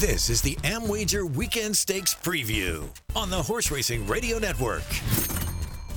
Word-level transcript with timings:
This 0.00 0.30
is 0.30 0.40
the 0.40 0.54
AmWager 0.62 1.28
Weekend 1.28 1.76
Stakes 1.76 2.14
Preview 2.14 2.88
on 3.16 3.30
the 3.30 3.42
Horse 3.42 3.72
Racing 3.72 4.06
Radio 4.06 4.38
Network. 4.38 4.84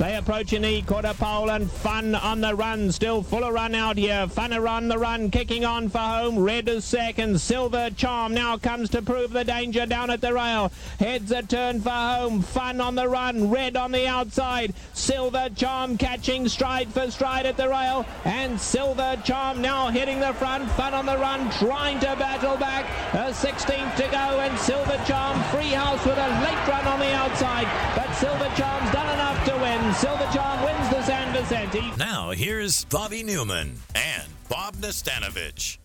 They 0.02 0.16
approach 0.16 0.52
in 0.52 0.64
the 0.64 0.82
quarter 0.82 1.14
pole 1.14 1.52
and 1.52 1.70
Fun 1.70 2.16
on 2.16 2.42
the 2.42 2.56
run. 2.56 2.92
Still 2.92 3.22
full 3.22 3.44
of 3.44 3.54
run 3.54 3.76
out 3.76 3.98
here. 3.98 4.28
Fun 4.28 4.52
around 4.52 4.88
the 4.88 4.98
run, 4.98 5.30
kicking 5.30 5.64
on 5.64 5.90
for 5.90 6.00
home. 6.00 6.40
Red 6.40 6.68
is 6.70 6.86
second. 6.86 7.40
Silver 7.40 7.92
Charm 7.92 8.34
now 8.34 8.58
comes 8.58 8.90
to 8.92 9.02
prove 9.02 9.32
the 9.32 9.44
danger 9.44 9.86
down 9.86 10.10
at 10.10 10.22
the 10.22 10.34
rail. 10.34 10.72
Heads 11.00 11.32
a 11.32 11.44
turn 11.44 11.82
for 11.82 11.90
home. 11.90 12.42
Fun 12.42 12.82
on 12.82 12.96
the 12.96 13.08
run. 13.08 13.52
Red 13.52 13.76
on 13.76 13.92
the 13.92 14.08
outside. 14.08 14.74
Silver 14.94 15.50
Charm 15.56 15.98
catching 15.98 16.48
stride 16.48 16.90
for 16.90 17.12
stride 17.12 17.46
at 17.46 17.58
the 17.58 17.70
rail. 17.70 18.06
And 18.26 18.60
Silver 18.60 19.22
Charm 19.24 19.62
now 19.62 19.90
hitting 19.90 20.20
the 20.20 20.34
front. 20.34 20.70
Fun 20.72 20.96
on 20.96 21.06
the 21.06 21.18
run, 21.18 21.52
trying 21.52 22.00
to 22.00 22.16
battle 22.16 22.58
back. 22.58 22.86
A 23.14 23.32
16th 23.32 23.96
to 23.98 24.04
go. 24.04 24.18
And 24.18 24.58
Silver 24.58 25.00
Charm, 25.06 25.40
Freehouse 25.52 26.04
with 26.06 26.18
a 26.18 26.30
late 26.42 26.68
run 26.68 26.88
on 26.88 27.00
the 27.00 27.14
outside. 27.14 27.68
But 27.96 28.12
Silver 28.16 28.52
Charm's 28.56 28.92
done 28.92 29.14
enough 29.14 29.46
to 29.46 29.58
win. 29.58 29.91
Silver 29.96 30.28
Charm 30.34 30.64
wins 30.64 30.90
the 30.90 31.04
San 31.04 31.34
Vicente. 31.34 31.92
Now 31.98 32.32
here's 32.32 32.86
Bobby 32.86 33.24
Neuman 33.24 33.76
and 33.94 34.24
Bob 34.48 34.76
Nastanovich. 34.78 35.80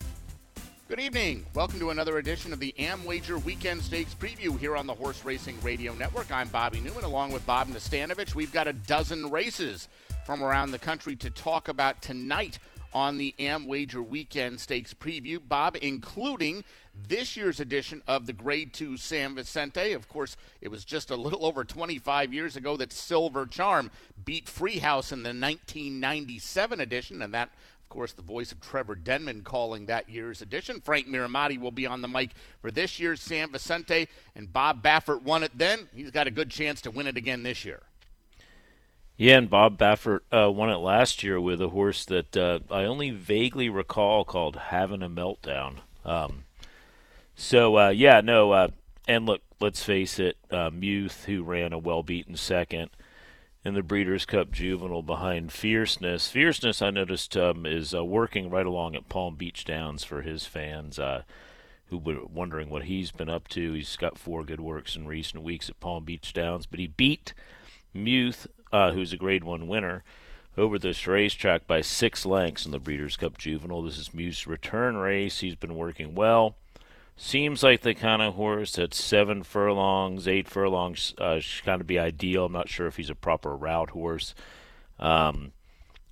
Good 0.89 1.01
evening. 1.01 1.45
Welcome 1.55 1.81
to 1.81 1.91
another 1.91 2.19
edition 2.19 2.53
of 2.53 2.61
the 2.61 2.73
AmWager 2.79 3.43
Weekend 3.43 3.83
Stakes 3.83 4.15
Preview 4.15 4.57
here 4.57 4.77
on 4.77 4.87
the 4.87 4.95
Horse 4.95 5.25
Racing 5.25 5.59
Radio 5.61 5.93
Network. 5.95 6.31
I'm 6.31 6.47
Bobby 6.49 6.79
Neuman 6.79 7.03
along 7.03 7.33
with 7.33 7.45
Bob 7.45 7.67
Nastanovich. 7.67 8.37
We've 8.37 8.53
got 8.53 8.69
a 8.69 8.73
dozen 8.73 9.29
races 9.29 9.89
from 10.25 10.43
around 10.43 10.71
the 10.71 10.79
country 10.79 11.17
to 11.17 11.31
talk 11.31 11.67
about 11.67 12.01
tonight 12.01 12.61
on 12.95 13.19
the 13.19 13.35
AmWager 13.41 14.07
Weekend 14.07 14.61
Stakes 14.61 14.95
Preview. 14.95 15.41
Bob, 15.47 15.77
including 15.83 16.63
this 17.09 17.37
year's 17.37 17.61
edition 17.61 18.03
of 18.07 18.27
the 18.27 18.33
Grade 18.33 18.73
2 18.73 18.97
San 18.97 19.35
Vicente. 19.35 19.93
Of 19.93 20.09
course, 20.09 20.37
it 20.61 20.69
was 20.69 20.85
just 20.85 21.11
a 21.11 21.17
little 21.17 21.45
over 21.45 21.65
25 21.65 22.33
years 22.33 22.57
ago 22.57 22.77
that 22.77 22.93
Silver 22.93 23.47
Charm 23.47 23.91
beat 24.25 24.47
Freehouse 24.47 25.13
in 25.13 25.23
the 25.23 25.29
1997 25.29 26.81
edition, 26.81 27.23
and 27.23 27.35
that 27.35 27.51
of 27.87 27.91
course, 27.91 28.13
the 28.13 28.23
voice 28.23 28.51
of 28.51 28.61
Trevor 28.61 28.97
Denman 28.97 29.43
calling 29.43 29.87
that 29.87 30.09
year's 30.11 30.43
edition. 30.43 30.81
Frank 30.81 31.07
Mirahmadi 31.07 31.57
will 31.57 31.71
be 31.71 31.87
on 31.87 32.03
the 32.03 32.09
mic 32.09 32.31
for 32.61 32.73
this 32.73 32.99
year's 32.99 33.23
San 33.23 33.53
Vicente, 33.53 34.09
and 34.35 34.53
Bob 34.53 34.83
Baffert 34.83 35.23
won 35.23 35.45
it 35.45 35.53
then. 35.57 35.89
He's 35.95 36.11
got 36.11 36.27
a 36.27 36.33
good 36.33 36.51
chance 36.51 36.81
to 36.81 36.91
win 36.91 37.07
it 37.07 37.17
again 37.17 37.45
this 37.45 37.65
year. 37.65 37.85
Yeah, 39.17 39.39
and 39.39 39.49
Bob 39.49 39.79
Baffert 39.79 40.23
uh, 40.33 40.51
won 40.51 40.69
it 40.69 40.79
last 40.79 41.23
year 41.23 41.41
with 41.41 41.61
a 41.63 41.69
horse 41.69 42.05
that 42.07 42.37
uh, 42.37 42.59
I 42.73 42.83
only 42.87 43.11
vaguely 43.11 43.69
recall 43.69 44.25
called 44.25 44.57
Having 44.57 45.03
a 45.03 45.09
Meltdown. 45.09 45.77
Um, 46.05 46.43
so 47.37 47.79
uh, 47.79 47.89
yeah, 47.91 48.21
no, 48.21 48.51
uh, 48.51 48.69
and 49.07 49.27
look, 49.27 49.43
let's 49.61 49.85
face 49.85 50.19
it, 50.19 50.37
uh, 50.51 50.71
Muth, 50.71 51.27
who 51.27 51.45
ran 51.45 51.73
a 51.73 51.79
well-beaten 51.79 52.37
second 52.37 52.91
in 53.65 53.75
the 53.75 53.83
Breeders' 53.83 54.25
Cup 54.25 54.51
Juvenile 54.53 55.03
behind 55.03 55.53
Fierceness. 55.53 56.29
Fierceness, 56.29 56.81
I 56.81 56.91
noticed, 56.91 57.37
um, 57.37 57.67
is 57.67 57.95
uh, 57.95 58.05
working 58.05 58.51
right 58.51 58.67
along 58.67 58.95
at 58.95 59.09
Palm 59.09 59.37
Beach 59.37 59.65
Downs 59.65 60.05
for 60.05 60.23
his 60.23 60.47
fans 60.47 60.99
uh, 60.99 61.23
who 61.87 61.99
were 61.99 62.25
wondering 62.25 62.71
what 62.71 62.85
he's 62.85 63.11
been 63.11 63.29
up 63.29 63.49
to. 63.49 63.73
He's 63.73 63.97
got 63.97 64.19
four 64.19 64.45
good 64.45 64.61
works 64.61 64.97
in 64.97 65.07
recent 65.07 65.43
weeks 65.43 65.69
at 65.69 65.81
Palm 65.81 66.05
Beach 66.05 66.33
Downs, 66.33 66.67
but 66.67 66.81
he 66.81 66.87
beat 66.87 67.35
Muth, 67.93 68.47
uh, 68.73 68.93
who's 68.93 69.13
a 69.13 69.17
Grade 69.17 69.45
One 69.45 69.69
winner 69.69 70.05
over 70.57 70.79
this 70.79 71.07
racetrack 71.07 71.67
by 71.67 71.81
six 71.81 72.25
lengths 72.25 72.67
in 72.67 72.73
the 72.73 72.79
Breeders' 72.79 73.17
Cup 73.17 73.37
Juvenile. 73.37 73.83
This 73.83 73.99
is 73.99 74.15
Muth's 74.15 74.47
return 74.47 74.97
race. 74.97 75.41
He's 75.41 75.55
been 75.55 75.75
working 75.75 76.15
well 76.15 76.57
seems 77.17 77.63
like 77.63 77.81
the 77.81 77.95
kind 77.95 78.23
of 78.23 78.35
horse 78.35 78.73
that's 78.73 79.03
seven 79.03 79.43
furlongs, 79.43 80.29
eight 80.29 80.49
furlongs 80.49 81.15
uh, 81.19 81.41
should 81.41 81.65
kind 81.65 81.81
of 81.81 81.87
be 81.87 81.99
ideal. 81.99 82.47
I'm 82.47 82.53
not 82.53 82.69
sure 82.69 82.87
if 82.87 82.97
he's 82.97 83.11
a 83.11 83.15
proper 83.15 83.57
route 83.57 83.91
horse. 83.91 84.35
Um, 84.99 85.53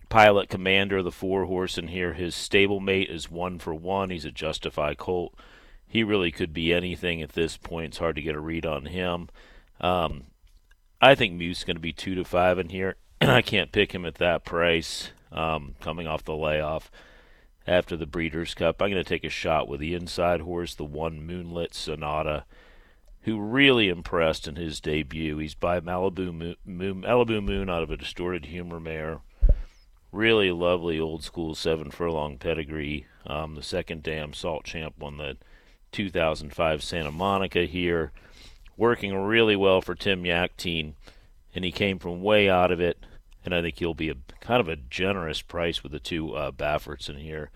Pilot 0.08 0.48
Commander, 0.48 1.02
the 1.02 1.10
four 1.12 1.44
horse 1.44 1.76
in 1.76 1.88
here, 1.88 2.14
his 2.14 2.34
stablemate 2.34 3.10
is 3.10 3.30
one 3.30 3.58
for 3.58 3.74
one. 3.74 4.10
He's 4.10 4.24
a 4.24 4.30
justified 4.30 4.96
colt. 4.96 5.34
He 5.86 6.02
really 6.02 6.30
could 6.30 6.52
be 6.52 6.72
anything 6.72 7.20
at 7.22 7.32
this 7.32 7.56
point. 7.56 7.86
It's 7.86 7.98
hard 7.98 8.16
to 8.16 8.22
get 8.22 8.34
a 8.34 8.40
read 8.40 8.66
on 8.66 8.86
him. 8.86 9.28
Um, 9.80 10.24
I 11.00 11.14
think 11.14 11.34
Muth's 11.34 11.64
going 11.64 11.76
to 11.76 11.80
be 11.80 11.92
two 11.92 12.14
to 12.14 12.24
five 12.24 12.58
in 12.58 12.70
here. 12.70 12.96
I 13.20 13.42
can't 13.42 13.72
pick 13.72 13.92
him 13.92 14.04
at 14.04 14.16
that 14.16 14.44
price 14.44 15.10
um, 15.30 15.74
coming 15.80 16.06
off 16.06 16.24
the 16.24 16.36
layoff 16.36 16.90
after 17.66 17.96
the 17.96 18.06
Breeders' 18.06 18.54
Cup. 18.54 18.80
I'm 18.80 18.90
going 18.90 19.02
to 19.02 19.08
take 19.08 19.24
a 19.24 19.30
shot 19.30 19.68
with 19.68 19.80
the 19.80 19.94
inside 19.94 20.40
horse, 20.40 20.74
the 20.74 20.84
one 20.84 21.26
Moonlit 21.26 21.74
Sonata, 21.74 22.44
who 23.22 23.40
really 23.40 23.88
impressed 23.88 24.46
in 24.46 24.56
his 24.56 24.80
debut. 24.80 25.38
He's 25.38 25.54
by 25.54 25.80
Malibu 25.80 26.32
Moon, 26.32 26.56
Malibu 27.02 27.42
Moon 27.42 27.70
out 27.70 27.82
of 27.82 27.90
a 27.90 27.96
distorted 27.96 28.46
humor 28.46 28.80
mare. 28.80 29.20
Really 30.12 30.52
lovely 30.52 31.00
old 31.00 31.24
school 31.24 31.54
seven 31.54 31.90
furlong 31.90 32.38
pedigree. 32.38 33.06
Um, 33.26 33.54
the 33.54 33.62
second 33.62 34.02
dam 34.02 34.32
Salt 34.32 34.64
Champ 34.64 34.94
won 34.98 35.16
the 35.16 35.36
2005 35.92 36.82
Santa 36.82 37.10
Monica 37.10 37.64
here. 37.64 38.12
Working 38.76 39.16
really 39.16 39.56
well 39.56 39.80
for 39.80 39.94
Tim 39.94 40.24
Yakteen, 40.24 40.94
and 41.54 41.64
he 41.64 41.72
came 41.72 41.98
from 41.98 42.22
way 42.22 42.48
out 42.48 42.70
of 42.70 42.80
it 42.80 42.98
and 43.44 43.54
I 43.54 43.62
think 43.62 43.78
he'll 43.78 43.94
be 43.94 44.10
a 44.10 44.16
kind 44.40 44.60
of 44.60 44.68
a 44.68 44.76
generous 44.76 45.42
price 45.42 45.82
with 45.82 45.92
the 45.92 45.98
two 45.98 46.34
uh, 46.34 46.50
Bafferts 46.50 47.08
in 47.08 47.16
here. 47.16 47.50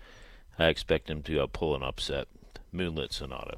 I 0.57 0.67
expect 0.67 1.09
him 1.09 1.23
to 1.23 1.43
uh, 1.43 1.47
pull 1.47 1.75
an 1.75 1.83
upset. 1.83 2.27
Moonlit 2.71 3.13
Sonata. 3.13 3.57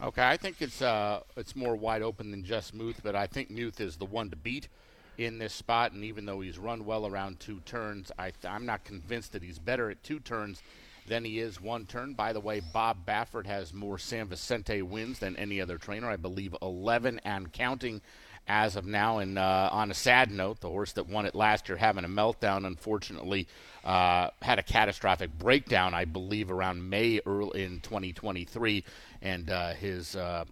Okay, 0.00 0.26
I 0.26 0.36
think 0.36 0.60
it's 0.60 0.82
uh, 0.82 1.20
it's 1.36 1.56
more 1.56 1.76
wide 1.76 2.02
open 2.02 2.30
than 2.30 2.44
just 2.44 2.74
Muth, 2.74 3.00
but 3.02 3.16
I 3.16 3.26
think 3.26 3.50
Muth 3.50 3.80
is 3.80 3.96
the 3.96 4.04
one 4.04 4.30
to 4.30 4.36
beat 4.36 4.68
in 5.16 5.38
this 5.38 5.52
spot. 5.52 5.92
And 5.92 6.04
even 6.04 6.26
though 6.26 6.40
he's 6.40 6.58
run 6.58 6.84
well 6.84 7.06
around 7.06 7.40
two 7.40 7.60
turns, 7.60 8.10
I 8.18 8.30
th- 8.30 8.52
I'm 8.52 8.66
not 8.66 8.84
convinced 8.84 9.32
that 9.32 9.42
he's 9.42 9.58
better 9.58 9.90
at 9.90 10.02
two 10.02 10.20
turns 10.20 10.62
than 11.06 11.24
he 11.24 11.38
is 11.38 11.60
one 11.60 11.86
turn. 11.86 12.14
By 12.14 12.32
the 12.32 12.40
way, 12.40 12.60
Bob 12.60 13.06
Baffert 13.06 13.46
has 13.46 13.72
more 13.72 13.98
San 13.98 14.26
Vicente 14.26 14.82
wins 14.82 15.18
than 15.18 15.36
any 15.36 15.60
other 15.60 15.78
trainer. 15.78 16.08
I 16.08 16.16
believe 16.16 16.56
11 16.62 17.20
and 17.24 17.52
counting 17.52 18.00
as 18.46 18.76
of 18.76 18.86
now. 18.86 19.18
And 19.18 19.38
uh, 19.38 19.68
on 19.72 19.90
a 19.90 19.94
sad 19.94 20.30
note, 20.30 20.60
the 20.60 20.68
horse 20.68 20.92
that 20.92 21.08
won 21.08 21.26
it 21.26 21.34
last 21.34 21.68
year 21.68 21.76
having 21.76 22.04
a 22.04 22.08
meltdown, 22.08 22.66
unfortunately, 22.66 23.48
uh, 23.84 24.30
had 24.42 24.58
a 24.58 24.62
catastrophic 24.62 25.38
breakdown, 25.38 25.94
I 25.94 26.04
believe, 26.04 26.50
around 26.50 26.88
May 26.88 27.20
early 27.26 27.64
in 27.64 27.80
2023, 27.80 28.84
and 29.22 29.50
uh, 29.50 29.74
his 29.74 30.16
uh, 30.16 30.44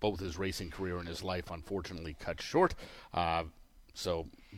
both 0.00 0.20
his 0.20 0.38
racing 0.38 0.70
career 0.70 0.98
and 0.98 1.08
his 1.08 1.22
life 1.22 1.50
unfortunately 1.50 2.16
cut 2.18 2.40
short. 2.40 2.74
Uh, 3.12 3.44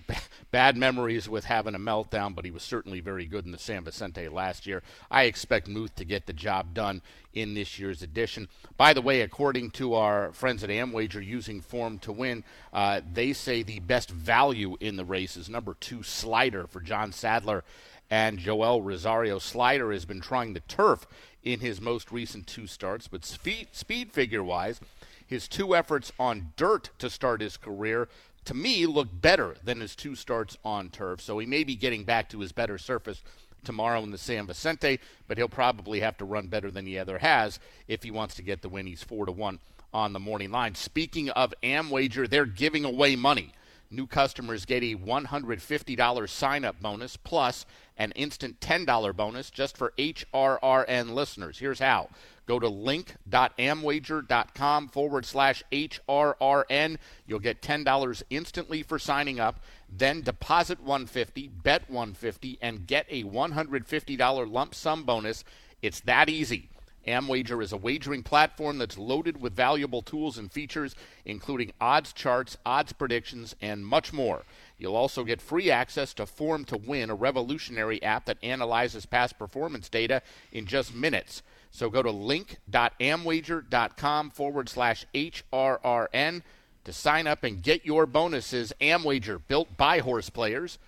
so 0.09 0.15
bad 0.51 0.77
memories 0.77 1.29
with 1.29 1.45
having 1.45 1.75
a 1.75 1.79
meltdown, 1.79 2.35
but 2.35 2.45
he 2.45 2.51
was 2.51 2.63
certainly 2.63 3.01
very 3.01 3.27
good 3.27 3.47
in 3.47 3.53
the 3.53 3.59
San 3.59 3.85
Vicente 3.85 4.29
last 4.29 4.67
year. 4.67 4.83
I 5.11 5.25
expect 5.25 5.69
Muth 5.69 5.95
to 5.97 6.05
get 6.05 6.27
the 6.27 6.33
job 6.33 6.75
done 6.75 7.03
in 7.33 7.55
this 7.55 7.79
year's 7.79 8.03
edition. 8.03 8.49
By 8.77 8.93
the 8.93 9.03
way, 9.03 9.21
according 9.21 9.71
to 9.73 9.95
our 9.95 10.33
friends 10.33 10.65
at 10.65 10.71
Amwager 10.71 11.25
using 11.25 11.61
Form 11.61 11.99
to 12.01 12.13
Win, 12.13 12.45
uh, 12.73 13.01
they 13.13 13.33
say 13.33 13.63
the 13.63 13.81
best 13.81 14.11
value 14.11 14.77
in 14.81 14.97
the 14.97 15.05
race 15.05 15.37
is 15.37 15.49
number 15.49 15.75
two 15.75 16.03
Slider 16.03 16.67
for 16.67 16.81
John 16.81 17.13
Sadler 17.13 17.65
and 18.11 18.39
Joel 18.39 18.83
Rosario. 18.83 19.39
Slider 19.39 19.93
has 19.93 20.05
been 20.05 20.21
trying 20.21 20.53
the 20.53 20.61
turf 20.61 21.07
in 21.43 21.61
his 21.61 21.81
most 21.81 22.11
recent 22.11 22.47
two 22.47 22.67
starts, 22.67 23.09
but 23.09 23.25
speed, 23.25 23.69
speed 23.73 24.13
figure 24.13 24.43
wise, 24.43 24.81
his 25.27 25.47
two 25.47 25.77
efforts 25.77 26.13
on 26.19 26.53
dirt 26.57 26.91
to 26.99 27.09
start 27.09 27.41
his 27.41 27.57
career 27.57 28.09
to 28.47 28.55
me, 28.55 28.87
looked 28.87 29.21
better 29.21 29.57
than 29.63 29.81
his 29.81 29.95
two 29.95 30.15
starts 30.15 30.57
on 30.65 30.89
turf. 30.89 31.21
So 31.21 31.39
he 31.39 31.47
may 31.47 31.65
be 31.65 31.77
getting 31.77 32.05
back 32.05 32.29
to 32.31 32.41
his 32.41 32.53
better 32.53 32.79
surface 32.79 33.23
tomorrow 33.65 34.03
in 34.03 34.11
the 34.11 34.19
San 34.19 34.47
Vicente, 34.47 34.99
but 35.29 35.37
he'll 35.37 35.49
probably 35.49 36.01
have 36.01 36.17
to 36.19 36.25
run 36.25 36.49
better 36.49 36.71
than 36.71 36.87
he 36.87 36.99
ever 36.99 37.19
has 37.19 37.59
if 37.89 38.03
he 38.03 38.11
wants 38.11 38.35
to 38.37 38.43
get 38.43 38.63
the 38.63 38.69
win. 38.69 38.87
He's 38.87 39.03
four 39.03 39.27
to 39.27 39.33
one 39.33 39.59
on 39.93 40.13
the 40.13 40.21
morning 40.21 40.51
line. 40.51 40.75
Speaking 40.75 41.31
of 41.31 41.53
Amwager, 41.63 42.29
they're 42.29 42.47
giving 42.47 42.85
away 42.85 43.17
money. 43.17 43.53
New 43.91 44.07
customers 44.07 44.65
get 44.65 44.83
a 44.83 44.95
$150 44.95 46.29
sign 46.29 46.65
up 46.65 46.81
bonus 46.81 47.17
plus 47.17 47.67
an 47.97 48.13
instant 48.13 48.61
$10 48.61 49.17
bonus 49.17 49.51
just 49.51 49.77
for 49.77 49.93
HRRN 49.99 51.11
listeners. 51.11 51.59
Here's 51.59 51.81
how 51.81 52.09
Go 52.51 52.59
to 52.59 52.69
link.amwager.com 52.69 54.89
forward 54.89 55.25
slash 55.25 55.63
HRRN. 55.71 56.97
You'll 57.25 57.39
get 57.39 57.63
$10 57.63 58.23
instantly 58.29 58.83
for 58.83 58.99
signing 58.99 59.39
up. 59.39 59.63
Then 59.89 60.23
deposit 60.23 60.81
150, 60.81 61.47
bet 61.47 61.89
150, 61.89 62.59
and 62.61 62.89
get 62.89 63.07
a 63.09 63.23
$150 63.23 64.53
lump 64.53 64.75
sum 64.75 65.05
bonus. 65.05 65.45
It's 65.81 66.01
that 66.01 66.29
easy. 66.29 66.70
Amwager 67.07 67.63
is 67.63 67.73
a 67.73 67.77
wagering 67.77 68.23
platform 68.23 68.79
that's 68.79 68.97
loaded 68.99 69.41
with 69.41 69.55
valuable 69.55 70.03
tools 70.03 70.37
and 70.39 70.53
features, 70.53 70.95
including 71.25 71.73
odds 71.81 72.13
charts, 72.13 72.57
odds 72.65 72.93
predictions, 72.93 73.57
and 73.61 73.85
much 73.87 74.13
more. 74.13 74.45
You'll 74.79 74.97
also 74.97 75.25
get 75.25 75.41
free 75.41 75.71
access 75.71 76.13
to 76.15 76.27
Form 76.27 76.65
to 76.67 76.77
Win, 76.77 77.11
a 77.11 77.15
revolutionary 77.15 78.03
app 78.03 78.27
that 78.27 78.39
analyzes 78.43 79.07
past 79.07 79.39
performance 79.39 79.89
data 79.89 80.23
in 80.53 80.67
just 80.67 80.95
minutes. 80.95 81.43
So 81.71 81.89
go 81.91 82.03
to 82.03 82.11
link.amwager.com 82.11 84.31
forward 84.31 84.69
slash 84.69 85.07
HRRN 85.15 86.43
to 86.85 86.93
sign 86.93 87.27
up 87.27 87.43
and 87.45 87.63
get 87.63 87.87
your 87.87 88.05
bonuses. 88.07 88.73
Amwager, 88.81 89.41
built 89.47 89.77
by 89.77 89.99
horse 90.01 90.31
players, 90.31 90.79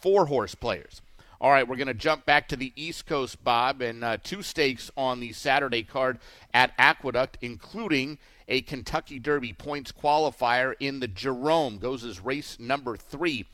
for 0.00 0.26
horse 0.26 0.54
players. 0.54 1.02
All 1.42 1.50
right, 1.50 1.66
we're 1.66 1.76
going 1.76 1.86
to 1.86 1.94
jump 1.94 2.26
back 2.26 2.48
to 2.48 2.56
the 2.56 2.70
East 2.76 3.06
Coast, 3.06 3.42
Bob, 3.42 3.80
and 3.80 4.04
uh, 4.04 4.18
two 4.22 4.42
stakes 4.42 4.90
on 4.94 5.20
the 5.20 5.32
Saturday 5.32 5.82
card 5.82 6.18
at 6.52 6.74
Aqueduct, 6.76 7.38
including 7.40 8.18
a 8.46 8.60
Kentucky 8.60 9.18
Derby 9.18 9.54
points 9.54 9.90
qualifier 9.90 10.74
in 10.80 11.00
the 11.00 11.08
Jerome. 11.08 11.78
Goes 11.78 12.04
as 12.04 12.20
race 12.20 12.58
number 12.60 12.94
three 12.94 13.46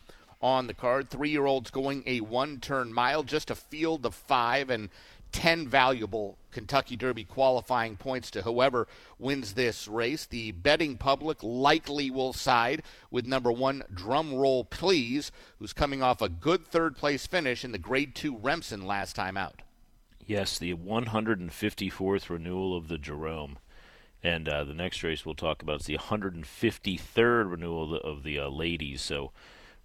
on 0.42 0.66
the 0.66 0.74
card. 0.74 1.10
Three 1.10 1.30
year 1.30 1.46
olds 1.46 1.70
going 1.70 2.02
a 2.06 2.22
one 2.22 2.58
turn 2.58 2.92
mile, 2.92 3.22
just 3.22 3.52
a 3.52 3.54
field 3.54 4.04
of 4.04 4.16
five, 4.16 4.68
and 4.68 4.88
10 5.32 5.69
valuable 5.69 6.38
Kentucky 6.50 6.96
Derby 6.96 7.25
qualifying 7.25 7.96
points 7.96 8.31
to 8.31 8.43
whoever 8.43 8.88
wins 9.19 9.52
this 9.55 9.87
race. 9.87 10.26
The 10.26 10.52
betting 10.52 10.96
public 10.96 11.43
likely 11.43 12.11
will 12.11 12.32
side 12.32 12.82
with 13.11 13.26
number 13.26 13.52
one, 13.52 13.82
Drum 13.93 14.34
Roll 14.34 14.64
Please, 14.64 15.31
who's 15.58 15.73
coming 15.73 16.02
off 16.02 16.23
a 16.23 16.28
good 16.28 16.67
third 16.67 16.96
place 16.96 17.26
finish 17.26 17.64
in 17.64 17.73
the 17.73 17.78
Grade 17.78 18.14
2 18.14 18.37
Remsen 18.37 18.87
last 18.87 19.14
time 19.14 19.37
out. 19.37 19.62
Yes, 20.26 20.58
the 20.58 20.75
154th 20.75 22.31
renewal 22.31 22.76
of 22.76 22.88
the 22.88 22.99
Jerome. 22.99 23.58
And 24.23 24.49
uh, 24.49 24.64
the 24.64 24.75
next 24.75 25.02
race 25.02 25.25
we'll 25.25 25.34
talk 25.34 25.62
about 25.62 25.81
is 25.81 25.87
the 25.87 25.99
153rd 25.99 27.50
renewal 27.50 27.84
of 27.84 27.90
the, 27.90 27.96
of 28.08 28.23
the 28.25 28.38
uh, 28.40 28.49
ladies. 28.49 29.02
So 29.02 29.31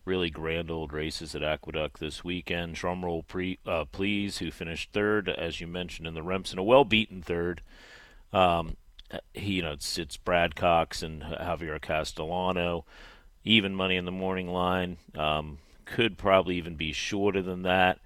really 0.05 0.29
grand 0.29 0.71
old 0.71 0.93
races 0.93 1.35
at 1.35 1.43
Aqueduct 1.43 1.99
this 1.99 2.23
weekend. 2.23 2.75
Drumroll, 2.75 3.25
pre, 3.27 3.59
uh, 3.65 3.85
please, 3.91 4.39
who 4.39 4.51
finished 4.51 4.91
third, 4.91 5.29
as 5.29 5.61
you 5.61 5.67
mentioned, 5.67 6.07
in 6.07 6.13
the 6.13 6.23
Remsen, 6.23 6.59
a 6.59 6.63
well-beaten 6.63 7.21
third. 7.21 7.61
Um, 8.33 8.77
he, 9.33 9.55
you 9.55 9.61
know, 9.61 9.73
it's 9.73 9.97
it's 9.97 10.17
Brad 10.17 10.55
Cox 10.55 11.03
and 11.03 11.21
Javier 11.21 11.81
Castellano. 11.81 12.85
Even 13.43 13.75
money 13.75 13.95
in 13.95 14.05
the 14.05 14.11
morning 14.11 14.47
line 14.47 14.97
um, 15.15 15.57
could 15.85 16.17
probably 16.17 16.55
even 16.57 16.75
be 16.75 16.93
shorter 16.93 17.41
than 17.41 17.63
that. 17.63 17.99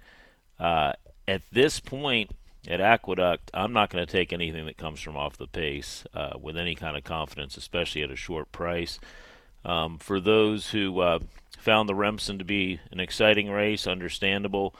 Uh, 0.58 0.92
at 1.28 1.42
this 1.52 1.78
point 1.80 2.30
at 2.66 2.80
Aqueduct, 2.80 3.50
I'm 3.54 3.72
not 3.72 3.90
going 3.90 4.04
to 4.04 4.10
take 4.10 4.32
anything 4.32 4.66
that 4.66 4.78
comes 4.78 5.00
from 5.00 5.16
off 5.16 5.36
the 5.36 5.46
pace 5.46 6.04
uh, 6.14 6.32
with 6.40 6.56
any 6.56 6.74
kind 6.74 6.96
of 6.96 7.04
confidence, 7.04 7.56
especially 7.56 8.02
at 8.02 8.10
a 8.10 8.16
short 8.16 8.50
price. 8.50 8.98
Um, 9.64 9.98
for 9.98 10.20
those 10.20 10.70
who 10.70 11.00
uh, 11.00 11.18
found 11.66 11.88
the 11.88 11.96
Remsen 11.96 12.38
to 12.38 12.44
be 12.44 12.78
an 12.92 13.00
exciting 13.00 13.50
race, 13.50 13.88
understandable. 13.88 14.72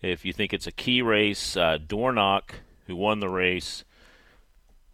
If 0.00 0.24
you 0.24 0.32
think 0.32 0.54
it's 0.54 0.66
a 0.66 0.72
key 0.72 1.02
race, 1.02 1.54
uh, 1.54 1.76
Dornoch, 1.76 2.54
who 2.86 2.96
won 2.96 3.20
the 3.20 3.28
race 3.28 3.84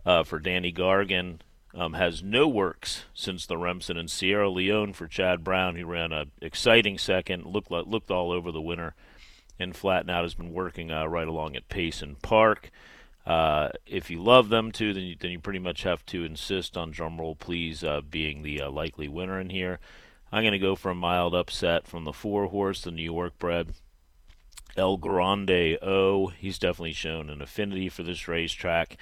uh, 0.04 0.24
for 0.24 0.40
Danny 0.40 0.72
Gargan, 0.72 1.38
um, 1.72 1.92
has 1.92 2.20
no 2.20 2.48
works 2.48 3.04
since 3.14 3.46
the 3.46 3.56
Remsen 3.56 3.96
and 3.96 4.10
Sierra 4.10 4.50
Leone 4.50 4.92
for 4.92 5.06
Chad 5.06 5.44
Brown, 5.44 5.76
who 5.76 5.86
ran 5.86 6.10
an 6.10 6.32
exciting 6.42 6.98
second, 6.98 7.46
looked 7.46 7.70
looked 7.70 8.10
all 8.10 8.32
over 8.32 8.50
the 8.50 8.60
winner, 8.60 8.96
and 9.56 9.76
flattened 9.76 10.10
out 10.10 10.24
has 10.24 10.34
been 10.34 10.52
working 10.52 10.90
uh, 10.90 11.06
right 11.06 11.28
along 11.28 11.54
at 11.54 11.68
Payson 11.68 12.16
Park. 12.22 12.72
Uh, 13.24 13.68
if 13.86 14.10
you 14.10 14.20
love 14.20 14.48
them 14.48 14.72
too, 14.72 14.92
then 14.92 15.04
you, 15.04 15.16
then 15.16 15.30
you 15.30 15.38
pretty 15.38 15.60
much 15.60 15.84
have 15.84 16.04
to 16.06 16.24
insist 16.24 16.76
on 16.76 16.92
drumroll 16.92 17.38
please 17.38 17.84
uh, 17.84 18.00
being 18.00 18.42
the 18.42 18.62
uh, 18.62 18.68
likely 18.68 19.06
winner 19.06 19.38
in 19.38 19.50
here. 19.50 19.78
I'm 20.32 20.42
going 20.42 20.52
to 20.52 20.58
go 20.58 20.74
for 20.74 20.90
a 20.90 20.94
mild 20.94 21.34
upset 21.34 21.86
from 21.86 22.04
the 22.04 22.12
four 22.12 22.46
horse, 22.48 22.82
the 22.82 22.90
New 22.90 23.02
York 23.02 23.38
bred. 23.38 23.74
El 24.76 24.96
Grande 24.96 25.78
O. 25.82 26.28
He's 26.28 26.58
definitely 26.58 26.92
shown 26.92 27.30
an 27.30 27.40
affinity 27.40 27.88
for 27.88 28.02
this 28.02 28.28
racetrack. 28.28 28.96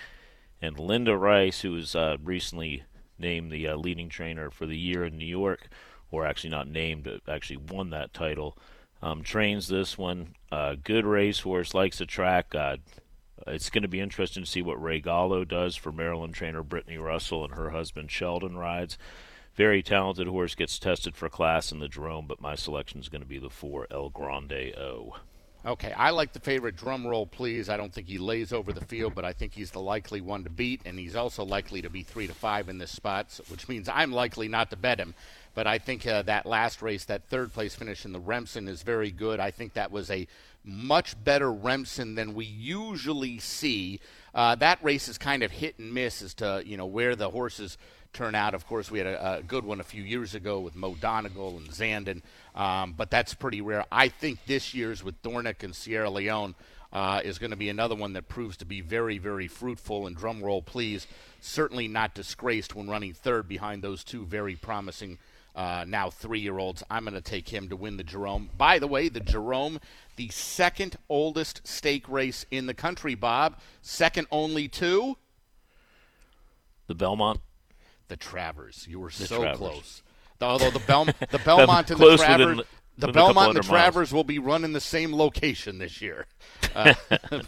And 0.61 0.79
Linda 0.79 1.17
Rice, 1.17 1.62
who 1.62 1.73
was 1.73 1.97
uh, 1.97 2.19
recently 2.23 2.85
named 3.19 3.50
the 3.50 3.69
uh, 3.69 3.76
leading 3.76 4.09
trainer 4.09 4.50
for 4.50 4.67
the 4.67 4.79
year 4.79 5.05
in 5.05 5.19
New 5.19 5.26
York, 5.26 5.69
or 6.11 6.26
actually 6.26 6.50
not 6.50 6.69
named, 6.69 7.05
but 7.05 7.21
actually 7.32 7.56
won 7.56 7.91
that 7.91 8.15
title, 8.15 8.56
um, 9.03 9.23
trains 9.23 9.69
this 9.69 9.99
one. 9.99 10.35
Uh, 10.53 10.77
good 10.82 11.05
racehorse, 11.05 11.75
likes 11.75 11.99
the 11.99 12.06
track. 12.06 12.55
Uh, 12.55 12.77
it's 13.47 13.70
going 13.70 13.82
to 13.82 13.88
be 13.88 14.00
interesting 14.00 14.44
to 14.44 14.50
see 14.50 14.62
what 14.62 14.81
Ray 14.81 15.00
Gallo 15.00 15.44
does 15.44 15.75
for 15.75 15.91
Maryland 15.91 16.35
trainer 16.35 16.62
Brittany 16.62 16.99
Russell 16.99 17.44
and 17.44 17.55
her 17.55 17.70
husband 17.70 18.11
Sheldon 18.11 18.56
rides 18.56 18.97
very 19.56 19.83
talented 19.83 20.27
horse 20.27 20.55
gets 20.55 20.79
tested 20.79 21.17
for 21.17 21.29
class 21.29 21.71
in 21.71 21.79
the 21.79 21.89
Jerome, 21.89 22.27
but 22.27 22.41
my 22.41 22.55
selection 22.55 23.01
is 23.01 23.09
going 23.09 23.23
to 23.23 23.29
be 23.29 23.39
the 23.39 23.51
four 23.51 23.87
El 23.91 24.11
Grande 24.11 24.75
O. 24.77 25.17
Okay, 25.67 25.93
I 25.93 26.11
like 26.11 26.35
the 26.35 26.41
favorite 26.41 26.77
drum 26.77 27.06
roll, 27.06 27.25
please. 27.25 27.71
I 27.71 27.79
don't 27.79 27.91
think 27.91 28.06
he 28.06 28.19
lays 28.19 28.53
over 28.53 28.71
the 28.71 28.85
field, 28.85 29.15
but 29.15 29.25
I 29.25 29.33
think 29.33 29.55
he's 29.55 29.71
the 29.71 29.81
likely 29.81 30.21
one 30.21 30.45
to 30.45 30.51
beat, 30.51 30.83
and 30.85 30.99
he's 30.99 31.17
also 31.17 31.43
likely 31.43 31.81
to 31.81 31.89
be 31.89 32.03
three 32.03 32.27
to 32.27 32.35
five 32.35 32.69
in 32.69 32.77
this 32.77 32.91
spot, 32.91 33.41
which 33.49 33.67
means 33.67 33.89
I'm 33.89 34.12
likely 34.12 34.47
not 34.47 34.69
to 34.71 34.77
bet 34.77 35.01
him. 35.01 35.15
But 35.55 35.67
I 35.67 35.79
think 35.79 36.06
uh, 36.06 36.21
that 36.23 36.45
last 36.45 36.83
race, 36.83 37.06
that 37.06 37.25
third 37.31 37.55
place 37.55 37.75
finish 37.75 38.05
in 38.05 38.12
the 38.12 38.21
Remsen, 38.21 38.69
is 38.69 38.83
very 38.83 39.11
good. 39.11 39.41
I 39.41 39.53
think 39.53 39.73
that 39.73 39.91
was 39.91 40.11
a 40.11 40.27
much 40.65 41.23
better 41.25 41.51
Remsen 41.51 42.15
than 42.15 42.35
we 42.35 42.45
usually 42.45 43.39
see. 43.39 44.01
Uh, 44.35 44.56
that 44.56 44.83
race 44.83 45.09
is 45.09 45.17
kind 45.17 45.43
of 45.43 45.51
hit 45.51 45.79
and 45.79 45.95
miss 45.95 46.21
as 46.21 46.35
to 46.35 46.62
you 46.67 46.77
know 46.77 46.87
where 46.87 47.17
the 47.17 47.31
horses 47.31 47.79
turn 48.15 48.35
out. 48.35 48.55
Of 48.55 48.67
course, 48.67 48.91
we 48.91 48.99
had 48.99 49.09
a, 49.09 49.39
a, 49.39 49.43
good 49.43 49.65
one 49.65 49.81
a 49.81 49.85
few 49.85 50.03
years 50.03 50.35
ago 50.35 50.61
with 50.61 50.75
Mo 50.75 50.95
Donegal 50.95 51.59
and 51.59 51.69
Zandon, 51.69 52.23
um, 52.55 52.95
but 52.97 53.11
that's 53.11 53.35
pretty 53.35 53.61
rare. 53.61 53.85
I 53.93 54.09
think 54.09 54.39
this 54.47 54.73
year's 54.73 55.05
with 55.05 55.21
Dornoch 55.23 55.63
and 55.63 55.75
Sierra 55.75 56.09
Leone 56.09 56.55
uh, 56.93 57.21
is 57.25 57.39
going 57.39 57.51
to 57.51 57.57
be 57.57 57.69
another 57.69 57.97
one 57.97 58.13
that 58.13 58.29
proves 58.29 58.57
to 58.59 58.65
be 58.65 58.81
very, 58.81 59.19
very 59.19 59.49
fruitful. 59.49 60.07
And 60.07 60.17
drum 60.17 60.43
roll, 60.43 60.63
please, 60.63 61.07
certainly 61.41 61.89
not 61.89 62.15
disgraced 62.15 62.75
when 62.75 62.89
running 62.89 63.13
third 63.13 63.49
behind 63.49 63.83
those 63.83 64.05
two 64.05 64.25
very 64.25 64.55
promising. 64.55 65.19
Uh, 65.57 65.85
now 65.87 66.11
three 66.11 66.41
year 66.41 66.59
olds. 66.59 66.83
I'm 66.91 67.05
going 67.05 67.15
to 67.15 67.21
take 67.21 67.49
him 67.49 67.69
to 67.69 67.77
win 67.77 67.97
the 67.97 68.03
Jerome. 68.03 68.51
By 68.57 68.81
the 68.81 68.89
way, 68.89 69.09
the 69.09 69.21
Jerome, 69.21 69.79
the 70.17 70.29
second 70.29 70.97
oldest 71.09 71.61
stake 71.65 72.09
race 72.09 72.45
in 72.51 72.67
the 72.67 72.75
country, 72.75 73.15
Bob, 73.15 73.61
second 73.81 74.27
only 74.33 74.67
to 74.69 75.17
the 76.89 76.95
Belmont 76.95 77.41
the 78.09 78.17
Travers. 78.17 78.87
You 78.89 79.01
were 79.01 79.09
the 79.09 79.27
so 79.27 79.41
Travers. 79.41 79.59
close. 79.59 80.03
Although 80.41 80.71
the, 80.71 80.81
Bel- 80.81 81.05
the 81.31 81.41
Belmont 81.45 81.91
and 81.91 82.01
the 82.01 82.17
Travers, 82.17 82.56
the 82.99 83.06
within 83.06 83.11
a 83.11 83.12
couple 83.12 83.35
Belmont 83.35 83.56
and 83.56 83.65
the 83.65 83.69
miles. 83.69 83.83
Travers 83.83 84.12
will 84.12 84.25
be 84.25 84.39
run 84.39 84.65
in 84.65 84.73
the 84.73 84.81
same 84.81 85.15
location 85.15 85.79
this 85.79 86.01
year. 86.01 86.27
Uh, 86.75 86.93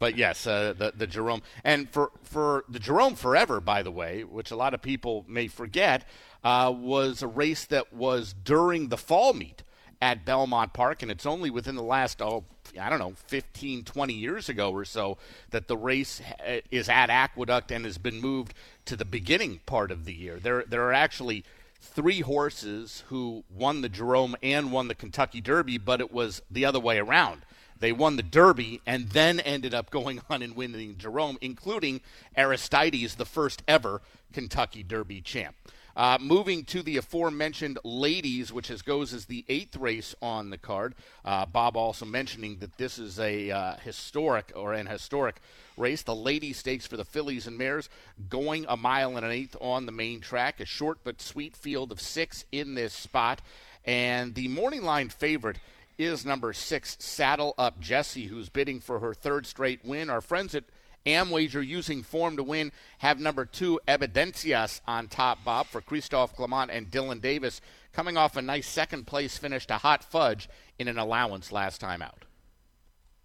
but 0.00 0.16
yes, 0.16 0.44
uh, 0.44 0.74
the 0.76 0.92
the 0.96 1.06
Jerome 1.06 1.42
and 1.62 1.88
for 1.88 2.10
for 2.24 2.64
the 2.68 2.80
Jerome 2.80 3.14
Forever, 3.14 3.60
by 3.60 3.84
the 3.84 3.92
way, 3.92 4.24
which 4.24 4.50
a 4.50 4.56
lot 4.56 4.74
of 4.74 4.82
people 4.82 5.24
may 5.28 5.46
forget, 5.46 6.04
uh, 6.42 6.72
was 6.76 7.22
a 7.22 7.28
race 7.28 7.64
that 7.66 7.92
was 7.92 8.32
during 8.32 8.88
the 8.88 8.96
fall 8.96 9.34
meet 9.34 9.62
at 10.02 10.24
Belmont 10.24 10.72
Park, 10.72 11.00
and 11.02 11.12
it's 11.12 11.24
only 11.24 11.48
within 11.48 11.76
the 11.76 11.82
last 11.82 12.20
oh 12.20 12.44
I 12.78 12.90
don't 12.90 12.98
know 12.98 13.14
15 13.26 13.84
20 13.84 14.12
years 14.12 14.48
ago 14.48 14.72
or 14.72 14.84
so 14.84 15.16
that 15.50 15.68
the 15.68 15.76
race 15.76 16.20
eh, 16.44 16.60
is 16.70 16.88
at 16.88 17.08
Aqueduct 17.08 17.70
and 17.70 17.84
has 17.84 17.98
been 17.98 18.20
moved 18.20 18.52
to 18.86 18.96
the 18.96 19.04
beginning 19.04 19.60
part 19.64 19.92
of 19.92 20.04
the 20.04 20.12
year. 20.12 20.38
There 20.40 20.64
there 20.66 20.82
are 20.82 20.92
actually 20.92 21.44
three 21.80 22.20
horses 22.20 23.04
who 23.08 23.44
won 23.48 23.80
the 23.80 23.88
Jerome 23.88 24.34
and 24.42 24.72
won 24.72 24.88
the 24.88 24.94
Kentucky 24.94 25.40
Derby, 25.40 25.78
but 25.78 26.00
it 26.00 26.12
was 26.12 26.42
the 26.50 26.64
other 26.64 26.80
way 26.80 26.98
around. 26.98 27.42
They 27.78 27.92
won 27.92 28.16
the 28.16 28.22
Derby 28.22 28.80
and 28.86 29.10
then 29.10 29.38
ended 29.40 29.72
up 29.72 29.90
going 29.90 30.20
on 30.28 30.42
and 30.42 30.56
winning 30.56 30.98
Jerome, 30.98 31.38
including 31.40 32.00
Aristides, 32.36 33.14
the 33.14 33.24
first 33.24 33.62
ever 33.68 34.02
Kentucky 34.32 34.82
Derby 34.82 35.20
champ. 35.20 35.54
Uh, 35.96 36.18
moving 36.20 36.64
to 36.64 36.82
the 36.82 36.96
aforementioned 36.96 37.78
ladies, 37.84 38.52
which 38.52 38.70
is, 38.70 38.82
goes 38.82 39.12
as 39.12 39.26
the 39.26 39.44
eighth 39.48 39.76
race 39.76 40.14
on 40.22 40.50
the 40.50 40.58
card. 40.58 40.94
Uh, 41.24 41.44
Bob 41.44 41.76
also 41.76 42.06
mentioning 42.06 42.58
that 42.60 42.78
this 42.78 42.98
is 42.98 43.18
a 43.20 43.50
uh, 43.50 43.74
historic 43.76 44.52
or 44.56 44.72
an 44.72 44.86
historic 44.86 45.36
race. 45.76 46.02
The 46.02 46.14
lady 46.14 46.52
stakes 46.52 46.86
for 46.86 46.96
the 46.96 47.04
fillies 47.04 47.46
and 47.46 47.58
mares, 47.58 47.88
going 48.28 48.64
a 48.68 48.76
mile 48.76 49.16
and 49.16 49.26
an 49.26 49.32
eighth 49.32 49.56
on 49.60 49.86
the 49.86 49.92
main 49.92 50.20
track. 50.20 50.60
A 50.60 50.64
short 50.64 50.98
but 51.04 51.20
sweet 51.20 51.56
field 51.56 51.92
of 51.92 52.00
six 52.00 52.44
in 52.52 52.74
this 52.74 52.94
spot, 52.94 53.42
and 53.84 54.34
the 54.34 54.48
morning 54.48 54.82
line 54.82 55.08
favorite 55.08 55.58
is 55.98 56.24
number 56.24 56.52
six, 56.52 56.96
Saddle 57.00 57.54
Up 57.58 57.78
Jesse, 57.80 58.26
who's 58.26 58.48
bidding 58.48 58.80
for 58.80 59.00
her 59.00 59.12
third 59.12 59.46
straight 59.46 59.84
win. 59.84 60.08
Our 60.08 60.20
friends 60.20 60.54
at 60.54 60.64
Amwager 61.06 61.66
using 61.66 62.02
form 62.02 62.36
to 62.36 62.42
win 62.42 62.72
have 62.98 63.18
number 63.18 63.44
two 63.44 63.80
Evidencias 63.88 64.80
on 64.86 65.08
top, 65.08 65.44
Bob, 65.44 65.66
for 65.66 65.80
Christophe 65.80 66.34
Clement 66.34 66.70
and 66.70 66.90
Dylan 66.90 67.20
Davis, 67.20 67.60
coming 67.92 68.16
off 68.16 68.36
a 68.36 68.42
nice 68.42 68.68
second 68.68 69.06
place 69.06 69.36
finish 69.36 69.66
to 69.66 69.74
Hot 69.74 70.04
Fudge 70.04 70.48
in 70.78 70.88
an 70.88 70.98
allowance 70.98 71.52
last 71.52 71.80
time 71.80 72.02
out. 72.02 72.24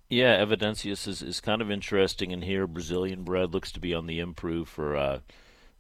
Yeah, 0.10 0.44
Evidencias 0.44 1.08
is, 1.08 1.22
is 1.22 1.42
kind 1.42 1.62
of 1.62 1.70
interesting 1.70 2.32
in 2.32 2.42
here. 2.42 2.66
Brazilian 2.66 3.24
bred 3.24 3.54
looks 3.54 3.72
to 3.74 3.80
be 3.80 3.94
on 3.94 4.08
the 4.08 4.20
improve 4.20 4.70
for 4.70 4.96
a 4.96 5.22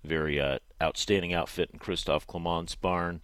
very 0.03 0.39
uh, 0.39 0.59
outstanding 0.81 1.33
outfit 1.33 1.69
in 1.71 1.79
Christophe 1.79 2.27
Clement's 2.27 2.75
barn. 2.75 3.21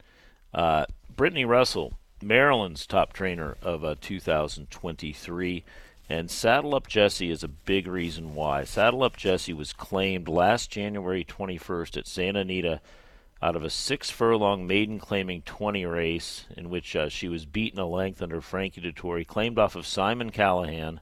Uh, 0.53 0.85
Brittany 1.13 1.43
Russell, 1.45 1.93
Maryland's 2.21 2.87
top 2.87 3.11
trainer 3.11 3.57
of 3.61 3.83
uh, 3.83 3.95
2023. 3.99 5.63
And 6.09 6.29
Saddle 6.29 6.75
Up 6.75 6.87
Jesse 6.87 7.31
is 7.31 7.43
a 7.43 7.47
big 7.47 7.87
reason 7.87 8.35
why. 8.35 8.65
Saddle 8.65 9.03
Up 9.03 9.15
Jesse 9.15 9.53
was 9.53 9.71
claimed 9.71 10.27
last 10.27 10.69
January 10.69 11.23
21st 11.23 11.97
at 11.97 12.07
Santa 12.07 12.39
Anita 12.39 12.81
out 13.41 13.55
of 13.57 13.63
a 13.63 13.69
six 13.69 14.09
furlong 14.09 14.65
maiden 14.65 14.99
claiming 14.99 15.41
20 15.41 15.85
race 15.85 16.45
in 16.55 16.69
which 16.69 16.95
uh, 16.95 17.09
she 17.09 17.27
was 17.27 17.45
beaten 17.45 17.79
a 17.79 17.85
length 17.85 18.21
under 18.21 18.39
Frankie 18.39 18.81
Dettori, 18.81 19.27
claimed 19.27 19.59
off 19.59 19.75
of 19.75 19.85
Simon 19.85 20.29
Callaghan, 20.29 21.01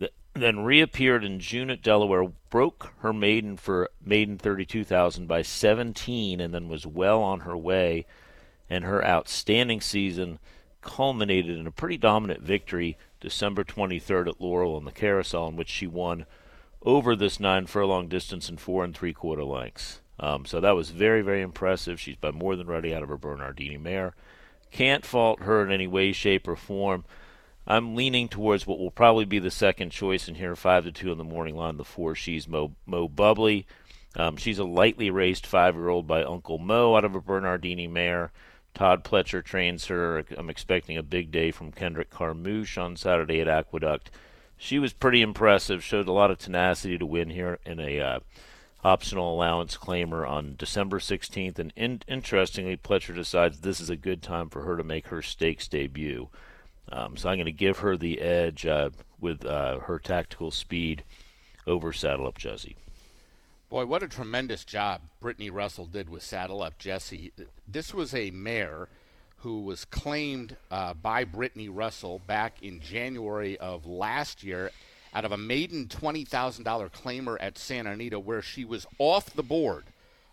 th- 0.00 0.12
then 0.34 0.64
reappeared 0.64 1.24
in 1.24 1.38
June 1.38 1.70
at 1.70 1.82
Delaware, 1.82 2.32
broke 2.50 2.92
her 2.98 3.12
maiden 3.12 3.56
for 3.56 3.90
maiden 4.04 4.38
32,000 4.38 5.28
by 5.28 5.42
17, 5.42 6.40
and 6.40 6.52
then 6.52 6.68
was 6.68 6.84
well 6.84 7.22
on 7.22 7.40
her 7.40 7.56
way. 7.56 8.06
And 8.68 8.84
her 8.84 9.04
outstanding 9.04 9.80
season 9.80 10.40
culminated 10.80 11.58
in 11.58 11.66
a 11.66 11.72
pretty 11.72 11.96
dominant 11.96 12.42
victory 12.42 12.96
December 13.20 13.64
23rd 13.64 14.28
at 14.28 14.40
Laurel 14.40 14.76
on 14.76 14.84
the 14.84 14.92
Carousel, 14.92 15.48
in 15.48 15.56
which 15.56 15.68
she 15.68 15.86
won 15.86 16.26
over 16.82 17.14
this 17.14 17.38
nine 17.38 17.66
furlong 17.66 18.08
distance 18.08 18.48
in 18.48 18.56
four 18.56 18.84
and 18.84 18.96
three 18.96 19.12
quarter 19.12 19.44
lengths. 19.44 20.00
Um, 20.18 20.44
so 20.44 20.60
that 20.60 20.72
was 20.72 20.90
very, 20.90 21.22
very 21.22 21.40
impressive. 21.40 22.00
She's 22.00 22.16
by 22.16 22.30
more 22.30 22.56
than 22.56 22.66
ready 22.66 22.94
out 22.94 23.02
of 23.02 23.08
her 23.08 23.16
Bernardini 23.16 23.78
mare. 23.78 24.14
Can't 24.70 25.04
fault 25.04 25.42
her 25.42 25.64
in 25.64 25.72
any 25.72 25.86
way, 25.86 26.12
shape, 26.12 26.46
or 26.46 26.56
form. 26.56 27.04
I'm 27.66 27.94
leaning 27.94 28.28
towards 28.28 28.66
what 28.66 28.78
will 28.78 28.90
probably 28.90 29.24
be 29.24 29.38
the 29.38 29.50
second 29.50 29.90
choice 29.90 30.28
in 30.28 30.34
here, 30.34 30.56
five 30.56 30.84
to 30.84 30.92
two 30.92 31.12
in 31.12 31.18
the 31.18 31.24
morning 31.24 31.56
line. 31.56 31.76
The 31.76 31.84
four, 31.84 32.14
she's 32.14 32.48
Mo, 32.48 32.72
Mo 32.86 33.08
Bubbly. 33.08 33.66
Um, 34.16 34.36
she's 34.36 34.58
a 34.58 34.64
lightly 34.64 35.10
raced 35.10 35.46
five-year-old 35.46 36.06
by 36.06 36.24
Uncle 36.24 36.58
Mo 36.58 36.96
out 36.96 37.04
of 37.04 37.14
a 37.14 37.20
Bernardini 37.20 37.86
mare. 37.86 38.32
Todd 38.74 39.04
Pletcher 39.04 39.44
trains 39.44 39.86
her. 39.86 40.24
I'm 40.36 40.50
expecting 40.50 40.96
a 40.96 41.02
big 41.02 41.30
day 41.30 41.50
from 41.50 41.72
Kendrick 41.72 42.10
Carmouche 42.10 42.78
on 42.78 42.96
Saturday 42.96 43.40
at 43.40 43.48
Aqueduct. 43.48 44.10
She 44.56 44.78
was 44.78 44.92
pretty 44.92 45.22
impressive. 45.22 45.82
Showed 45.82 46.08
a 46.08 46.12
lot 46.12 46.30
of 46.30 46.38
tenacity 46.38 46.98
to 46.98 47.06
win 47.06 47.30
here 47.30 47.58
in 47.64 47.80
a 47.80 48.00
uh, 48.00 48.20
optional 48.84 49.34
allowance 49.34 49.76
claimer 49.76 50.28
on 50.28 50.54
December 50.56 50.98
16th. 50.98 51.58
And 51.58 51.72
in- 51.76 52.02
interestingly, 52.08 52.76
Pletcher 52.76 53.14
decides 53.14 53.60
this 53.60 53.80
is 53.80 53.90
a 53.90 53.96
good 53.96 54.22
time 54.22 54.48
for 54.48 54.62
her 54.62 54.76
to 54.76 54.84
make 54.84 55.08
her 55.08 55.22
stakes 55.22 55.68
debut. 55.68 56.28
Um, 56.92 57.16
so 57.16 57.28
I'm 57.28 57.36
going 57.36 57.46
to 57.46 57.52
give 57.52 57.78
her 57.78 57.96
the 57.96 58.20
edge 58.20 58.66
uh, 58.66 58.90
with 59.20 59.44
uh, 59.44 59.80
her 59.80 59.98
tactical 59.98 60.50
speed 60.50 61.04
over 61.66 61.92
Saddle 61.92 62.26
Up 62.26 62.38
Jesse. 62.38 62.76
Boy, 63.70 63.86
what 63.86 64.02
a 64.02 64.08
tremendous 64.08 64.64
job 64.64 65.00
Brittany 65.20 65.48
Russell 65.48 65.86
did 65.86 66.10
with 66.10 66.24
Saddle 66.24 66.60
Up 66.60 66.76
Jesse. 66.76 67.32
This 67.68 67.94
was 67.94 68.12
a 68.12 68.32
mare 68.32 68.88
who 69.36 69.60
was 69.60 69.84
claimed 69.84 70.56
uh, 70.72 70.92
by 70.94 71.22
Brittany 71.22 71.68
Russell 71.68 72.20
back 72.26 72.60
in 72.62 72.80
January 72.80 73.56
of 73.58 73.86
last 73.86 74.42
year 74.42 74.72
out 75.14 75.24
of 75.24 75.30
a 75.30 75.36
maiden 75.36 75.86
$20,000 75.86 76.90
claimer 76.90 77.36
at 77.38 77.58
Santa 77.58 77.92
Anita, 77.92 78.18
where 78.18 78.42
she 78.42 78.64
was 78.64 78.88
off 78.98 79.32
the 79.34 79.42
board, 79.44 79.84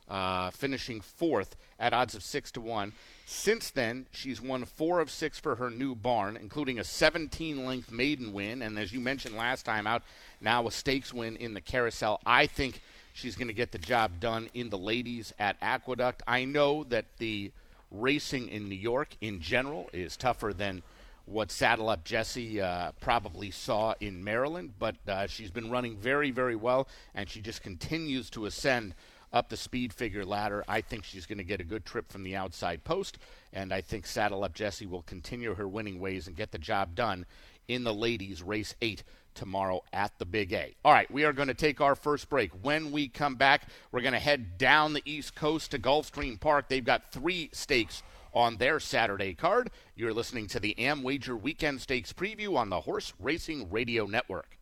uh, 0.10 0.50
finishing 0.50 1.00
fourth 1.00 1.56
at 1.80 1.94
odds 1.94 2.16
of 2.16 2.24
six 2.24 2.52
to 2.54 2.60
one. 2.60 2.92
Since 3.28 3.70
then, 3.70 4.08
she's 4.10 4.42
won 4.42 4.66
four 4.66 5.00
of 5.00 5.12
six 5.12 5.38
for 5.38 5.58
her 5.58 5.70
new 5.70 5.94
barn, 5.94 6.38
including 6.38 6.80
a 6.80 6.84
17 6.84 7.64
length 7.64 7.92
maiden 7.92 8.34
win, 8.34 8.64
and 8.64 8.80
as 8.80 8.92
you 8.92 9.00
mentioned 9.00 9.38
last 9.38 9.64
time 9.64 9.86
out, 9.86 10.02
now 10.42 10.66
a 10.66 10.72
stakes 10.72 11.14
win 11.14 11.36
in 11.36 11.54
the 11.54 11.62
carousel. 11.62 12.20
I 12.26 12.48
think 12.48 12.82
She's 13.18 13.36
going 13.36 13.48
to 13.48 13.54
get 13.54 13.72
the 13.72 13.80
job 13.80 14.20
done 14.20 14.48
in 14.54 14.70
the 14.70 14.78
ladies 14.78 15.34
at 15.40 15.58
Aqueduct. 15.60 16.22
I 16.28 16.46
know 16.46 16.84
that 16.84 17.06
the 17.18 17.52
racing 17.90 18.48
in 18.48 18.70
New 18.70 18.76
York 18.76 19.18
in 19.20 19.42
general 19.42 19.90
is 19.92 20.16
tougher 20.16 20.54
than 20.54 20.84
what 21.26 21.52
Saddle 21.52 21.90
Up 21.90 22.04
Jesse 22.04 22.62
uh, 22.62 22.92
probably 23.02 23.50
saw 23.50 23.96
in 24.00 24.24
Maryland, 24.24 24.74
but 24.78 24.98
uh, 25.08 25.26
she's 25.26 25.50
been 25.50 25.72
running 25.72 25.98
very, 25.98 26.30
very 26.30 26.56
well, 26.56 26.88
and 27.16 27.28
she 27.28 27.42
just 27.42 27.64
continues 27.64 28.30
to 28.30 28.46
ascend 28.46 28.94
up 29.34 29.50
the 29.50 29.58
speed 29.58 29.94
figure 29.94 30.24
ladder. 30.24 30.64
I 30.68 30.82
think 30.82 31.04
she's 31.04 31.26
going 31.26 31.40
to 31.40 31.44
get 31.44 31.60
a 31.60 31.64
good 31.64 31.86
trip 31.86 32.12
from 32.12 32.22
the 32.22 32.36
outside 32.36 32.84
post, 32.84 33.18
and 33.52 33.74
I 33.74 33.82
think 33.82 34.06
Saddle 34.06 34.44
Up 34.44 34.54
Jesse 34.54 34.86
will 34.86 35.02
continue 35.02 35.56
her 35.56 35.68
winning 35.68 36.00
ways 36.00 36.28
and 36.28 36.36
get 36.36 36.52
the 36.52 36.60
job 36.60 36.94
done 36.94 37.26
in 37.68 37.84
the 37.84 37.96
ladies' 37.96 38.44
race 38.44 38.76
eight 38.80 39.04
tomorrow 39.38 39.82
at 39.94 40.18
the 40.20 40.26
Big 40.26 40.52
A. 40.52 40.76
All 40.84 40.92
right, 40.92 41.10
we 41.10 41.24
are 41.24 41.32
going 41.32 41.48
to 41.48 41.54
take 41.54 41.80
our 41.80 41.96
first 41.96 42.30
break. 42.30 42.52
When 42.64 42.92
we 42.92 43.08
come 43.08 43.36
back, 43.36 43.70
we're 43.92 44.02
going 44.02 44.14
to 44.14 44.20
head 44.20 44.58
down 44.58 44.94
the 44.94 45.04
East 45.06 45.36
Coast 45.36 45.72
to 45.72 45.80
Gulfstream 45.80 46.40
Park. 46.40 46.68
They've 46.68 46.84
got 46.84 47.12
three 47.12 47.50
stakes 47.54 48.04
on 48.34 48.58
their 48.58 48.80
Saturday 48.80 49.34
card. 49.34 49.70
You're 49.96 50.14
listening 50.14 50.48
to 50.48 50.60
the 50.60 50.76
AmWager 50.78 51.40
Weekend 51.40 51.80
Stakes 51.80 52.12
preview 52.12 52.58
on 52.58 52.70
the 52.70 52.82
Horse 52.82 53.14
Racing 53.20 53.70
Radio 53.72 54.06
Network. 54.06 54.58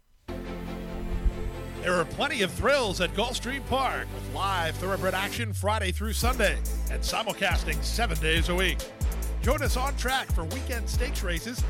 There 1.81 1.93
are 1.93 2.05
plenty 2.05 2.41
of 2.41 2.51
thrills 2.51 2.99
at 2.99 3.13
Gulfstream 3.13 3.65
Park 3.67 4.07
with 4.13 4.33
live 4.33 4.75
thoroughbred 4.77 5.13
action 5.13 5.53
Friday 5.53 5.91
through 5.91 6.13
Sunday 6.13 6.57
and 6.91 7.01
simulcasting 7.01 7.81
seven 7.83 8.17
days 8.19 8.49
a 8.49 8.55
week. 8.55 8.79
Join 9.41 9.61
us 9.61 9.77
on 9.77 9.95
track 9.95 10.31
for 10.31 10.45
weekend 10.45 10.89
stakes 10.89 11.21
races 11.21 11.63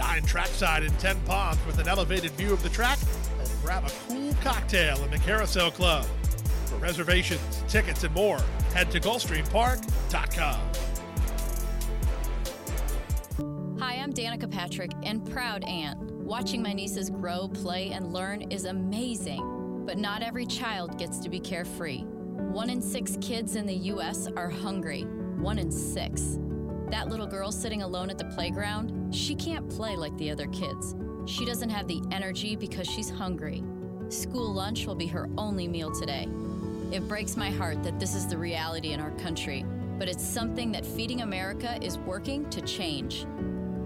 Dine 0.00 0.22
trackside 0.22 0.82
in 0.82 0.90
Ten 0.92 1.20
Palms 1.26 1.58
with 1.66 1.78
an 1.78 1.86
elevated 1.86 2.30
view 2.30 2.54
of 2.54 2.62
the 2.62 2.70
track 2.70 2.98
and 3.38 3.50
grab 3.62 3.84
a 3.84 3.90
cool 4.08 4.32
cocktail 4.42 4.96
in 5.04 5.10
the 5.10 5.18
Carousel 5.18 5.70
Club. 5.72 6.06
For 6.64 6.76
reservations, 6.76 7.62
tickets, 7.68 8.02
and 8.02 8.14
more, 8.14 8.40
head 8.72 8.90
to 8.92 9.00
GulfstreamPark.com. 9.00 10.60
Hi, 13.78 13.96
I'm 13.96 14.14
Danica 14.14 14.50
Patrick 14.50 14.92
and 15.02 15.30
proud 15.30 15.64
aunt. 15.64 16.00
Watching 16.00 16.62
my 16.62 16.72
nieces 16.72 17.10
grow, 17.10 17.48
play, 17.48 17.90
and 17.90 18.10
learn 18.10 18.50
is 18.50 18.64
amazing, 18.64 19.84
but 19.84 19.98
not 19.98 20.22
every 20.22 20.46
child 20.46 20.98
gets 20.98 21.18
to 21.18 21.28
be 21.28 21.38
carefree. 21.38 22.04
One 22.04 22.70
in 22.70 22.80
six 22.80 23.18
kids 23.20 23.54
in 23.54 23.66
the 23.66 23.74
U.S. 23.74 24.28
are 24.34 24.48
hungry. 24.48 25.02
One 25.02 25.58
in 25.58 25.70
six. 25.70 26.38
That 26.90 27.08
little 27.08 27.26
girl 27.26 27.52
sitting 27.52 27.82
alone 27.82 28.10
at 28.10 28.18
the 28.18 28.24
playground, 28.24 29.14
she 29.14 29.36
can't 29.36 29.68
play 29.70 29.94
like 29.94 30.16
the 30.18 30.30
other 30.30 30.48
kids. 30.48 30.96
She 31.24 31.44
doesn't 31.44 31.70
have 31.70 31.86
the 31.86 32.02
energy 32.10 32.56
because 32.56 32.88
she's 32.88 33.08
hungry. 33.08 33.62
School 34.08 34.52
lunch 34.52 34.86
will 34.86 34.96
be 34.96 35.06
her 35.06 35.28
only 35.38 35.68
meal 35.68 35.92
today. 35.92 36.26
It 36.90 37.06
breaks 37.06 37.36
my 37.36 37.48
heart 37.48 37.84
that 37.84 38.00
this 38.00 38.16
is 38.16 38.26
the 38.26 38.36
reality 38.36 38.90
in 38.90 39.00
our 39.00 39.12
country, 39.12 39.64
but 39.98 40.08
it's 40.08 40.24
something 40.24 40.72
that 40.72 40.84
Feeding 40.84 41.20
America 41.20 41.78
is 41.80 41.96
working 41.98 42.50
to 42.50 42.60
change. 42.62 43.24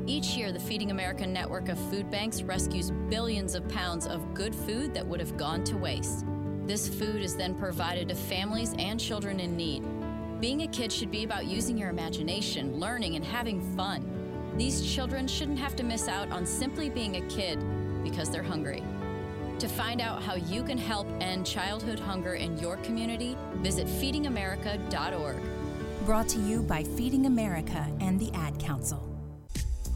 Each 0.06 0.28
year, 0.28 0.50
the 0.50 0.58
Feeding 0.58 0.90
America 0.90 1.26
network 1.26 1.68
of 1.68 1.78
food 1.90 2.10
banks 2.10 2.42
rescues 2.42 2.90
billions 3.10 3.54
of 3.54 3.68
pounds 3.68 4.06
of 4.06 4.32
good 4.32 4.54
food 4.54 4.94
that 4.94 5.06
would 5.06 5.20
have 5.20 5.36
gone 5.36 5.62
to 5.64 5.76
waste. 5.76 6.24
This 6.64 6.88
food 6.88 7.20
is 7.20 7.36
then 7.36 7.54
provided 7.54 8.08
to 8.08 8.14
families 8.14 8.74
and 8.78 8.98
children 8.98 9.40
in 9.40 9.54
need. 9.54 9.82
Being 10.40 10.62
a 10.62 10.66
kid 10.66 10.92
should 10.92 11.10
be 11.10 11.24
about 11.24 11.46
using 11.46 11.78
your 11.78 11.90
imagination, 11.90 12.78
learning, 12.78 13.14
and 13.14 13.24
having 13.24 13.60
fun. 13.76 14.04
These 14.56 14.84
children 14.94 15.26
shouldn't 15.28 15.58
have 15.58 15.76
to 15.76 15.82
miss 15.82 16.08
out 16.08 16.30
on 16.30 16.44
simply 16.44 16.90
being 16.90 17.16
a 17.16 17.28
kid 17.28 17.58
because 18.02 18.30
they're 18.30 18.42
hungry. 18.42 18.82
To 19.60 19.68
find 19.68 20.00
out 20.00 20.22
how 20.22 20.34
you 20.34 20.64
can 20.64 20.76
help 20.76 21.06
end 21.20 21.46
childhood 21.46 22.00
hunger 22.00 22.34
in 22.34 22.58
your 22.58 22.76
community, 22.78 23.36
visit 23.56 23.86
feedingamerica.org. 23.86 25.36
Brought 26.04 26.28
to 26.28 26.38
you 26.40 26.62
by 26.62 26.82
Feeding 26.82 27.26
America 27.26 27.86
and 28.00 28.18
the 28.18 28.30
Ad 28.34 28.58
Council. 28.58 29.08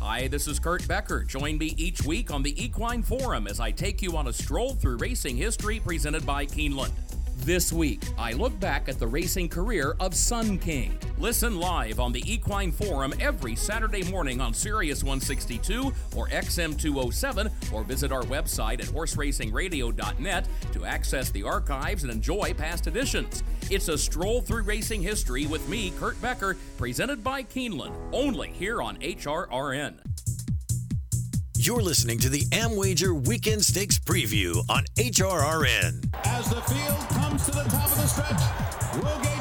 Hi, 0.00 0.28
this 0.28 0.46
is 0.46 0.60
Kurt 0.60 0.86
Becker. 0.86 1.24
Join 1.24 1.58
me 1.58 1.74
each 1.76 2.02
week 2.02 2.30
on 2.30 2.44
the 2.44 2.64
Equine 2.64 3.02
Forum 3.02 3.48
as 3.48 3.58
I 3.58 3.72
take 3.72 4.00
you 4.00 4.16
on 4.16 4.28
a 4.28 4.32
stroll 4.32 4.74
through 4.74 4.98
racing 4.98 5.36
history 5.36 5.80
presented 5.80 6.24
by 6.24 6.46
Keeneland. 6.46 6.92
This 7.44 7.72
week, 7.72 8.02
I 8.18 8.32
look 8.32 8.58
back 8.60 8.88
at 8.88 8.98
the 8.98 9.06
racing 9.06 9.48
career 9.48 9.96
of 10.00 10.14
Sun 10.14 10.58
King. 10.58 10.98
Listen 11.18 11.58
live 11.58 11.98
on 11.98 12.12
the 12.12 12.22
Equine 12.30 12.72
Forum 12.72 13.14
every 13.20 13.56
Saturday 13.56 14.02
morning 14.10 14.40
on 14.40 14.52
Sirius 14.52 15.02
162 15.02 15.92
or 16.14 16.28
XM 16.28 16.78
207, 16.78 17.50
or 17.72 17.84
visit 17.84 18.12
our 18.12 18.22
website 18.24 18.80
at 18.80 18.86
horseracingradio.net 18.86 20.48
to 20.72 20.84
access 20.84 21.30
the 21.30 21.42
archives 21.42 22.02
and 22.02 22.12
enjoy 22.12 22.52
past 22.52 22.86
editions. 22.86 23.42
It's 23.70 23.88
a 23.88 23.96
stroll 23.96 24.42
through 24.42 24.64
racing 24.64 25.02
history 25.02 25.46
with 25.46 25.66
me, 25.68 25.92
Kurt 25.98 26.20
Becker, 26.20 26.56
presented 26.76 27.24
by 27.24 27.44
Keeneland, 27.44 27.94
only 28.12 28.50
here 28.50 28.82
on 28.82 28.98
HRRN. 28.98 29.94
You're 31.60 31.82
listening 31.82 32.20
to 32.20 32.28
the 32.28 32.42
AmWager 32.52 33.26
Weekend 33.26 33.64
Stakes 33.64 33.98
Preview 33.98 34.64
on 34.70 34.84
HRRN. 34.94 36.08
As 36.24 36.48
the 36.48 36.60
field 36.60 37.08
comes 37.08 37.44
to 37.46 37.50
the 37.50 37.64
top 37.64 37.90
of 37.90 37.96
the 37.96 38.06
stretch, 38.06 39.37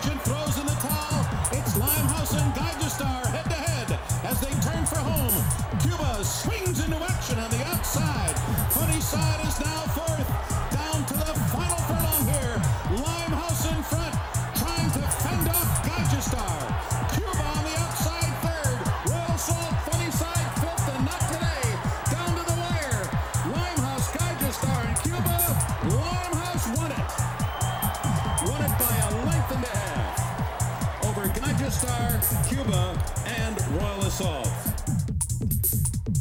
Star, 31.70 32.22
Cuba, 32.48 33.04
and 33.26 33.62
Royal. 33.72 33.98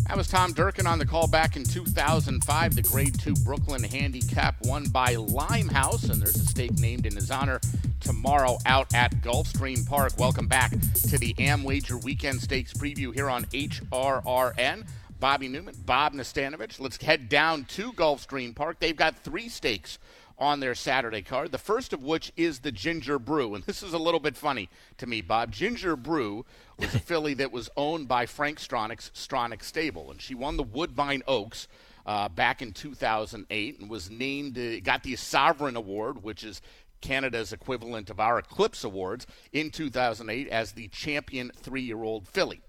That 0.08 0.16
was 0.16 0.28
Tom 0.28 0.52
Durkin 0.52 0.86
on 0.86 0.98
the 0.98 1.06
call 1.06 1.28
back 1.28 1.56
in 1.56 1.62
2005. 1.62 2.74
The 2.74 2.82
Grade 2.82 3.18
2 3.18 3.34
Brooklyn 3.44 3.82
Handicap 3.82 4.56
won 4.64 4.88
by 4.88 5.14
Limehouse, 5.14 6.04
and 6.04 6.20
there's 6.20 6.36
a 6.36 6.46
stake 6.46 6.78
named 6.78 7.06
in 7.06 7.14
his 7.14 7.30
honor 7.30 7.60
tomorrow 8.00 8.58
out 8.66 8.92
at 8.94 9.12
Gulfstream 9.22 9.86
Park. 9.86 10.14
Welcome 10.18 10.48
back 10.48 10.70
to 10.70 11.18
the 11.18 11.34
AmWager 11.34 12.02
Weekend 12.02 12.40
Stakes 12.40 12.72
preview 12.72 13.14
here 13.14 13.30
on 13.30 13.44
HRRN. 13.46 14.86
Bobby 15.20 15.48
Neuman, 15.48 15.74
Bob 15.86 16.12
Nastanovich. 16.12 16.80
Let's 16.80 16.96
head 16.96 17.28
down 17.28 17.64
to 17.66 17.92
Gulfstream 17.92 18.54
Park. 18.54 18.78
They've 18.80 18.96
got 18.96 19.16
three 19.16 19.48
stakes 19.48 19.98
on 20.38 20.60
their 20.60 20.74
Saturday 20.74 21.22
card. 21.22 21.52
The 21.52 21.58
first 21.58 21.92
of 21.92 22.02
which 22.02 22.32
is 22.36 22.60
the 22.60 22.72
Ginger 22.72 23.18
Brew. 23.18 23.54
And 23.54 23.64
this 23.64 23.82
is 23.82 23.92
a 23.92 23.98
little 23.98 24.20
bit 24.20 24.36
funny 24.36 24.68
to 24.98 25.06
me, 25.06 25.20
Bob. 25.20 25.50
Ginger 25.50 25.96
Brew 25.96 26.44
was 26.78 26.94
a 26.94 26.98
filly 27.06 27.34
that 27.34 27.52
was 27.52 27.70
owned 27.76 28.08
by 28.08 28.26
Frank 28.26 28.58
Stronach's 28.58 29.10
Stronach 29.14 29.62
Stable, 29.62 30.10
and 30.10 30.20
she 30.20 30.34
won 30.34 30.56
the 30.56 30.62
Woodbine 30.62 31.22
Oaks. 31.26 31.68
Uh, 32.04 32.28
back 32.28 32.62
in 32.62 32.70
2008 32.70 33.80
and 33.80 33.90
was 33.90 34.08
named, 34.08 34.56
uh, 34.56 34.78
got 34.78 35.02
the 35.02 35.16
Sovereign 35.16 35.74
Award, 35.74 36.22
which 36.22 36.44
is 36.44 36.62
Canada's 37.00 37.52
equivalent 37.52 38.10
of 38.10 38.20
our 38.20 38.38
Eclipse 38.38 38.84
Awards, 38.84 39.26
in 39.52 39.70
2008 39.70 40.46
as 40.46 40.70
the 40.70 40.86
champion 40.86 41.50
three 41.56 41.82
year 41.82 42.04
old 42.04 42.28
filly. 42.28 42.60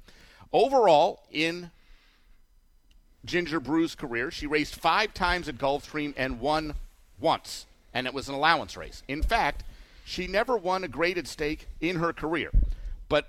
Overall, 0.52 1.24
in 1.30 1.70
Ginger 3.26 3.60
Brew's 3.60 3.94
career, 3.94 4.32
she 4.32 4.48
raced 4.48 4.76
five 4.76 5.14
times 5.14 5.48
at 5.48 5.58
Gulfstream 5.58 6.14
and 6.18 6.40
won 6.40 6.74
once, 7.20 7.66
and 7.94 8.08
it 8.08 8.14
was 8.14 8.30
an 8.30 8.36
allowance 8.36 8.78
race. 8.78 9.04
In 9.08 9.22
fact, 9.22 9.64
she 10.06 10.28
never 10.28 10.58
won 10.58 10.84
a 10.84 10.88
graded 10.88 11.28
stake 11.28 11.68
in 11.82 11.98
her 11.98 12.14
career. 12.14 12.52
But 13.10 13.28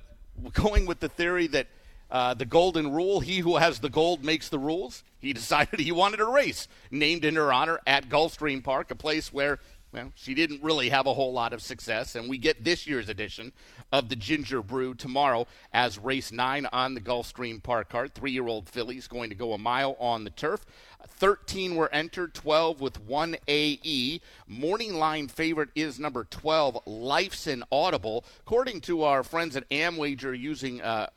going 0.52 0.87
with 0.87 1.00
the 1.00 1.09
theory 1.09 1.47
that 1.49 1.66
uh, 2.11 2.35
the 2.35 2.47
golden 2.47 2.92
rule, 2.92 3.21
he 3.21 3.38
who 3.38 3.57
has 3.57 3.80
the 3.80 3.90
gold 3.90 4.25
makes 4.25 4.49
the 4.49 4.59
rules, 4.59 5.02
he 5.18 5.33
decided 5.35 5.80
he 5.80 5.92
wanted 5.92 6.21
a 6.21 6.26
race 6.26 6.68
named 6.90 7.25
in 7.25 7.35
her 7.35 7.52
honor 7.52 7.80
at 7.87 8.09
Gulfstream 8.09 8.62
Park, 8.62 8.90
a 8.90 8.95
place 8.95 9.33
where 9.33 9.59
well, 9.90 10.12
she 10.14 10.35
didn't 10.35 10.62
really 10.62 10.90
have 10.90 11.07
a 11.07 11.14
whole 11.14 11.33
lot 11.33 11.54
of 11.54 11.62
success, 11.62 12.14
and 12.14 12.28
we 12.28 12.37
get 12.37 12.62
this 12.62 12.87
year's 12.87 13.09
edition 13.09 13.52
of 13.90 14.11
the 14.11 14.16
Ginger 14.16 14.62
Brew 14.62 14.95
tomorrow 14.95 15.47
as 15.73 15.99
race 15.99 16.30
nine 16.30 16.66
on 16.73 16.92
the 16.92 17.00
Gulfstream 17.00 17.62
Park 17.62 17.88
card. 17.88 18.14
Three 18.14 18.33
year 18.33 18.47
old 18.47 18.68
filly's 18.68 19.09
going 19.09 19.30
to 19.30 19.35
go 19.35 19.54
a 19.54 19.59
mile 19.59 19.97
on 19.99 20.25
the 20.25 20.30
turf. 20.30 20.66
13 21.06 21.76
were 21.76 21.92
entered, 21.92 22.34
12 22.34 22.80
with 22.80 23.00
1 23.00 23.36
AE. 23.48 24.20
Morning 24.46 24.94
line 24.94 25.28
favorite 25.28 25.70
is 25.74 25.98
number 25.98 26.24
12, 26.24 26.80
Life's 26.86 27.46
an 27.46 27.64
Audible. 27.70 28.24
According 28.40 28.80
to 28.82 29.02
our 29.02 29.22
friends 29.22 29.56
at 29.56 29.68
Amwager 29.70 30.38
using 30.38 30.80
uh, 30.80 31.08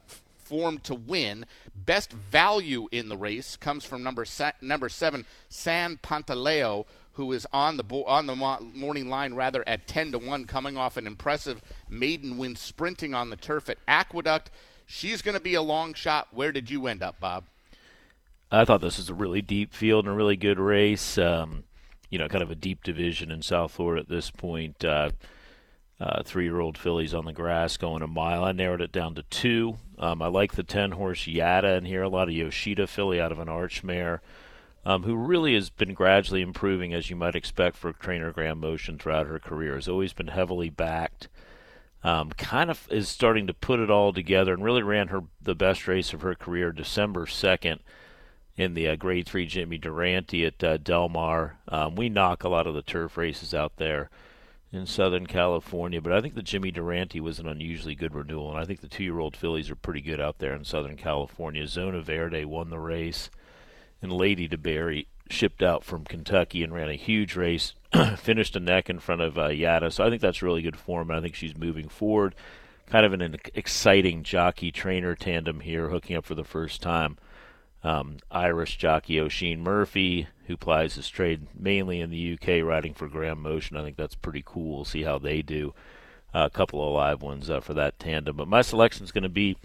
form 0.51 0.79
to 0.79 0.93
win. 0.93 1.45
Best 1.73 2.11
value 2.11 2.89
in 2.91 3.07
the 3.07 3.15
race 3.15 3.55
comes 3.55 3.85
from 3.85 4.03
number 4.03 4.25
se- 4.25 4.51
number 4.59 4.89
seven, 4.89 5.25
San 5.47 5.97
Pantaleo, 5.97 6.85
who 7.13 7.31
is 7.31 7.47
on 7.53 7.77
the 7.77 7.83
bo- 7.83 8.03
on 8.03 8.25
the 8.25 8.35
mo- 8.35 8.59
morning 8.73 9.09
line 9.09 9.33
rather 9.33 9.63
at 9.65 9.87
10 9.87 10.11
to 10.11 10.17
1 10.19 10.45
coming 10.45 10.75
off 10.75 10.97
an 10.97 11.07
impressive 11.07 11.61
maiden 11.89 12.37
win 12.37 12.57
sprinting 12.57 13.13
on 13.13 13.29
the 13.29 13.37
turf 13.37 13.69
at 13.69 13.77
Aqueduct. 13.87 14.51
She's 14.85 15.21
going 15.21 15.35
to 15.35 15.41
be 15.41 15.53
a 15.53 15.61
long 15.61 15.93
shot. 15.93 16.27
Where 16.31 16.51
did 16.51 16.69
you 16.69 16.85
end 16.87 17.01
up, 17.01 17.17
Bob? 17.21 17.45
I 18.51 18.65
thought 18.65 18.81
this 18.81 18.97
was 18.97 19.09
a 19.09 19.13
really 19.13 19.41
deep 19.41 19.73
field 19.73 20.05
and 20.05 20.13
a 20.13 20.17
really 20.17 20.35
good 20.35 20.59
race. 20.59 21.17
Um, 21.17 21.63
you 22.09 22.19
know, 22.19 22.27
kind 22.27 22.43
of 22.43 22.51
a 22.51 22.55
deep 22.55 22.83
division 22.83 23.31
in 23.31 23.41
South 23.41 23.71
Florida 23.71 24.01
at 24.01 24.09
this 24.09 24.29
point. 24.29 24.83
Uh, 24.83 25.11
uh, 26.01 26.23
three-year-old 26.23 26.77
fillies 26.77 27.13
on 27.13 27.25
the 27.25 27.31
grass 27.31 27.77
going 27.77 28.01
a 28.01 28.07
mile. 28.07 28.43
I 28.43 28.51
narrowed 28.51 28.81
it 28.81 28.91
down 28.91 29.13
to 29.15 29.23
two. 29.23 29.77
Um, 29.99 30.21
I 30.21 30.27
like 30.27 30.53
the 30.53 30.63
ten-horse 30.63 31.27
Yada 31.27 31.75
in 31.75 31.85
here. 31.85 32.01
A 32.01 32.09
lot 32.09 32.27
of 32.27 32.33
Yoshida 32.33 32.87
filly 32.87 33.21
out 33.21 33.31
of 33.31 33.37
an 33.37 33.47
arch 33.47 33.83
mare 33.83 34.21
um, 34.83 35.03
who 35.03 35.15
really 35.15 35.53
has 35.53 35.69
been 35.69 35.93
gradually 35.93 36.41
improving, 36.41 36.93
as 36.93 37.09
you 37.09 37.15
might 37.15 37.35
expect 37.35 37.77
for 37.77 37.93
trainer 37.93 38.31
Graham 38.31 38.59
Motion 38.59 38.97
throughout 38.97 39.27
her 39.27 39.39
career. 39.39 39.75
Has 39.75 39.87
always 39.87 40.11
been 40.11 40.27
heavily 40.27 40.69
backed. 40.69 41.29
Um, 42.03 42.31
kind 42.31 42.71
of 42.71 42.87
is 42.89 43.07
starting 43.07 43.45
to 43.45 43.53
put 43.53 43.79
it 43.79 43.91
all 43.91 44.11
together 44.11 44.53
and 44.53 44.63
really 44.63 44.81
ran 44.81 45.09
her 45.09 45.21
the 45.39 45.53
best 45.53 45.87
race 45.87 46.13
of 46.13 46.21
her 46.21 46.33
career 46.33 46.71
December 46.71 47.27
2nd 47.27 47.77
in 48.61 48.75
the 48.75 48.87
uh, 48.87 48.95
Grade 48.95 49.27
3 49.27 49.45
Jimmy 49.47 49.77
Durante 49.77 50.45
at 50.45 50.63
uh, 50.63 50.77
Del 50.77 51.09
Mar. 51.09 51.57
Um, 51.67 51.95
we 51.95 52.09
knock 52.09 52.43
a 52.43 52.49
lot 52.49 52.67
of 52.67 52.75
the 52.75 52.83
turf 52.83 53.17
races 53.17 53.53
out 53.53 53.77
there 53.77 54.09
in 54.71 54.85
Southern 54.85 55.25
California, 55.25 55.99
but 55.99 56.13
I 56.13 56.21
think 56.21 56.35
the 56.35 56.43
Jimmy 56.43 56.71
Durante 56.71 57.19
was 57.19 57.39
an 57.39 57.47
unusually 57.47 57.95
good 57.95 58.13
renewal, 58.13 58.51
and 58.51 58.59
I 58.59 58.65
think 58.65 58.79
the 58.79 58.87
two-year-old 58.87 59.35
fillies 59.35 59.69
are 59.69 59.75
pretty 59.75 60.01
good 60.01 60.21
out 60.21 60.37
there 60.37 60.53
in 60.53 60.63
Southern 60.63 60.95
California. 60.95 61.65
Zona 61.67 62.01
Verde 62.01 62.45
won 62.45 62.69
the 62.69 62.79
race 62.79 63.29
and 64.01 64.13
Lady 64.13 64.47
DeBerry 64.47 65.07
shipped 65.29 65.63
out 65.63 65.83
from 65.83 66.05
Kentucky 66.05 66.63
and 66.63 66.73
ran 66.73 66.89
a 66.89 66.95
huge 66.95 67.35
race, 67.35 67.73
finished 68.17 68.55
a 68.55 68.59
neck 68.59 68.89
in 68.89 68.99
front 68.99 69.21
of 69.21 69.37
uh, 69.37 69.47
Yada. 69.47 69.91
So 69.91 70.05
I 70.05 70.09
think 70.09 70.21
that's 70.21 70.41
really 70.41 70.61
good 70.61 70.77
form, 70.77 71.09
and 71.09 71.17
I 71.17 71.21
think 71.21 71.35
she's 71.35 71.57
moving 71.57 71.89
forward. 71.89 72.35
Kind 72.87 73.05
of 73.05 73.13
an 73.13 73.37
exciting 73.55 74.23
jockey 74.23 74.71
trainer 74.71 75.15
tandem 75.15 75.61
here, 75.61 75.89
hooking 75.89 76.15
up 76.15 76.25
for 76.25 76.35
the 76.35 76.43
first 76.43 76.81
time. 76.81 77.17
Um, 77.83 78.17
Irish 78.29 78.77
jockey 78.77 79.19
Oisin 79.19 79.61
Murphy, 79.61 80.27
who 80.47 80.55
plies 80.55 80.95
his 80.95 81.09
trade 81.09 81.47
mainly 81.57 81.99
in 81.99 82.11
the 82.11 82.33
UK, 82.33 82.63
riding 82.63 82.93
for 82.93 83.07
Graham 83.07 83.41
Motion. 83.41 83.75
I 83.75 83.83
think 83.83 83.97
that's 83.97 84.15
pretty 84.15 84.43
cool. 84.45 84.75
We'll 84.75 84.85
see 84.85 85.03
how 85.03 85.17
they 85.17 85.41
do. 85.41 85.73
Uh, 86.33 86.45
a 86.45 86.49
couple 86.49 86.85
of 86.85 86.93
live 86.93 87.21
ones 87.21 87.49
uh, 87.49 87.59
for 87.59 87.73
that 87.73 87.99
tandem. 87.99 88.37
But 88.37 88.47
my 88.47 88.61
selection 88.61 89.03
is 89.03 89.11
going 89.11 89.23
to 89.23 89.29
be 89.29 89.57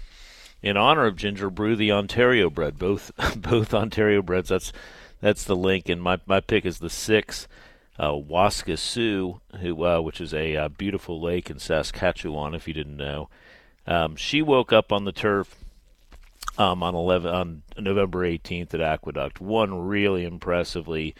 in 0.62 0.76
honor 0.76 1.06
of 1.06 1.16
Ginger 1.16 1.50
Brew, 1.50 1.76
the 1.76 1.92
Ontario 1.92 2.50
bred, 2.50 2.78
both 2.78 3.12
both 3.36 3.74
Ontario 3.74 4.22
breds. 4.22 4.48
That's 4.48 4.72
that's 5.20 5.44
the 5.44 5.56
link, 5.56 5.88
and 5.88 6.02
my 6.02 6.18
my 6.26 6.40
pick 6.40 6.64
is 6.64 6.78
the 6.78 6.90
six. 6.90 7.46
Uh, 7.98 8.12
Waskesiu, 8.12 9.40
who 9.60 9.84
uh, 9.84 10.00
which 10.00 10.20
is 10.20 10.34
a 10.34 10.56
uh, 10.56 10.68
beautiful 10.68 11.20
lake 11.20 11.48
in 11.48 11.58
Saskatchewan, 11.58 12.54
if 12.54 12.68
you 12.68 12.74
didn't 12.74 12.96
know. 12.96 13.28
Um, 13.86 14.16
she 14.16 14.42
woke 14.42 14.72
up 14.72 14.92
on 14.92 15.04
the 15.04 15.12
turf 15.12 15.56
um, 16.58 16.82
on 16.82 16.94
11 16.94 17.32
on 17.32 17.62
November 17.78 18.20
18th 18.20 18.74
at 18.74 18.80
Aqueduct. 18.80 19.40
Won 19.40 19.86
really 19.86 20.24
impressively 20.24 21.14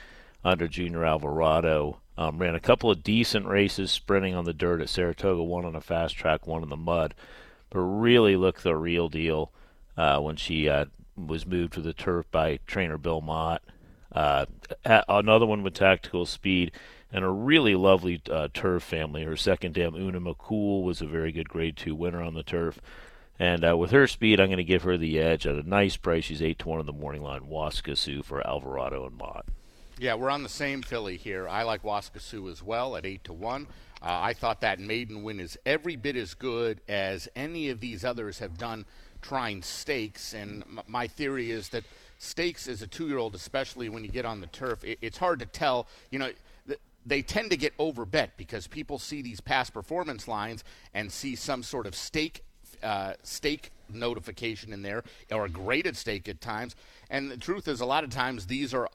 under 0.45 0.69
Junior 0.69 1.05
Alvarado. 1.05 1.99
Um, 2.19 2.39
ran 2.39 2.55
a 2.55 2.61
couple 2.61 2.91
of 2.91 3.03
decent 3.03 3.47
races 3.47 3.91
sprinting 3.91 4.35
on 4.35 4.45
the 4.45 4.55
dirt 4.55 4.81
at 4.81 4.89
Saratoga. 4.89 5.43
One 5.43 5.65
on 5.65 5.77
a 5.77 5.81
fast 5.81 6.17
track, 6.17 6.47
one 6.47 6.63
in 6.63 6.71
the 6.71 6.77
mud 6.77 7.15
but 7.71 7.81
really 7.81 8.37
looked 8.37 8.63
the 8.63 8.77
real 8.77 9.09
deal 9.09 9.53
uh, 9.97 10.19
when 10.21 10.37
she 10.37 10.69
uh, 10.69 10.87
was 11.17 11.47
moved 11.47 11.73
to 11.75 11.81
the 11.81 11.93
turf 11.93 12.27
by 12.31 12.59
trainer 12.67 12.99
Bill 12.99 13.21
Mott. 13.21 13.63
Uh, 14.13 14.47
another 14.85 15.47
one 15.47 15.63
with 15.63 15.75
tactical 15.75 16.25
speed 16.27 16.73
and 17.13 17.25
a 17.25 17.31
really 17.31 17.75
lovely 17.75 18.21
uh, 18.31 18.49
turf 18.55 18.83
family. 18.83 19.25
Her 19.25 19.37
second 19.37 19.75
dam, 19.75 19.95
Una 19.95 20.21
McCool, 20.21 20.83
was 20.83 21.01
a 21.01 21.07
very 21.07 21.33
good 21.33 21.49
Grade 21.49 21.77
Two 21.77 21.95
winner 21.95 22.23
on 22.23 22.35
the 22.35 22.43
turf. 22.43 22.81
And 23.39 23.69
uh, 23.69 23.77
with 23.77 23.91
her 23.91 24.07
speed, 24.07 24.41
I'm 24.41 24.49
going 24.49 24.57
to 24.57 24.65
give 24.65 24.83
her 24.83 24.97
the 24.97 25.19
edge 25.19 25.47
at 25.47 25.57
a 25.57 25.69
nice 25.69 25.97
price. 25.97 26.25
She's 26.25 26.43
eight 26.43 26.59
to 26.61 26.69
one 26.69 26.81
in 26.81 26.87
the 26.87 26.93
morning 26.93 27.23
line. 27.23 27.43
Waskesiu 27.43 28.25
for 28.25 28.47
Alvarado 28.47 29.07
and 29.07 29.17
Mott. 29.17 29.47
Yeah, 29.99 30.15
we're 30.15 30.31
on 30.31 30.43
the 30.43 30.49
same 30.49 30.83
filly 30.83 31.17
here. 31.17 31.49
I 31.49 31.63
like 31.63 31.83
Waskesiu 31.83 32.51
as 32.51 32.63
well 32.63 32.97
at 32.97 33.07
eight 33.07 33.25
to 33.25 33.33
one. 33.33 33.67
Uh, 34.03 34.21
I 34.23 34.35
thought 34.35 34.61
that 34.61 34.79
maiden 34.79 35.23
win 35.23 35.41
is 35.41 35.59
every 35.65 35.97
bit 35.97 36.17
as 36.17 36.35
good 36.35 36.81
as 36.89 37.29
any 37.35 37.71
of 37.71 37.81
these 37.81 38.05
others 38.05 38.39
have 38.39 38.59
done 38.59 38.85
trying 39.23 39.63
stakes. 39.63 40.35
And 40.35 40.63
m- 40.63 40.81
my 40.87 41.07
theory 41.07 41.51
is 41.51 41.71
that 41.71 41.85
stakes 42.19 42.69
as 42.69 42.83
a 42.83 42.87
two 42.87 43.07
year 43.09 43.19
old, 43.19 43.35
especially 43.35 43.89
when 43.89 44.05
you 44.05 44.11
get 44.11 44.25
on 44.25 44.41
the 44.41 44.47
turf, 44.49 44.85
it, 44.85 44.99
it's 45.01 45.19
hard 45.19 45.41
to 45.41 45.47
tell. 45.47 45.87
You 46.11 46.19
know, 46.19 46.31
th- 46.67 46.81
they 47.05 47.23
tend 47.23 47.51
to 47.51 47.57
get 47.57 47.77
overbet 47.79 48.31
because 48.37 48.67
people 48.67 48.99
see 48.99 49.23
these 49.23 49.41
past 49.41 49.73
performance 49.73 50.29
lines 50.29 50.63
and 50.93 51.11
see 51.11 51.37
some 51.37 51.63
sort 51.63 51.87
of 51.87 51.95
stake 51.95 52.43
uh, 52.83 53.15
stake 53.23 53.71
notification 53.93 54.73
in 54.73 54.83
there 54.83 55.05
or 55.31 55.49
graded 55.49 55.97
stake 55.97 56.29
at 56.29 56.41
times. 56.41 56.75
And 57.11 57.31
the 57.31 57.37
truth 57.37 57.69
is, 57.69 57.81
a 57.81 57.87
lot 57.87 58.05
of 58.05 58.11
times 58.11 58.47
these 58.47 58.75
are 58.75 58.89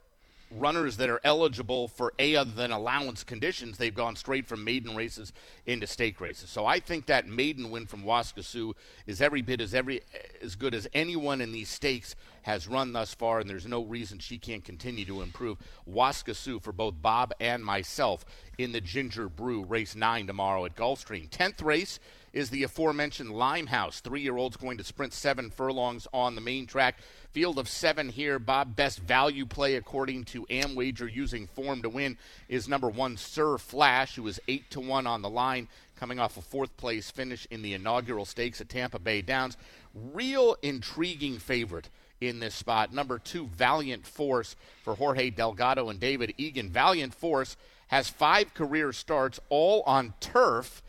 runners 0.51 0.97
that 0.97 1.09
are 1.09 1.21
eligible 1.23 1.87
for 1.87 2.13
a 2.19 2.35
other 2.35 2.51
than 2.51 2.71
allowance 2.71 3.23
conditions, 3.23 3.77
they've 3.77 3.95
gone 3.95 4.15
straight 4.15 4.47
from 4.47 4.63
maiden 4.63 4.95
races 4.95 5.31
into 5.65 5.87
stake 5.87 6.19
races. 6.19 6.49
So 6.49 6.65
I 6.65 6.79
think 6.79 7.05
that 7.05 7.27
maiden 7.27 7.71
win 7.71 7.85
from 7.87 8.03
Waskesiu 8.03 8.73
is 9.07 9.21
every 9.21 9.41
bit 9.41 9.61
as 9.61 9.73
every 9.73 10.01
as 10.41 10.55
good 10.55 10.73
as 10.73 10.87
anyone 10.93 11.41
in 11.41 11.51
these 11.51 11.69
stakes 11.69 12.15
has 12.43 12.67
run 12.67 12.91
thus 12.91 13.13
far, 13.13 13.39
and 13.39 13.49
there's 13.49 13.67
no 13.67 13.83
reason 13.83 14.19
she 14.19 14.37
can't 14.37 14.65
continue 14.65 15.05
to 15.05 15.21
improve. 15.21 15.57
Waskesiu 15.89 16.61
for 16.61 16.71
both 16.71 16.95
Bob 17.01 17.33
and 17.39 17.63
myself 17.63 18.25
in 18.57 18.71
the 18.71 18.81
Ginger 18.81 19.29
Brew 19.29 19.63
race 19.63 19.95
nine 19.95 20.27
tomorrow 20.27 20.65
at 20.65 20.75
Gulfstream. 20.75 21.29
Tenth 21.29 21.61
race 21.61 21.99
is 22.33 22.49
the 22.49 22.63
aforementioned 22.63 23.31
Limehouse. 23.31 23.99
Three 23.99 24.21
year 24.21 24.37
olds 24.37 24.57
going 24.57 24.77
to 24.77 24.83
sprint 24.83 25.13
seven 25.13 25.49
furlongs 25.49 26.07
on 26.13 26.35
the 26.35 26.41
main 26.41 26.65
track. 26.65 26.97
Field 27.31 27.59
of 27.59 27.67
seven 27.67 28.09
here. 28.09 28.39
Bob, 28.39 28.75
best 28.75 28.99
value 28.99 29.45
play 29.45 29.75
according 29.75 30.25
to 30.25 30.45
Amwager 30.47 31.13
using 31.13 31.47
form 31.47 31.81
to 31.81 31.89
win 31.89 32.17
is 32.49 32.67
number 32.67 32.89
one, 32.89 33.17
Sir 33.17 33.57
Flash, 33.57 34.15
who 34.15 34.27
is 34.27 34.39
eight 34.47 34.69
to 34.71 34.79
one 34.79 35.07
on 35.07 35.21
the 35.21 35.29
line, 35.29 35.67
coming 35.95 36.19
off 36.19 36.37
a 36.37 36.41
fourth 36.41 36.75
place 36.77 37.11
finish 37.11 37.47
in 37.51 37.61
the 37.61 37.73
inaugural 37.73 38.25
stakes 38.25 38.61
at 38.61 38.69
Tampa 38.69 38.99
Bay 38.99 39.21
Downs. 39.21 39.57
Real 39.93 40.57
intriguing 40.61 41.37
favorite 41.37 41.89
in 42.21 42.39
this 42.39 42.55
spot. 42.55 42.93
Number 42.93 43.19
two, 43.19 43.47
Valiant 43.47 44.05
Force 44.05 44.55
for 44.83 44.95
Jorge 44.95 45.31
Delgado 45.31 45.89
and 45.89 45.99
David 45.99 46.33
Egan. 46.37 46.69
Valiant 46.69 47.13
Force 47.13 47.57
has 47.87 48.07
five 48.07 48.53
career 48.53 48.93
starts, 48.93 49.39
all 49.49 49.83
on 49.85 50.13
turf. 50.21 50.81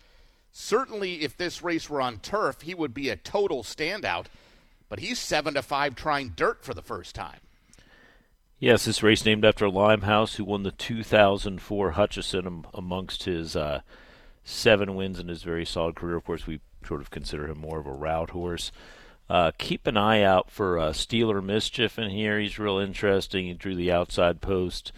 Certainly, 0.53 1.23
if 1.23 1.37
this 1.37 1.63
race 1.63 1.89
were 1.89 2.03
on 2.03 2.19
turf, 2.19 2.61
he 2.61 2.75
would 2.75 2.93
be 2.93 3.09
a 3.09 3.17
total 3.17 3.63
standout. 3.63 4.27
But 4.91 5.01
he's 5.01 5.19
seven 5.19 5.55
to 5.55 5.63
five 5.63 5.95
trying 5.95 6.35
dirt 6.37 6.63
for 6.63 6.75
the 6.75 6.83
first 6.83 7.15
time. 7.15 7.41
Yes, 8.59 8.85
this 8.85 9.03
race 9.03 9.25
named 9.25 9.45
after 9.45 9.69
Limehouse, 9.69 10.35
who 10.35 10.45
won 10.45 10.63
the 10.63 10.71
2004 10.71 11.93
Hutcheson 11.93 12.65
amongst 12.75 13.25
his 13.25 13.57
uh, 13.57 13.81
seven 14.45 14.95
wins 14.95 15.19
in 15.19 15.29
his 15.29 15.43
very 15.43 15.65
solid 15.65 15.97
career. 15.97 16.17
Of 16.17 16.25
course, 16.25 16.47
we 16.47 16.61
sort 16.87 17.01
of 17.01 17.11
consider 17.11 17.49
him 17.49 17.59
more 17.59 17.81
of 17.81 17.87
a 17.87 17.93
route 17.93 18.31
horse. 18.31 18.71
Uh, 19.31 19.51
keep 19.57 19.87
an 19.87 19.97
eye 19.97 20.23
out 20.23 20.51
for 20.51 20.79
uh, 20.79 20.91
Steeler 20.91 21.43
Mischief 21.43 21.99
in 21.99 22.11
here. 22.11 22.39
He's 22.39 22.59
real 22.59 22.79
interesting. 22.79 23.47
He 23.47 23.55
drew 23.55 23.75
the 23.75 23.91
outside 23.91 24.43
post, 24.43 24.93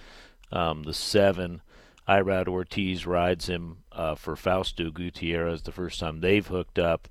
um, 0.51 0.83
the 0.83 0.93
seven. 0.93 1.63
Irad 2.09 2.49
Ortiz 2.49 3.07
rides 3.07 3.47
him 3.47 3.79
uh, 3.95 4.15
for 4.15 4.37
Fausto 4.37 4.91
Gutierrez 4.91 5.63
the 5.63 5.73
first 5.73 6.01
time 6.01 6.21
they've 6.21 6.47
hooked 6.47 6.79
up. 6.79 7.09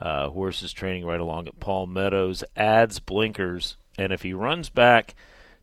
Uh, 0.00 0.28
training 0.74 1.06
right 1.06 1.20
along 1.20 1.48
at 1.48 1.58
Palm 1.58 1.92
Meadows, 1.92 2.44
adds 2.54 3.00
blinkers, 3.00 3.76
and 3.96 4.12
if 4.12 4.22
he 4.22 4.34
runs 4.34 4.68
back 4.68 5.14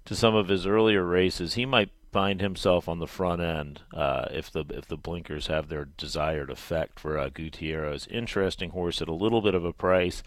to 0.05 0.15
some 0.15 0.33
of 0.33 0.47
his 0.47 0.65
earlier 0.65 1.03
races, 1.03 1.53
he 1.53 1.65
might 1.65 1.89
find 2.11 2.41
himself 2.41 2.87
on 2.87 2.99
the 2.99 3.07
front 3.07 3.41
end 3.41 3.81
uh, 3.93 4.25
if 4.31 4.51
the 4.51 4.63
if 4.69 4.87
the 4.87 4.97
blinkers 4.97 5.47
have 5.47 5.67
their 5.67 5.85
desired 5.97 6.49
effect 6.49 6.99
for 6.99 7.17
uh, 7.17 7.29
Gutierrez. 7.29 8.07
Interesting 8.07 8.69
horse 8.69 9.01
at 9.01 9.07
a 9.07 9.13
little 9.13 9.41
bit 9.41 9.55
of 9.55 9.65
a 9.65 9.73
price. 9.73 10.23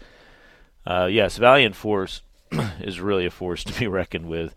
Uh, 0.85 1.07
yes, 1.09 1.37
Valiant 1.37 1.75
Force 1.75 2.21
is 2.79 2.99
really 2.99 3.25
a 3.25 3.31
force 3.31 3.63
to 3.65 3.77
be 3.79 3.87
reckoned 3.87 4.27
with. 4.27 4.53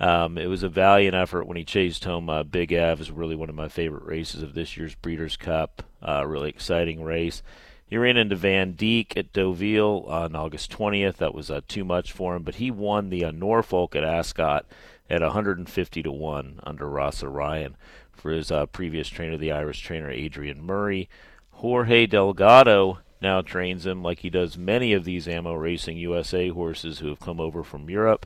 Um, 0.00 0.38
it 0.38 0.46
was 0.46 0.62
a 0.62 0.68
valiant 0.70 1.14
effort 1.14 1.46
when 1.46 1.58
he 1.58 1.64
chased 1.64 2.04
home 2.04 2.30
uh, 2.30 2.42
Big 2.42 2.70
Evs 2.70 3.00
is 3.00 3.10
really 3.10 3.36
one 3.36 3.50
of 3.50 3.54
my 3.54 3.68
favorite 3.68 4.04
races 4.04 4.42
of 4.42 4.54
this 4.54 4.76
year's 4.76 4.94
Breeders' 4.94 5.36
Cup. 5.36 5.82
Uh, 6.02 6.24
really 6.26 6.48
exciting 6.48 7.04
race. 7.04 7.42
He 7.86 7.98
ran 7.98 8.16
into 8.16 8.36
Vandeek 8.36 9.16
at 9.16 9.32
Deauville 9.32 10.04
on 10.08 10.34
August 10.34 10.72
20th. 10.72 11.16
That 11.16 11.34
was 11.34 11.50
uh, 11.50 11.60
too 11.68 11.84
much 11.84 12.12
for 12.12 12.34
him, 12.34 12.44
but 12.44 12.54
he 12.54 12.70
won 12.70 13.10
the 13.10 13.26
uh, 13.26 13.30
Norfolk 13.30 13.94
at 13.94 14.04
Ascot 14.04 14.64
at 15.10 15.20
150 15.20 16.02
to 16.02 16.12
one 16.12 16.60
under 16.62 16.88
Rossa 16.88 17.28
Ryan 17.28 17.76
for 18.12 18.30
his 18.30 18.50
uh, 18.50 18.66
previous 18.66 19.08
trainer, 19.08 19.36
the 19.36 19.52
Irish 19.52 19.80
trainer 19.80 20.08
Adrian 20.08 20.62
Murray. 20.62 21.10
Jorge 21.50 22.06
Delgado 22.06 23.00
now 23.20 23.42
trains 23.42 23.84
him 23.84 24.02
like 24.02 24.20
he 24.20 24.30
does 24.30 24.56
many 24.56 24.94
of 24.94 25.04
these 25.04 25.28
Amo 25.28 25.54
Racing 25.54 25.98
USA 25.98 26.48
horses 26.48 27.00
who 27.00 27.08
have 27.08 27.20
come 27.20 27.40
over 27.40 27.62
from 27.62 27.90
Europe. 27.90 28.24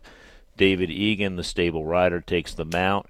David 0.56 0.90
Egan, 0.90 1.36
the 1.36 1.44
stable 1.44 1.84
rider, 1.84 2.20
takes 2.20 2.54
the 2.54 2.64
mount. 2.64 3.06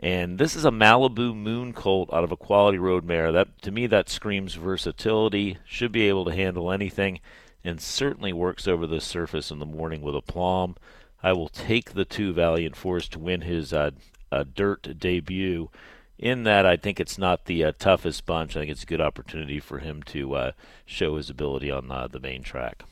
And 0.00 0.38
this 0.38 0.54
is 0.54 0.64
a 0.64 0.70
Malibu 0.70 1.34
Moon 1.34 1.72
Colt 1.72 2.08
out 2.12 2.22
of 2.22 2.30
a 2.30 2.36
quality 2.36 2.78
road 2.78 3.04
mare. 3.04 3.32
That 3.32 3.60
to 3.62 3.72
me 3.72 3.86
that 3.88 4.08
screams 4.08 4.54
versatility. 4.54 5.58
Should 5.64 5.90
be 5.90 6.08
able 6.08 6.24
to 6.26 6.34
handle 6.34 6.70
anything, 6.70 7.20
and 7.64 7.80
certainly 7.80 8.32
works 8.32 8.68
over 8.68 8.86
the 8.86 9.00
surface 9.00 9.50
in 9.50 9.58
the 9.58 9.66
morning 9.66 10.02
with 10.02 10.14
aplomb. 10.14 10.76
I 11.20 11.32
will 11.32 11.48
take 11.48 11.94
the 11.94 12.04
two 12.04 12.32
Valiant 12.32 12.76
Force 12.76 13.08
to 13.08 13.18
win 13.18 13.40
his 13.40 13.72
uh, 13.72 13.90
uh, 14.30 14.44
dirt 14.54 14.98
debut. 14.98 15.68
In 16.16 16.44
that, 16.44 16.66
I 16.66 16.76
think 16.76 17.00
it's 17.00 17.18
not 17.18 17.46
the 17.46 17.64
uh, 17.64 17.72
toughest 17.78 18.24
bunch. 18.26 18.56
I 18.56 18.60
think 18.60 18.70
it's 18.70 18.82
a 18.82 18.86
good 18.86 19.00
opportunity 19.00 19.58
for 19.60 19.78
him 19.78 20.02
to 20.04 20.34
uh, 20.34 20.52
show 20.86 21.16
his 21.16 21.30
ability 21.30 21.70
on 21.70 21.90
uh, 21.90 22.06
the 22.08 22.20
main 22.20 22.42
track. 22.42 22.84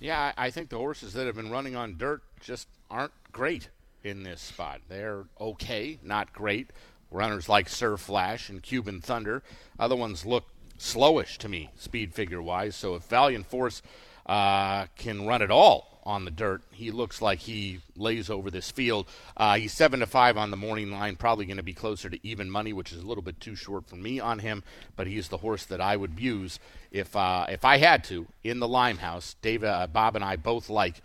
Yeah, 0.00 0.32
I 0.36 0.50
think 0.50 0.68
the 0.68 0.78
horses 0.78 1.12
that 1.14 1.26
have 1.26 1.34
been 1.34 1.50
running 1.50 1.74
on 1.74 1.96
dirt 1.98 2.22
just 2.40 2.68
aren't 2.90 3.12
great 3.32 3.68
in 4.04 4.22
this 4.22 4.40
spot. 4.40 4.80
They're 4.88 5.24
okay, 5.40 5.98
not 6.02 6.32
great. 6.32 6.70
Runners 7.10 7.48
like 7.48 7.68
Sir 7.68 7.96
Flash 7.96 8.48
and 8.48 8.62
Cuban 8.62 9.00
Thunder. 9.00 9.42
Other 9.78 9.96
ones 9.96 10.26
look 10.26 10.44
slowish 10.78 11.36
to 11.38 11.48
me, 11.48 11.70
speed 11.76 12.14
figure 12.14 12.42
wise. 12.42 12.76
So 12.76 12.94
if 12.94 13.04
Valiant 13.04 13.46
Force 13.46 13.82
uh, 14.26 14.86
can 14.96 15.26
run 15.26 15.42
it 15.42 15.50
all 15.50 16.00
on 16.04 16.24
the 16.24 16.30
dirt, 16.30 16.62
he 16.70 16.90
looks 16.90 17.20
like 17.20 17.40
he 17.40 17.80
lays 17.96 18.30
over 18.30 18.50
this 18.50 18.70
field. 18.70 19.06
Uh, 19.36 19.56
he's 19.56 19.72
seven 19.72 20.00
to 20.00 20.06
five 20.06 20.36
on 20.36 20.50
the 20.50 20.56
morning 20.56 20.90
line, 20.90 21.16
probably 21.16 21.46
going 21.46 21.56
to 21.56 21.62
be 21.62 21.74
closer 21.74 22.08
to 22.08 22.26
even 22.26 22.50
money, 22.50 22.72
which 22.72 22.92
is 22.92 23.02
a 23.02 23.06
little 23.06 23.22
bit 23.22 23.40
too 23.40 23.54
short 23.54 23.86
for 23.86 23.96
me 23.96 24.20
on 24.20 24.38
him. 24.38 24.62
But 24.96 25.06
he's 25.06 25.28
the 25.28 25.38
horse 25.38 25.64
that 25.66 25.80
I 25.80 25.96
would 25.96 26.20
use 26.20 26.58
if 26.90 27.16
uh, 27.16 27.46
if 27.48 27.64
I 27.64 27.78
had 27.78 28.04
to 28.04 28.26
in 28.44 28.60
the 28.60 28.68
Limehouse. 28.68 29.34
Dave, 29.42 29.64
uh, 29.64 29.86
Bob, 29.86 30.14
and 30.14 30.24
I 30.24 30.36
both 30.36 30.70
like 30.70 31.02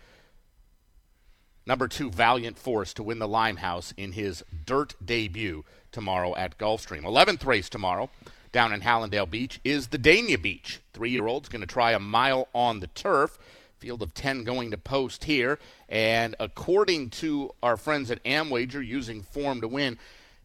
number 1.66 1.88
two 1.88 2.10
Valiant 2.10 2.58
Force 2.58 2.92
to 2.94 3.02
win 3.02 3.18
the 3.18 3.28
Limehouse 3.28 3.92
in 3.96 4.12
his 4.12 4.44
dirt 4.66 4.94
debut 5.04 5.64
tomorrow 5.92 6.34
at 6.36 6.58
Gulfstream. 6.58 7.02
11th 7.02 7.46
race 7.46 7.68
tomorrow 7.68 8.10
down 8.52 8.72
in 8.72 8.82
Hallandale 8.82 9.30
Beach 9.30 9.60
is 9.64 9.88
the 9.88 9.98
Dania 9.98 10.40
Beach. 10.40 10.80
Three 10.92 11.10
year 11.10 11.26
old's 11.26 11.48
going 11.48 11.60
to 11.60 11.66
try 11.66 11.92
a 11.92 11.98
mile 11.98 12.48
on 12.54 12.80
the 12.80 12.86
turf. 12.88 13.38
Field 13.78 14.02
of 14.02 14.14
10 14.14 14.44
going 14.44 14.70
to 14.70 14.78
post 14.78 15.24
here. 15.24 15.58
And 15.88 16.36
according 16.38 17.10
to 17.10 17.52
our 17.62 17.76
friends 17.76 18.10
at 18.10 18.22
Amwager 18.24 18.86
using 18.86 19.22
form 19.22 19.60
to 19.60 19.68
win, 19.68 19.98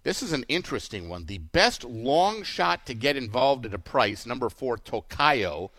this 0.03 0.23
is 0.23 0.33
an 0.33 0.45
interesting 0.47 1.07
one. 1.07 1.25
The 1.25 1.37
best 1.37 1.83
long 1.83 2.43
shot 2.43 2.85
to 2.85 2.93
get 2.93 3.15
involved 3.15 3.65
at 3.65 3.73
a 3.73 3.79
price, 3.79 4.25
number 4.25 4.49
four, 4.49 4.77
Tokayo, 4.77 5.69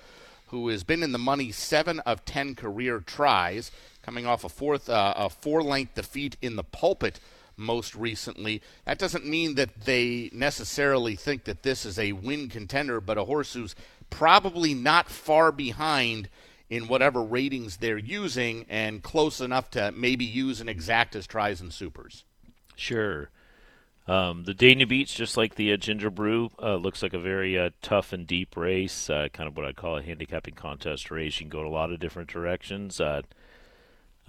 who 0.48 0.68
has 0.68 0.84
been 0.84 1.02
in 1.02 1.12
the 1.12 1.18
money 1.18 1.50
seven 1.50 2.00
of 2.00 2.24
10 2.24 2.54
career 2.54 3.00
tries 3.00 3.70
coming 4.02 4.26
off 4.26 4.44
a 4.44 4.48
fourth, 4.48 4.88
uh, 4.88 5.14
a 5.16 5.28
four-length 5.28 5.94
defeat 5.94 6.36
in 6.40 6.56
the 6.56 6.64
pulpit 6.64 7.20
most 7.56 7.94
recently. 7.94 8.62
That 8.86 8.98
doesn't 8.98 9.26
mean 9.26 9.54
that 9.56 9.82
they 9.82 10.30
necessarily 10.32 11.14
think 11.14 11.44
that 11.44 11.62
this 11.62 11.84
is 11.84 11.98
a 11.98 12.12
win 12.12 12.48
contender, 12.48 13.00
but 13.00 13.18
a 13.18 13.24
horse 13.24 13.52
who's 13.52 13.74
probably 14.08 14.74
not 14.74 15.08
far 15.08 15.52
behind 15.52 16.28
in 16.68 16.88
whatever 16.88 17.22
ratings 17.22 17.76
they're 17.76 17.98
using 17.98 18.64
and 18.68 19.02
close 19.02 19.40
enough 19.40 19.70
to 19.72 19.92
maybe 19.92 20.24
use 20.24 20.60
an 20.60 20.68
exactas 20.68 21.26
tries 21.26 21.60
and 21.60 21.72
supers. 21.72 22.24
Sure. 22.76 23.28
Um, 24.06 24.44
the 24.44 24.54
Dania 24.54 24.88
Beach, 24.88 25.14
just 25.14 25.36
like 25.36 25.54
the 25.54 25.72
uh, 25.72 25.76
Ginger 25.76 26.10
Brew, 26.10 26.50
uh, 26.60 26.76
looks 26.76 27.02
like 27.02 27.12
a 27.12 27.18
very 27.18 27.58
uh, 27.58 27.70
tough 27.82 28.12
and 28.12 28.26
deep 28.26 28.56
race, 28.56 29.10
uh, 29.10 29.28
kind 29.32 29.48
of 29.48 29.56
what 29.56 29.66
I 29.66 29.72
call 29.72 29.98
a 29.98 30.02
handicapping 30.02 30.54
contest 30.54 31.10
race. 31.10 31.38
You 31.38 31.44
can 31.44 31.50
go 31.50 31.60
in 31.60 31.66
a 31.66 31.70
lot 31.70 31.92
of 31.92 32.00
different 32.00 32.28
directions. 32.28 33.00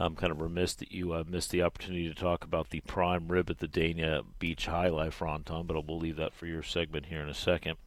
I'm 0.01 0.15
kind 0.15 0.31
of 0.31 0.41
remiss 0.41 0.73
that 0.75 0.91
you 0.91 1.13
uh, 1.13 1.23
missed 1.27 1.51
the 1.51 1.61
opportunity 1.61 2.07
to 2.09 2.15
talk 2.15 2.43
about 2.43 2.69
the 2.69 2.81
prime 2.81 3.27
rib 3.27 3.49
at 3.49 3.59
the 3.59 3.67
Dania 3.67 4.23
Beach 4.39 4.65
Jai 4.65 4.89
Alai, 4.89 5.11
Fronton, 5.11 5.65
but 5.65 5.75
I'll 5.75 5.97
leave 5.97 6.17
that 6.17 6.33
for 6.33 6.45
your 6.45 6.63
segment 6.63 7.05
here 7.05 7.21
in 7.21 7.29
a 7.29 7.33
second. 7.33 7.77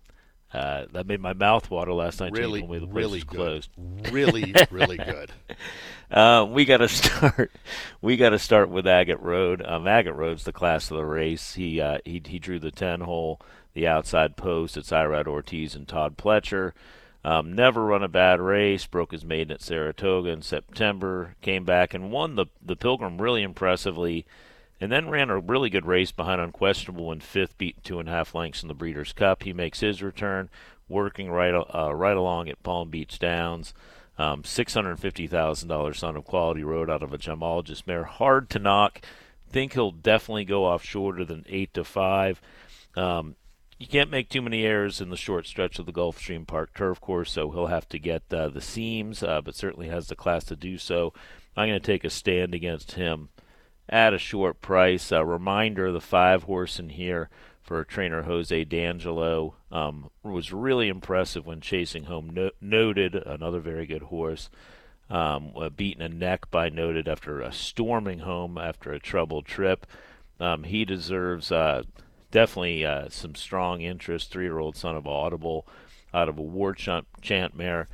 Uh, 0.53 0.87
that 0.93 1.09
made 1.09 1.21
my 1.21 1.33
mouth 1.33 1.69
water 1.69 1.93
last 1.93 2.21
night. 2.21 2.31
Really, 2.31 2.61
when 2.61 2.71
we 2.71 2.79
the 2.79 2.87
really 2.87 3.19
good. 3.19 3.29
closed. 3.29 3.71
Really, 4.13 4.55
really 4.71 4.97
good. 4.97 5.33
Uh, 6.09 6.47
we 6.49 6.65
got 6.65 6.77
to 6.77 6.89
start. 6.89 7.51
We 8.01 8.17
got 8.17 8.31
to 8.31 8.39
start 8.39 8.69
with 8.69 8.87
Agate 8.87 9.21
Road. 9.21 9.67
Um, 9.67 9.89
Agate 9.89 10.15
Road's 10.15 10.45
the 10.45 10.53
class 10.53 10.93
of 10.93 10.97
the 10.97 11.05
race. 11.05 11.55
He 11.55 11.81
uh, 11.81 11.99
he 12.05 12.23
he 12.25 12.39
drew 12.39 12.61
the 12.61 12.71
ten 12.71 13.01
hole, 13.01 13.41
the 13.73 13.89
outside 13.89 14.37
post. 14.37 14.77
It's 14.77 14.91
Irad 14.91 15.27
Ortiz 15.27 15.75
and 15.75 15.89
Todd 15.89 16.17
Pletcher. 16.17 16.73
Um, 17.25 17.55
never 17.55 17.85
run 17.85 18.03
a 18.03 18.09
bad 18.09 18.41
race. 18.41 18.87
Broke 18.87 19.13
his 19.13 19.25
maiden 19.25 19.53
at 19.53 19.63
Saratoga 19.63 20.29
in 20.29 20.43
September. 20.43 21.37
Came 21.41 21.65
back 21.65 21.95
and 21.95 22.11
won 22.11 22.37
the 22.37 22.47
the 22.63 22.77
Pilgrim 22.77 23.21
really 23.21 23.43
impressively, 23.43 24.27
and 24.79 24.93
then 24.93 25.09
ran 25.09 25.31
a 25.31 25.39
really 25.39 25.71
good 25.71 25.87
race 25.87 26.13
behind 26.13 26.41
Unquestionable 26.41 27.11
in 27.13 27.21
fifth, 27.21 27.57
beat 27.57 27.83
two 27.83 27.99
and 27.99 28.09
a 28.09 28.13
half 28.13 28.35
lengths 28.35 28.63
in 28.63 28.69
the 28.69 28.75
Breeders' 28.75 29.15
Cup. 29.15 29.43
He 29.43 29.55
makes 29.55 29.81
his 29.81 30.03
return, 30.03 30.51
working 30.87 31.31
right 31.31 31.55
uh, 31.55 31.95
right 31.95 32.17
along 32.17 32.51
at 32.51 32.63
Palm 32.63 32.91
Beach 32.91 33.19
Downs. 33.19 33.73
Um, 34.19 34.45
Six 34.45 34.75
hundred 34.75 35.01
fifty 35.01 35.27
thousand 35.27 35.71
dollars 35.71 35.99
son 35.99 36.17
of 36.17 36.25
Quality 36.25 36.63
Road 36.63 36.91
out 36.91 37.03
of 37.03 37.15
a 37.15 37.19
gemologist 37.19 37.87
mare, 37.87 38.05
hard 38.05 38.51
to 38.51 38.59
knock. 38.59 39.01
Think 39.49 39.73
he'll 39.73 39.93
definitely 39.93 40.45
go 40.45 40.67
off 40.67 40.85
shorter 40.85 41.25
than 41.25 41.47
eight 41.49 41.73
to 41.75 41.85
five. 41.85 42.43
Um, 42.97 43.37
you 43.79 43.87
can't 43.87 44.11
make 44.11 44.29
too 44.29 44.43
many 44.43 44.65
errors 44.65 45.01
in 45.01 45.11
the 45.11 45.17
short 45.17 45.47
stretch 45.47 45.79
of 45.79 45.87
the 45.87 45.93
Gulfstream 45.93 46.47
Park 46.47 46.75
turf 46.75 47.01
course, 47.01 47.33
so 47.33 47.51
he'll 47.51 47.67
have 47.67 47.89
to 47.89 47.99
get 47.99 48.23
uh, 48.33 48.49
the 48.49 48.61
seams, 48.61 49.23
uh, 49.23 49.41
but 49.41 49.55
certainly 49.55 49.89
has 49.89 50.09
the 50.09 50.17
class 50.17 50.45
to 50.45 50.57
do 50.57 50.79
so. 50.79 51.13
I'm 51.57 51.69
going 51.69 51.81
to 51.81 51.87
take 51.87 52.05
a 52.05 52.11
stand 52.11 52.55
against 52.55 52.93
him 52.93 53.29
at 53.89 54.15
a 54.15 54.19
short 54.19 54.61
price. 54.61 55.11
A 55.13 55.25
reminder: 55.25 55.91
the 55.91 56.01
five 56.01 56.45
horse 56.45 56.79
in 56.79 56.91
here 56.91 57.29
for 57.63 57.83
trainer 57.83 58.23
Jose 58.23 58.65
D'Angelo 58.65 59.55
um, 59.73 60.11
was 60.23 60.53
really 60.53 60.89
impressive 60.89 61.47
when 61.47 61.61
chasing 61.61 62.05
home. 62.05 62.31
No- 62.33 62.51
noted 62.61 63.15
another 63.15 63.61
very 63.61 63.87
good 63.87 64.03
horse. 64.03 64.51
Um, 65.11 65.53
uh, 65.55 65.69
beaten 65.69 66.03
a 66.03 66.09
neck 66.09 66.51
by 66.51 66.71
Noted 66.71 67.09
after 67.09 67.41
a 67.41 67.53
storming 67.53 68.21
home 68.21 68.57
after 68.57 68.93
a 68.93 68.99
troubled 68.99 69.45
trip. 69.45 69.87
Um, 70.41 70.65
he 70.65 70.85
deserves 70.85 71.53
uh, 71.53 71.83
definitely 72.35 72.85
uh, 72.85 73.09
some 73.09 73.37
strong 73.37 73.81
interest. 73.81 74.31
Three-year-old 74.31 74.77
son 74.77 74.97
of 74.97 75.07
Audible 75.07 75.67
out 76.13 76.29
of 76.29 76.37
a 76.37 76.43
war 76.43 76.75
chant, 76.75 77.07
chant 77.23 77.57
mare. 77.57 77.89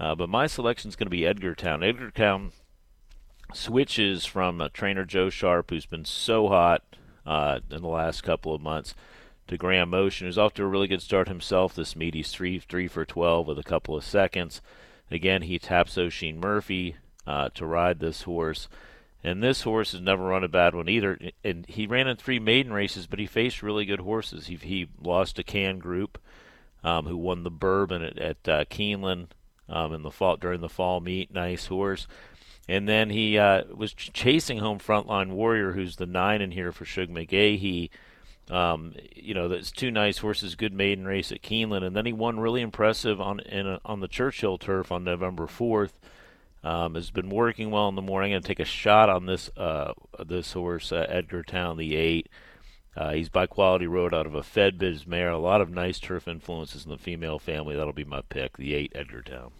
Uh, 0.00 0.14
but 0.14 0.28
my 0.28 0.46
selection 0.46 0.88
is 0.88 0.96
going 0.96 1.06
to 1.06 1.10
be 1.10 1.20
Edgartown. 1.20 1.84
Edgartown 1.84 2.52
switches 3.52 4.24
from 4.24 4.60
a 4.60 4.70
trainer 4.70 5.04
Joe 5.04 5.28
Sharp, 5.28 5.68
who's 5.68 5.86
been 5.86 6.06
so 6.06 6.48
hot 6.48 6.82
uh, 7.26 7.60
in 7.70 7.82
the 7.82 7.88
last 7.88 8.22
couple 8.22 8.54
of 8.54 8.62
months, 8.62 8.94
to 9.46 9.58
Graham 9.58 9.90
Motion, 9.90 10.26
who's 10.26 10.38
off 10.38 10.54
to 10.54 10.62
a 10.62 10.66
really 10.66 10.88
good 10.88 11.02
start 11.02 11.28
himself 11.28 11.74
this 11.74 11.94
meet. 11.94 12.14
He's 12.14 12.32
three 12.32 12.58
three 12.58 12.88
for 12.88 13.04
twelve 13.04 13.46
with 13.46 13.58
a 13.58 13.62
couple 13.62 13.94
of 13.94 14.04
seconds. 14.04 14.62
Again, 15.10 15.42
he 15.42 15.58
taps 15.58 15.98
Oisin 15.98 16.40
Murphy 16.40 16.96
uh, 17.26 17.50
to 17.50 17.66
ride 17.66 18.00
this 18.00 18.22
horse. 18.22 18.68
And 19.24 19.42
this 19.42 19.62
horse 19.62 19.92
has 19.92 20.00
never 20.00 20.24
run 20.24 20.42
a 20.42 20.48
bad 20.48 20.74
one 20.74 20.88
either. 20.88 21.18
And 21.44 21.64
he 21.66 21.86
ran 21.86 22.08
in 22.08 22.16
three 22.16 22.40
maiden 22.40 22.72
races, 22.72 23.06
but 23.06 23.18
he 23.18 23.26
faced 23.26 23.62
really 23.62 23.84
good 23.84 24.00
horses. 24.00 24.48
He, 24.48 24.56
he 24.56 24.88
lost 25.00 25.36
to 25.36 25.44
Can 25.44 25.78
Group, 25.78 26.18
um, 26.82 27.06
who 27.06 27.16
won 27.16 27.44
the 27.44 27.50
Bourbon 27.50 28.02
at, 28.02 28.18
at 28.18 28.48
uh, 28.48 28.64
Keeneland 28.64 29.28
um, 29.68 29.92
in 29.92 30.02
the 30.02 30.10
fall 30.10 30.36
during 30.36 30.60
the 30.60 30.68
fall 30.68 31.00
meet. 31.00 31.32
Nice 31.32 31.66
horse. 31.66 32.08
And 32.68 32.88
then 32.88 33.10
he 33.10 33.38
uh, 33.38 33.62
was 33.74 33.92
ch- 33.92 34.12
chasing 34.12 34.58
home 34.58 34.78
Frontline 34.78 35.30
Warrior, 35.30 35.72
who's 35.72 35.96
the 35.96 36.06
nine 36.06 36.40
in 36.40 36.50
here 36.50 36.72
for 36.72 36.84
Shug 36.84 37.08
McGaughey. 37.08 37.90
Um, 38.50 38.94
you 39.14 39.34
know, 39.34 39.48
that's 39.48 39.70
two 39.70 39.92
nice 39.92 40.18
horses, 40.18 40.56
good 40.56 40.72
maiden 40.72 41.06
race 41.06 41.30
at 41.30 41.42
Keeneland, 41.42 41.84
and 41.84 41.94
then 41.94 42.06
he 42.06 42.12
won 42.12 42.40
really 42.40 42.60
impressive 42.60 43.20
on 43.20 43.40
a, 43.40 43.80
on 43.84 44.00
the 44.00 44.08
Churchill 44.08 44.58
turf 44.58 44.90
on 44.90 45.04
November 45.04 45.46
fourth. 45.46 45.98
Um, 46.64 46.94
has 46.94 47.10
been 47.10 47.28
working 47.28 47.72
well 47.72 47.88
in 47.88 47.96
the 47.96 48.02
morning. 48.02 48.32
I'm 48.32 48.34
going 48.34 48.42
to 48.42 48.48
take 48.48 48.60
a 48.60 48.64
shot 48.64 49.08
on 49.08 49.26
this 49.26 49.50
uh, 49.56 49.94
this 50.24 50.52
horse, 50.52 50.92
uh, 50.92 51.06
Edgartown, 51.10 51.76
the 51.76 51.96
eight. 51.96 52.28
Uh, 52.96 53.12
he's 53.12 53.28
by 53.28 53.46
Quality 53.46 53.86
Road 53.86 54.14
out 54.14 54.26
of 54.26 54.34
a 54.34 54.42
Fed 54.42 54.78
Biz 54.78 55.06
mare. 55.06 55.30
A 55.30 55.38
lot 55.38 55.60
of 55.60 55.70
nice 55.70 55.98
turf 55.98 56.28
influences 56.28 56.84
in 56.84 56.90
the 56.90 56.98
female 56.98 57.38
family. 57.38 57.74
That'll 57.74 57.92
be 57.92 58.04
my 58.04 58.20
pick, 58.28 58.58
the 58.58 58.74
eight 58.74 58.92
Edgartown. 58.94 59.50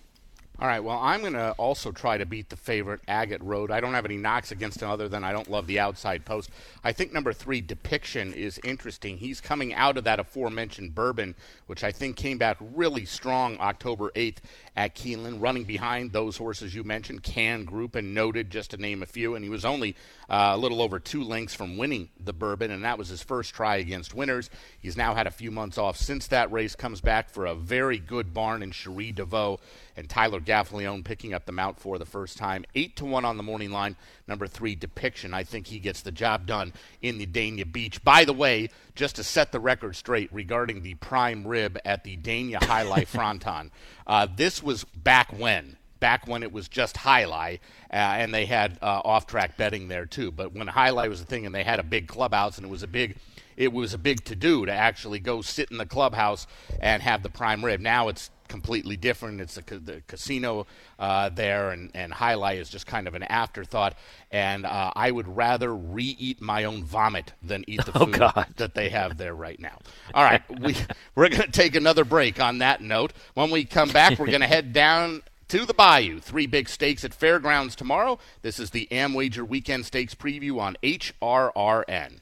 All 0.63 0.69
right, 0.69 0.79
well, 0.79 1.01
I'm 1.01 1.23
going 1.23 1.33
to 1.33 1.51
also 1.59 1.91
try 1.91 2.19
to 2.19 2.25
beat 2.25 2.49
the 2.49 2.55
favorite, 2.55 3.01
Agate 3.09 3.43
Road. 3.43 3.73
I 3.73 3.81
don't 3.81 3.95
have 3.95 4.05
any 4.05 4.17
knocks 4.17 4.53
against 4.53 4.81
him 4.81 4.89
other 4.89 5.09
than 5.09 5.25
I 5.25 5.33
don't 5.33 5.51
love 5.51 5.67
the 5.67 5.81
outside 5.81 6.25
post. 6.25 6.51
I 6.85 6.93
think 6.93 7.13
number 7.13 7.33
three, 7.33 7.61
Depiction, 7.61 8.33
is 8.33 8.61
interesting. 8.63 9.17
He's 9.17 9.41
coming 9.41 9.75
out 9.75 9.97
of 9.97 10.05
that 10.05 10.21
aforementioned 10.21 10.95
Bourbon, 10.95 11.35
which 11.67 11.83
I 11.83 11.91
think 11.91 12.15
came 12.15 12.39
back 12.39 12.59
really 12.61 13.05
strong 13.07 13.59
October 13.59 14.13
8th 14.15 14.37
at 14.77 14.95
Keeneland, 14.95 15.43
running 15.43 15.65
behind 15.65 16.13
those 16.13 16.37
horses 16.37 16.77
you 16.77 16.85
mentioned, 16.85 17.25
Can 17.25 17.65
Group 17.65 17.97
and 17.97 18.15
Noted, 18.15 18.49
just 18.49 18.71
to 18.71 18.77
name 18.77 19.03
a 19.03 19.07
few. 19.07 19.35
And 19.35 19.45
he 19.45 19.51
was 19.51 19.65
only 19.65 19.97
uh, 20.31 20.53
a 20.55 20.57
little 20.57 20.81
over 20.81 21.01
two 21.01 21.25
lengths 21.25 21.57
from 21.57 21.77
winning 21.77 22.09
the 22.23 22.33
Bourbon, 22.33 22.71
and 22.71 22.85
that 22.85 22.99
was 22.99 23.09
his 23.09 23.21
first 23.21 23.53
try 23.53 23.79
against 23.79 24.15
winners. 24.15 24.49
He's 24.79 24.97
now 24.97 25.17
had 25.17 25.27
a 25.27 25.33
few 25.33 25.51
months 25.51 25.77
off 25.77 25.97
since 25.97 26.29
that 26.29 26.53
race, 26.53 26.77
comes 26.77 27.01
back 27.01 27.31
for 27.31 27.47
a 27.47 27.55
very 27.57 27.99
good 27.99 28.33
barn 28.33 28.63
in 28.63 28.71
Cherie 28.71 29.13
DeVaux 29.13 29.59
and 29.97 30.09
Tyler 30.09 30.41
Gaffalione 30.41 31.05
picking 31.05 31.35
up 31.35 31.45
the 31.45 31.53
mount 31.53 31.79
for 31.79 31.99
the 31.99 32.07
first 32.07 32.37
time. 32.37 32.65
Eight 32.75 32.97
to 32.97 33.05
one 33.05 33.25
on 33.25 33.37
the 33.37 33.43
morning 33.43 33.71
line. 33.71 33.97
Number 34.27 34.47
three, 34.47 34.75
Depiction. 34.75 35.35
I 35.35 35.45
think 35.45 35.67
he 35.67 35.79
gets 35.79 36.03
the 36.03 36.13
job 36.13 36.47
done 36.47 36.73
in 37.01 37.19
the 37.19 37.27
Dania 37.27 37.71
Beach. 37.71 38.03
By 38.03 38.25
the 38.25 38.33
way, 38.33 38.71
just 38.95 39.17
to 39.17 39.25
set 39.25 39.53
the 39.53 39.61
record 39.61 39.97
straight 39.97 40.33
regarding 40.33 40.83
the 40.83 40.95
prime 40.95 41.47
rib 41.47 41.79
at 41.85 42.05
the 42.05 42.17
Dania 42.17 42.61
Jai 42.61 42.85
Alai 42.85 43.07
Fronton, 43.07 43.71
uh, 44.07 44.27
this 44.35 44.63
was 44.63 44.85
back 44.85 45.33
when 45.33 45.77
back 46.03 46.27
when 46.27 46.43
it 46.43 46.53
was 46.53 46.67
just 46.67 46.97
Alai, 46.97 47.61
uh, 47.93 47.95
and 47.95 48.35
they 48.35 48.45
had 48.45 48.77
uh, 48.83 49.01
off-track 49.05 49.57
betting 49.57 49.87
there 49.87 50.05
too. 50.05 50.33
But 50.33 50.53
when 50.53 50.67
Alai 50.67 51.09
was 51.09 51.21
a 51.21 51.25
thing, 51.25 51.47
and 51.47 51.55
they 51.55 51.63
had 51.63 51.79
a 51.79 51.85
big 51.85 52.09
clubhouse, 52.09 52.59
and 52.59 52.67
it 52.67 52.71
was 52.71 52.83
a 52.83 52.89
big, 52.89 53.17
it 53.57 53.73
was 53.73 53.95
a 53.95 53.99
big 53.99 54.25
to-do 54.25 54.67
to 54.67 54.73
actually 54.73 55.21
go 55.21 55.43
sit 55.43 55.71
in 55.71 55.79
the 55.79 55.87
clubhouse 55.87 56.49
and 56.81 57.05
have 57.05 57.23
the 57.23 57.29
prime 57.29 57.65
rib. 57.65 57.79
Now 57.81 58.09
it's 58.09 58.31
completely 58.49 58.97
different. 58.97 59.41
It's 59.41 59.55
the, 59.55 59.79
the 59.79 60.03
casino 60.07 60.67
uh, 60.99 61.29
there, 61.31 61.71
and, 61.71 61.91
and 61.95 62.13
Alai 62.13 62.59
is 62.59 62.69
just 62.69 62.87
kind 62.87 63.07
of 63.09 63.15
an 63.15 63.23
afterthought. 63.25 63.95
And 64.31 64.65
uh, 64.67 64.93
I 64.95 65.11
would 65.11 65.29
rather 65.37 65.75
re-eat 65.75 66.41
my 66.41 66.65
own 66.65 66.85
vomit 66.85 67.33
than 67.43 67.65
eat 67.67 67.85
the 67.85 67.93
Oh, 67.97 68.07
food 68.07 68.19
God. 68.19 68.47
that 68.57 68.75
they 68.75 68.89
have 68.91 69.17
there 69.19 69.35
right 69.35 69.59
now. 69.61 69.79
All 70.15 70.25
right, 70.25 70.43
we 70.61 70.77
we're 71.15 71.29
going 71.29 71.43
to 71.43 71.51
take 71.51 71.75
another 71.75 72.05
break 72.05 72.41
on 72.41 72.59
that 72.59 72.81
note. 72.81 73.13
When 73.35 73.51
we 73.51 73.65
come 73.65 73.91
back, 73.91 74.19
we're 74.19 74.27
going 74.27 74.41
to 74.41 74.47
head 74.47 74.73
down. 74.73 75.23
To 75.49 75.67
the 75.67 75.75
Bayou. 75.75 76.19
Three 76.19 76.47
big 76.47 76.67
stakes 76.67 77.05
at 77.05 77.13
Fairgrounds 77.13 77.77
tomorrow. 77.77 78.19
This 78.41 78.59
is 78.59 78.71
the 78.71 78.89
Amwager 78.91 79.47
Weekend 79.47 79.85
Stakes 79.85 80.15
preview 80.15 80.59
on 80.59 80.79
HRRN. 80.83 82.21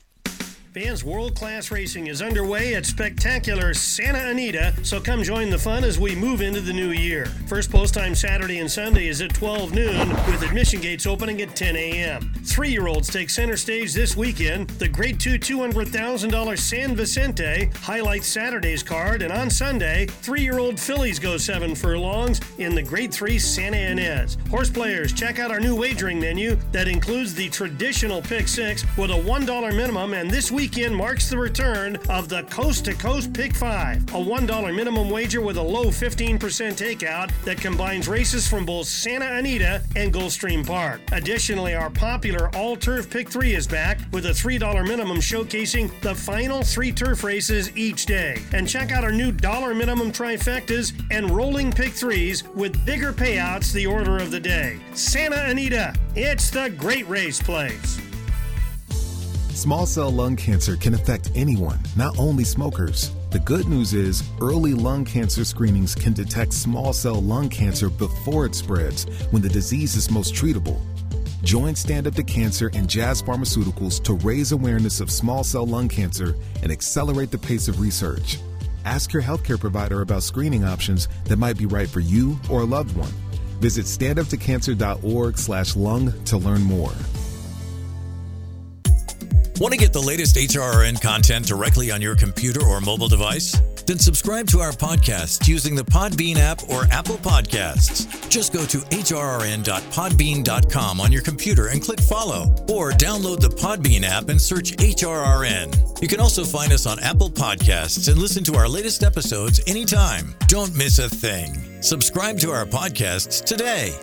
Fans 0.73 1.03
World 1.03 1.35
Class 1.35 1.73
Racing 1.73 2.07
is 2.07 2.23
underway 2.23 2.77
at 2.77 2.87
spectacular 2.87 3.75
Santa 3.75 4.29
Anita, 4.29 4.73
so 4.85 5.01
come 5.01 5.25
join 5.25 5.51
the 5.51 5.59
fun 5.59 5.83
as 5.83 5.99
we 5.99 6.15
move 6.15 6.41
into 6.43 6.61
the 6.61 6.73
new 6.73 6.91
year. 6.91 7.27
First 7.49 7.73
post 7.73 7.93
time 7.93 8.15
Saturday 8.15 8.61
and 8.61 8.71
Sunday 8.71 9.09
is 9.09 9.21
at 9.21 9.35
12 9.35 9.75
noon, 9.75 10.09
with 10.09 10.43
admission 10.43 10.81
gates 10.81 11.09
opening 11.09 11.43
at 11.43 11.57
10 11.57 11.75
a.m. 11.75 12.33
Three 12.45 12.71
year 12.71 12.87
olds 12.87 13.09
take 13.09 13.31
center 13.31 13.57
stage 13.57 13.95
this 13.95 14.17
weekend. 14.17 14.71
The 14.71 14.87
Grade 14.87 15.19
2 15.19 15.41
$200,000 15.41 16.59
San 16.59 16.95
Vicente 16.95 17.69
highlights 17.81 18.29
Saturday's 18.29 18.85
card, 18.85 19.23
and 19.23 19.33
on 19.33 19.51
Sunday, 19.51 20.07
three 20.07 20.43
year 20.43 20.61
old 20.61 20.79
fillies 20.79 21.19
go 21.19 21.37
seven 21.37 21.75
furlongs 21.75 22.41
in 22.59 22.77
the 22.77 22.83
Grade 22.83 23.13
3 23.13 23.41
Santa 23.41 23.77
Ynez. 23.77 24.37
Horse 24.49 24.71
players, 24.71 25.13
check 25.13 25.41
out 25.41 25.51
our 25.51 25.59
new 25.59 25.75
wagering 25.75 26.21
menu 26.21 26.57
that 26.71 26.87
includes 26.87 27.35
the 27.35 27.49
traditional 27.49 28.23
pick 28.23 28.47
six 28.47 28.85
with 28.97 29.11
a 29.11 29.15
$1 29.15 29.77
minimum, 29.77 30.15
and 30.15 30.31
this 30.31 30.53
weekend 30.61 30.95
marks 30.95 31.31
the 31.31 31.39
return 31.39 31.97
of 32.11 32.29
the 32.29 32.43
Coast 32.51 32.85
to 32.85 32.93
Coast 32.93 33.33
Pick 33.33 33.55
5, 33.55 33.97
a 33.97 34.19
$1 34.19 34.77
minimum 34.77 35.09
wager 35.09 35.41
with 35.41 35.57
a 35.57 35.63
low 35.63 35.87
15% 35.87 36.39
takeout 36.39 37.33
that 37.45 37.59
combines 37.59 38.07
races 38.09 38.47
from 38.47 38.67
both 38.67 38.87
Santa 38.87 39.25
Anita 39.39 39.83
and 39.97 40.13
Gulfstream 40.13 40.67
Park. 40.67 41.01
Additionally, 41.13 41.75
our 41.75 41.89
popular 41.89 42.55
All 42.55 42.77
Turf 42.77 43.09
Pick 43.09 43.31
3 43.31 43.55
is 43.55 43.67
back 43.67 44.01
with 44.13 44.27
a 44.27 44.33
$3 44.33 44.87
minimum 44.87 45.17
showcasing 45.17 45.99
the 46.03 46.15
final 46.15 46.63
three 46.63 46.93
turf 46.93 47.25
races 47.25 47.75
each 47.75 48.05
day. 48.05 48.37
And 48.53 48.69
check 48.69 48.93
out 48.93 49.03
our 49.03 49.13
new 49.13 49.33
dollar 49.33 49.75
minimum 49.75 50.13
trifectas 50.13 50.93
and 51.11 51.31
rolling 51.31 51.73
pick 51.73 51.95
threes 51.95 52.45
with 52.49 52.85
bigger 52.85 53.15
payouts 53.15 53.73
the 53.73 53.87
order 53.87 54.19
of 54.19 54.31
the 54.31 54.41
day. 54.41 54.79
Santa 54.93 55.43
Anita, 55.43 55.95
it's 56.15 56.51
the 56.51 56.69
great 56.77 57.09
race 57.09 57.41
place. 57.41 58.10
Small 59.61 59.85
cell 59.85 60.11
lung 60.11 60.37
cancer 60.37 60.75
can 60.75 60.95
affect 60.95 61.31
anyone, 61.35 61.79
not 61.95 62.19
only 62.19 62.45
smokers. 62.45 63.11
The 63.29 63.41
good 63.41 63.69
news 63.69 63.93
is, 63.93 64.23
early 64.41 64.73
lung 64.73 65.05
cancer 65.05 65.45
screenings 65.45 65.95
can 65.95 66.15
detect 66.15 66.55
small 66.55 66.95
cell 66.95 67.21
lung 67.21 67.51
cancer 67.51 67.91
before 67.91 68.47
it 68.47 68.55
spreads 68.55 69.05
when 69.33 69.43
the 69.43 69.51
disease 69.51 69.97
is 69.97 70.11
most 70.11 70.33
treatable. 70.33 70.81
Join 71.43 71.75
Stand 71.75 72.07
Up 72.07 72.15
to 72.15 72.23
Cancer 72.23 72.71
and 72.73 72.89
Jazz 72.89 73.23
Pharmaceuticals 73.23 74.03
to 74.05 74.15
raise 74.15 74.53
awareness 74.53 74.99
of 74.99 75.11
small 75.11 75.45
cell 75.45 75.67
lung 75.67 75.91
cancer 75.91 76.35
and 76.63 76.73
accelerate 76.73 77.31
the 77.31 77.37
pace 77.37 77.69
of 77.69 77.81
research. 77.81 78.39
Ask 78.87 79.13
your 79.13 79.23
healthcare 79.23 79.61
provider 79.61 80.01
about 80.01 80.23
screening 80.23 80.65
options 80.65 81.07
that 81.27 81.37
might 81.37 81.59
be 81.59 81.67
right 81.67 81.87
for 81.87 82.01
you 82.01 82.41
or 82.51 82.63
a 82.63 82.65
loved 82.65 82.97
one. 82.97 83.13
Visit 83.61 83.85
standuptocancer.org/lung 83.85 86.25
to 86.25 86.39
learn 86.39 86.63
more. 86.63 86.95
Want 89.61 89.73
to 89.75 89.79
get 89.79 89.93
the 89.93 90.01
latest 90.01 90.37
HRN 90.37 91.03
content 91.03 91.47
directly 91.47 91.91
on 91.91 92.01
your 92.01 92.17
computer 92.17 92.65
or 92.65 92.81
mobile 92.81 93.09
device? 93.09 93.61
Then 93.85 93.99
subscribe 93.99 94.47
to 94.49 94.61
our 94.61 94.73
podcast 94.73 95.47
using 95.47 95.75
the 95.75 95.83
Podbean 95.83 96.37
app 96.37 96.67
or 96.71 96.87
Apple 96.91 97.19
Podcasts. 97.19 98.31
Just 98.31 98.55
go 98.55 98.65
to 98.65 98.79
hrrn.podbean.com 98.79 101.01
on 101.01 101.13
your 101.13 101.21
computer 101.21 101.67
and 101.67 101.83
click 101.83 102.01
follow, 102.01 102.57
or 102.71 102.93
download 102.93 103.41
the 103.41 103.51
Podbean 103.51 104.03
app 104.03 104.31
and 104.31 104.41
search 104.41 104.79
HRRN. 104.79 106.01
You 106.01 106.09
can 106.09 106.21
also 106.21 106.43
find 106.43 106.73
us 106.73 106.87
on 106.87 106.99
Apple 107.01 107.29
Podcasts 107.29 108.09
and 108.09 108.17
listen 108.17 108.43
to 108.45 108.57
our 108.57 108.67
latest 108.67 109.03
episodes 109.03 109.61
anytime. 109.67 110.35
Don't 110.47 110.75
miss 110.75 110.99
a 110.99 111.11
thing. 111.11 111.83
Subscribe 111.83 112.39
to 112.39 112.51
our 112.51 112.65
podcasts 112.65 113.45
today. 113.45 113.95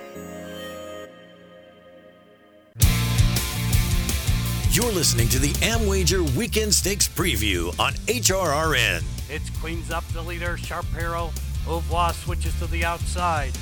You're 4.77 4.91
listening 4.91 5.27
to 5.29 5.39
the 5.39 5.53
Amwager 5.53 6.21
Weekend 6.35 6.71
Stakes 6.71 7.07
Preview 7.07 7.69
on 7.79 7.93
HRRN. 8.05 9.03
It's 9.27 9.49
Queens 9.59 9.89
up 9.89 10.07
the 10.09 10.21
leader, 10.21 10.55
Sharp 10.55 10.85
Arrow. 10.95 11.31
Auvois 11.65 12.13
switches 12.13 12.53
to 12.59 12.67
the 12.67 12.85
outside. 12.85 13.53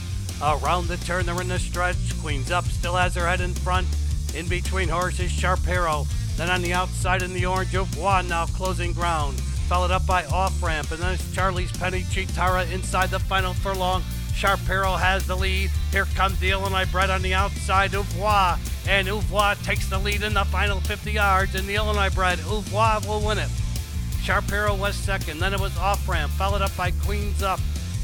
Around 0.44 0.90
the 0.90 0.98
turn, 0.98 1.26
they're 1.26 1.40
in 1.40 1.48
the 1.48 1.58
stretch. 1.58 1.96
Queen's 2.20 2.52
Up 2.52 2.66
still 2.66 2.98
has 2.98 3.16
her 3.16 3.26
head 3.26 3.40
in 3.40 3.54
front. 3.54 3.88
In 4.36 4.50
between 4.50 4.90
horses, 4.90 5.32
Sharp 5.32 5.62
Hero. 5.62 6.06
Then 6.36 6.50
on 6.50 6.62
the 6.62 6.74
outside 6.74 7.22
in 7.22 7.34
the 7.34 7.46
orange, 7.46 7.74
One 7.96 8.28
now 8.28 8.48
closing 8.48 8.92
ground. 8.92 9.40
Followed 9.70 9.92
up 9.92 10.06
by 10.06 10.26
Off 10.26 10.62
Ramp, 10.62 10.92
and 10.92 11.02
then 11.02 11.14
it's 11.14 11.34
Charlie's 11.34 11.72
Penny 11.72 12.02
Chitara 12.02 12.70
inside 12.74 13.10
the 13.10 13.20
final 13.20 13.54
furlong. 13.54 14.04
Sharp 14.36 14.60
Hero 14.62 14.92
has 14.96 15.26
the 15.26 15.36
lead. 15.36 15.72
Here 15.92 16.06
comes 16.14 16.38
the 16.40 16.52
Illinois 16.52 16.86
Bred 16.92 17.10
on 17.10 17.22
the 17.22 17.34
outside, 17.34 17.92
Ouvroy. 17.92 18.60
And 18.88 19.08
Ouvroy 19.08 19.56
takes 19.64 19.88
the 19.88 19.98
lead 19.98 20.24
in 20.24 20.34
the 20.34 20.44
final 20.46 20.82
50 20.82 21.14
yards, 21.14 21.56
and 21.56 21.66
the 21.66 21.76
Illinois 21.76 22.10
Bred, 22.10 22.40
Ouvroy 22.40 23.08
will 23.08 23.26
win 23.26 23.38
it. 23.38 23.50
Sharp 24.22 24.50
Hero 24.50 24.76
was 24.76 24.96
second, 24.96 25.40
then 25.40 25.54
it 25.54 25.60
was 25.60 25.78
Off 25.78 26.08
Ramp, 26.10 26.32
followed 26.34 26.62
up 26.62 26.76
by 26.76 26.92
Queens 26.92 27.44
Up. 27.44 27.60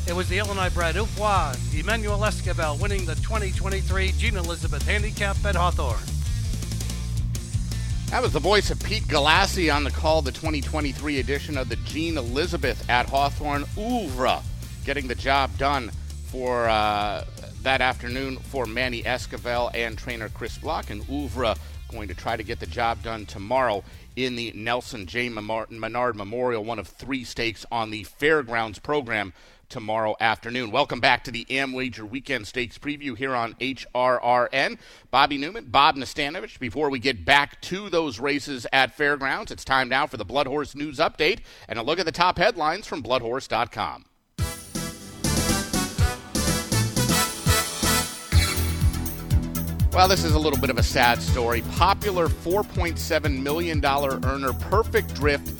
It 0.08 0.13
was 0.13 0.30
the 0.30 0.38
Illinois 0.39 0.70
bred 0.70 0.96
Ouvroy, 0.96 1.56
Emmanuel 1.78 2.20
Esquivel 2.20 2.80
winning 2.80 3.06
the 3.06 3.15
2023 3.15 4.13
Jean 4.13 4.38
Elizabeth 4.38 4.84
Handicap 4.84 5.44
at 5.46 5.56
Hawthorne. 5.56 6.00
That 8.10 8.22
was 8.22 8.34
the 8.34 8.39
voice 8.39 8.72
of 8.72 8.80
Pete 8.84 9.04
Galassi 9.04 9.74
on 9.74 9.84
the 9.84 9.91
call, 9.91 10.22
the 10.22 10.32
2023 10.32 11.20
edition 11.20 11.58
of 11.58 11.70
the 11.70 11.76
Jean 11.78 12.17
Elizabeth 12.17 12.89
at 12.89 13.10
Hawthorne. 13.10 13.63
Ouvra 13.76 14.41
getting 14.86 15.08
the 15.08 15.15
job 15.15 15.56
done 15.58 15.91
for 16.32 16.70
uh, 16.70 17.26
that 17.62 17.82
afternoon 17.82 18.38
for 18.38 18.65
Manny 18.65 19.04
Esquivel 19.04 19.70
and 19.74 19.98
trainer 19.98 20.30
Chris 20.30 20.58
Block, 20.58 20.89
and 20.89 21.04
Ouvra 21.08 21.58
going 21.89 22.08
to 22.08 22.15
try 22.15 22.38
to 22.38 22.44
get 22.44 22.62
the 22.62 22.65
job 22.65 23.04
done 23.04 23.26
tomorrow 23.26 23.84
in 24.15 24.38
the 24.38 24.54
Nelson 24.56 25.06
J. 25.06 25.28
Menard 25.28 26.15
Memorial, 26.15 26.63
one 26.63 26.80
of 26.80 26.88
three 26.88 27.26
stakes 27.26 27.65
on 27.70 27.91
the 27.91 28.04
Fairgrounds 28.04 28.80
program 28.80 29.34
tomorrow 29.67 30.15
afternoon. 30.22 30.72
Welcome 30.72 31.02
back 31.02 31.26
to 31.26 31.32
the 31.32 31.46
AmWager 31.50 32.10
Weekend 32.10 32.48
Stakes 32.48 32.78
preview 32.78 33.17
here 33.17 33.36
on 33.36 33.54
HRRN. 33.56 34.78
Bobby 35.12 35.38
Neuman, 35.38 35.70
Bob 35.70 35.98
Nastanovich. 35.98 36.60
Before 36.60 36.89
we 36.89 37.00
get 37.00 37.26
back 37.26 37.60
to 37.62 37.89
those 37.89 38.20
races 38.20 38.65
at 38.72 38.96
Fairgrounds, 38.96 39.52
it's 39.52 39.65
time 39.65 39.89
now 39.89 40.08
for 40.08 40.17
the 40.17 40.26
Bloodhorse 40.26 40.76
News 40.76 40.98
Update 40.98 41.39
and 41.67 41.78
a 41.78 41.84
look 41.84 42.00
at 42.00 42.06
the 42.06 42.12
top 42.12 42.38
headlines 42.38 42.88
from 42.88 43.04
BloodHorse.com. 43.04 44.06
Well, 49.94 50.08
this 50.08 50.24
is 50.24 50.36
a 50.36 50.40
little 50.40 50.58
bit 50.58 50.70
of 50.70 50.78
a 50.78 50.84
sad 50.84 51.22
story. 51.22 51.64
Popular 51.74 52.30
$4.7 52.30 53.42
million 53.42 53.84
earner 53.86 54.54
Perfect 54.54 55.14
Drift 55.14 55.52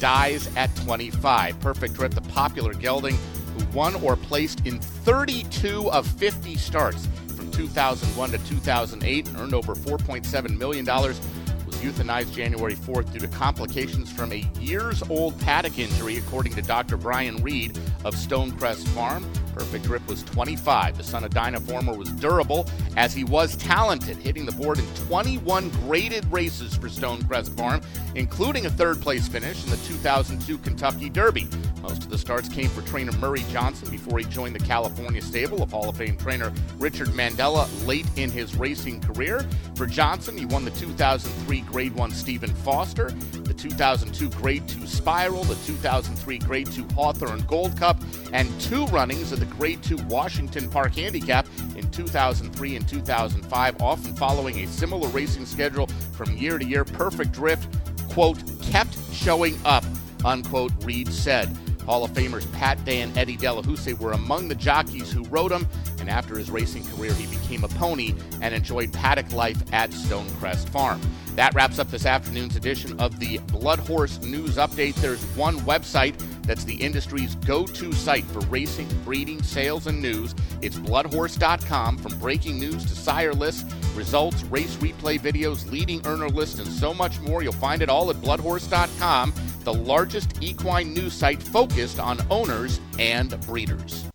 dies 0.00 0.50
at 0.56 0.74
25. 0.74 1.60
Perfect 1.60 1.94
Drift, 1.94 2.16
the 2.16 2.20
popular 2.22 2.74
gelding 2.74 3.16
who 3.56 3.64
won 3.66 3.94
or 4.02 4.16
placed 4.16 4.66
in 4.66 4.80
32 4.80 5.88
of 5.92 6.04
50 6.04 6.56
starts 6.56 7.06
from 7.36 7.48
2001 7.52 8.30
to 8.32 8.38
2008 8.38 9.28
and 9.28 9.36
earned 9.36 9.54
over 9.54 9.76
$4.7 9.76 10.58
million, 10.58 10.84
was 10.84 11.76
euthanized 11.76 12.32
January 12.32 12.74
4th 12.74 13.12
due 13.12 13.20
to 13.20 13.28
complications 13.28 14.10
from 14.10 14.32
a 14.32 14.44
years 14.58 15.00
old 15.08 15.40
paddock 15.42 15.78
injury, 15.78 16.16
according 16.16 16.54
to 16.54 16.62
Dr. 16.62 16.96
Brian 16.96 17.36
Reed 17.36 17.78
of 18.04 18.16
Stonecrest 18.16 18.86
Farm. 18.88 19.24
Perfect 19.56 19.86
Drift 19.86 20.06
was 20.06 20.22
25. 20.24 20.98
The 20.98 21.02
son 21.02 21.24
of 21.24 21.30
Dynaformer 21.30 21.96
was 21.96 22.10
durable 22.10 22.68
as 22.98 23.14
he 23.14 23.24
was 23.24 23.56
talented, 23.56 24.18
hitting 24.18 24.44
the 24.44 24.52
board 24.52 24.78
in 24.78 24.84
21 25.08 25.70
graded 25.70 26.30
races 26.30 26.76
for 26.76 26.88
Stonecrest 26.88 27.56
Farm, 27.56 27.80
including 28.14 28.66
a 28.66 28.70
third 28.70 29.00
place 29.00 29.26
finish 29.26 29.64
in 29.64 29.70
the 29.70 29.78
2002 29.78 30.58
Kentucky 30.58 31.08
Derby. 31.08 31.48
Most 31.80 32.04
of 32.04 32.10
the 32.10 32.18
starts 32.18 32.50
came 32.50 32.68
for 32.68 32.82
trainer 32.82 33.12
Murray 33.12 33.44
Johnson 33.50 33.88
before 33.90 34.18
he 34.18 34.26
joined 34.26 34.54
the 34.54 34.64
California 34.64 35.22
stable 35.22 35.62
of 35.62 35.70
Hall 35.70 35.88
of 35.88 35.96
Fame 35.96 36.18
trainer 36.18 36.52
Richard 36.76 37.08
Mandella 37.14 37.66
late 37.86 38.06
in 38.16 38.30
his 38.30 38.56
racing 38.56 39.00
career. 39.00 39.46
For 39.74 39.86
Johnson, 39.86 40.36
he 40.36 40.44
won 40.44 40.66
the 40.66 40.70
2003 40.72 41.60
Grade 41.62 41.94
1 41.94 42.10
Stephen 42.10 42.50
Foster, 42.56 43.14
2002 43.56 44.30
Grade 44.30 44.66
2 44.68 44.86
Spiral, 44.86 45.44
the 45.44 45.54
2003 45.66 46.38
Grade 46.38 46.70
2 46.70 46.86
Hawthorne 46.94 47.40
Gold 47.42 47.76
Cup, 47.76 47.98
and 48.32 48.48
two 48.60 48.86
runnings 48.86 49.32
of 49.32 49.40
the 49.40 49.46
Grade 49.46 49.82
2 49.82 49.96
Washington 50.08 50.68
Park 50.68 50.94
Handicap 50.94 51.46
in 51.76 51.90
2003 51.90 52.76
and 52.76 52.88
2005, 52.88 53.82
often 53.82 54.14
following 54.14 54.58
a 54.60 54.66
similar 54.66 55.08
racing 55.08 55.46
schedule 55.46 55.86
from 56.12 56.36
year 56.36 56.58
to 56.58 56.64
year. 56.64 56.84
Perfect 56.84 57.32
Drift, 57.32 57.68
quote, 58.10 58.38
kept 58.62 58.96
showing 59.12 59.58
up, 59.64 59.84
unquote, 60.24 60.72
Reed 60.84 61.12
said. 61.12 61.48
Hall 61.86 62.04
of 62.04 62.10
Famers 62.10 62.50
Pat 62.52 62.84
Day 62.84 63.00
and 63.02 63.16
Eddie 63.16 63.36
Delahoussaye 63.36 63.98
were 63.98 64.12
among 64.12 64.48
the 64.48 64.56
jockeys 64.56 65.12
who 65.12 65.22
rode 65.24 65.52
him, 65.52 65.66
and 66.06 66.14
after 66.14 66.38
his 66.38 66.52
racing 66.52 66.84
career, 66.84 67.12
he 67.14 67.26
became 67.26 67.64
a 67.64 67.68
pony 67.68 68.14
and 68.40 68.54
enjoyed 68.54 68.92
paddock 68.92 69.32
life 69.32 69.60
at 69.72 69.90
Stonecrest 69.90 70.68
Farm. 70.68 71.00
That 71.34 71.52
wraps 71.52 71.80
up 71.80 71.90
this 71.90 72.06
afternoon's 72.06 72.54
edition 72.54 72.98
of 73.00 73.18
the 73.18 73.38
Blood 73.48 73.80
Horse 73.80 74.22
News 74.22 74.56
Update. 74.56 74.94
There's 74.94 75.22
one 75.36 75.56
website 75.60 76.16
that's 76.42 76.62
the 76.62 76.76
industry's 76.76 77.34
go 77.34 77.66
to 77.66 77.92
site 77.92 78.24
for 78.26 78.38
racing, 78.42 78.88
breeding, 79.04 79.42
sales, 79.42 79.88
and 79.88 80.00
news. 80.00 80.32
It's 80.62 80.76
bloodhorse.com. 80.76 81.98
From 81.98 82.18
breaking 82.20 82.60
news 82.60 82.84
to 82.84 82.94
sire 82.94 83.34
lists, 83.34 83.64
results, 83.96 84.44
race 84.44 84.76
replay 84.76 85.18
videos, 85.18 85.68
leading 85.72 86.06
earner 86.06 86.28
lists, 86.28 86.60
and 86.60 86.68
so 86.68 86.94
much 86.94 87.20
more. 87.20 87.42
You'll 87.42 87.52
find 87.52 87.82
it 87.82 87.88
all 87.88 88.10
at 88.10 88.16
bloodhorse.com, 88.16 89.34
the 89.64 89.74
largest 89.74 90.40
equine 90.40 90.94
news 90.94 91.14
site 91.14 91.42
focused 91.42 91.98
on 91.98 92.24
owners 92.30 92.80
and 92.96 93.38
breeders. 93.40 94.06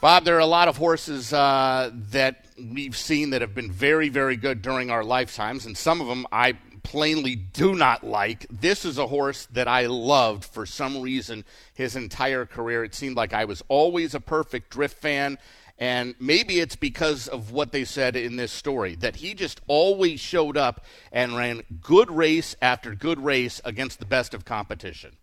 Bob, 0.00 0.24
there 0.24 0.36
are 0.36 0.38
a 0.38 0.46
lot 0.46 0.66
of 0.66 0.78
horses 0.78 1.30
uh, 1.30 1.90
that 2.10 2.46
we've 2.58 2.96
seen 2.96 3.30
that 3.30 3.42
have 3.42 3.54
been 3.54 3.70
very, 3.70 4.08
very 4.08 4.34
good 4.34 4.62
during 4.62 4.88
our 4.88 5.04
lifetimes, 5.04 5.66
and 5.66 5.76
some 5.76 6.00
of 6.00 6.06
them 6.06 6.26
I 6.32 6.54
plainly 6.82 7.36
do 7.36 7.74
not 7.74 8.02
like. 8.02 8.46
This 8.50 8.86
is 8.86 8.96
a 8.96 9.06
horse 9.06 9.44
that 9.52 9.68
I 9.68 9.86
loved 9.86 10.46
for 10.46 10.64
some 10.64 11.02
reason 11.02 11.44
his 11.74 11.96
entire 11.96 12.46
career. 12.46 12.82
It 12.82 12.94
seemed 12.94 13.16
like 13.16 13.34
I 13.34 13.44
was 13.44 13.62
always 13.68 14.14
a 14.14 14.20
perfect 14.20 14.70
drift 14.70 14.98
fan. 14.98 15.36
And 15.78 16.14
maybe 16.18 16.60
it's 16.60 16.76
because 16.76 17.28
of 17.28 17.52
what 17.52 17.72
they 17.72 17.84
said 17.84 18.16
in 18.16 18.36
this 18.36 18.52
story 18.52 18.94
that 18.96 19.16
he 19.16 19.34
just 19.34 19.60
always 19.66 20.18
showed 20.18 20.56
up 20.56 20.84
and 21.12 21.36
ran 21.36 21.62
good 21.80 22.10
race 22.10 22.56
after 22.62 22.94
good 22.94 23.22
race 23.22 23.60
against 23.66 23.98
the 23.98 24.06
best 24.06 24.32
of 24.32 24.46
competition. 24.46 25.16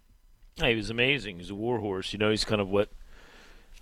he 0.69 0.75
was 0.75 0.89
amazing. 0.91 1.37
He's 1.39 1.49
a 1.49 1.55
war 1.55 1.79
horse. 1.79 2.13
You 2.13 2.19
know, 2.19 2.29
he's 2.29 2.45
kind 2.45 2.61
of 2.61 2.69
what 2.69 2.89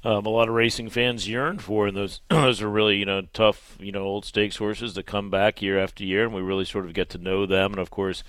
um, 0.06 0.24
a 0.28 0.30
lot 0.30 0.48
of 0.48 0.54
racing 0.54 0.92
fans 0.92 1.28
yearn 1.28 1.58
for, 1.58 1.88
and 1.88 1.98
those 1.98 2.22
those 2.30 2.62
are 2.62 2.70
really 2.70 2.98
you 2.98 3.06
know 3.06 3.24
tough 3.34 3.76
you 3.80 3.92
know 3.92 4.04
old 4.04 4.24
stakes 4.24 4.58
horses 4.58 4.94
that 4.94 5.08
come 5.08 5.32
back 5.32 5.62
year 5.62 5.80
after 5.80 6.04
year, 6.04 6.26
and 6.26 6.34
we 6.34 6.42
really 6.42 6.64
sort 6.64 6.86
of 6.86 6.94
get 6.94 7.10
to 7.10 7.18
know 7.18 7.48
them. 7.48 7.72
And 7.72 7.80
of 7.80 7.90
course, 7.90 8.24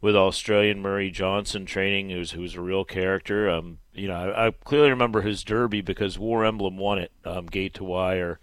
with 0.00 0.16
Australian 0.16 0.80
Murray 0.80 1.10
Johnson 1.10 1.66
training, 1.66 2.08
who's 2.08 2.30
who's 2.30 2.54
a 2.54 2.62
real 2.62 2.86
character. 2.86 3.50
Um, 3.50 3.78
you 3.92 4.08
know, 4.08 4.14
I, 4.14 4.46
I 4.46 4.50
clearly 4.64 4.88
remember 4.88 5.20
his 5.20 5.44
Derby 5.44 5.82
because 5.82 6.18
War 6.18 6.46
Emblem 6.46 6.78
won 6.78 6.98
it, 6.98 7.12
um, 7.26 7.44
gate 7.44 7.74
to 7.74 7.84
wire, 7.84 8.40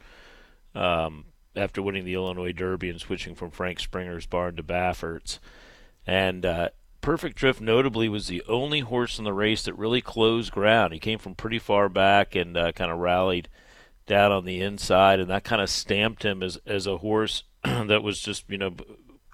um, 0.76 1.26
after 1.56 1.82
winning 1.82 2.06
the 2.06 2.14
Illinois 2.14 2.52
Derby 2.52 2.92
and 2.92 3.02
switching 3.02 3.34
from 3.34 3.50
Frank 3.50 3.80
Springer's 3.80 4.28
barn 4.28 4.56
to 4.58 4.64
Baffert's, 4.64 5.40
and 6.06 6.46
uh, 6.46 6.70
Perfect 7.02 7.38
Drift 7.38 7.62
notably 7.62 8.10
was 8.10 8.28
the 8.28 8.44
only 8.48 8.82
horse 8.82 9.18
in 9.18 9.24
the 9.24 9.34
race 9.34 9.64
that 9.64 9.74
really 9.74 10.02
closed 10.02 10.52
ground. 10.52 10.94
He 10.94 11.00
came 11.00 11.18
from 11.18 11.36
pretty 11.36 11.60
far 11.60 11.88
back 11.88 12.36
and 12.36 12.58
uh, 12.58 12.72
kind 12.74 12.92
of 12.92 13.00
rallied 13.00 13.48
down 14.06 14.32
on 14.32 14.44
the 14.44 14.62
inside, 14.62 15.20
and 15.20 15.30
that 15.30 15.46
kind 15.46 15.62
of 15.62 15.70
stamped 15.70 16.24
him 16.24 16.44
as 16.44 16.58
as 16.66 16.88
a 16.88 16.98
horse 16.98 17.44
that 17.64 18.04
was 18.04 18.20
just 18.20 18.44
you 18.50 18.58
know 18.58 18.76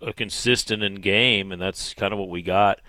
a 0.02 0.14
consistent 0.14 0.84
in 0.84 0.96
game, 0.96 1.52
and 1.52 1.62
that's 1.62 1.94
kind 1.96 2.14
of 2.14 2.20
what 2.20 2.30
we 2.30 2.44
got 2.44 2.82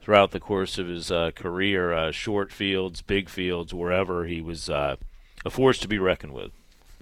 throughout 0.00 0.30
the 0.30 0.40
course 0.40 0.78
of 0.78 0.88
his 0.88 1.10
uh, 1.10 1.30
career. 1.32 1.92
Uh, 1.92 2.10
short 2.10 2.52
fields, 2.52 3.02
big 3.02 3.28
fields, 3.28 3.74
wherever 3.74 4.24
he 4.24 4.40
was 4.40 4.70
uh, 4.70 4.96
a 5.44 5.50
force 5.50 5.78
to 5.78 5.88
be 5.88 5.98
reckoned 5.98 6.32
with. 6.32 6.52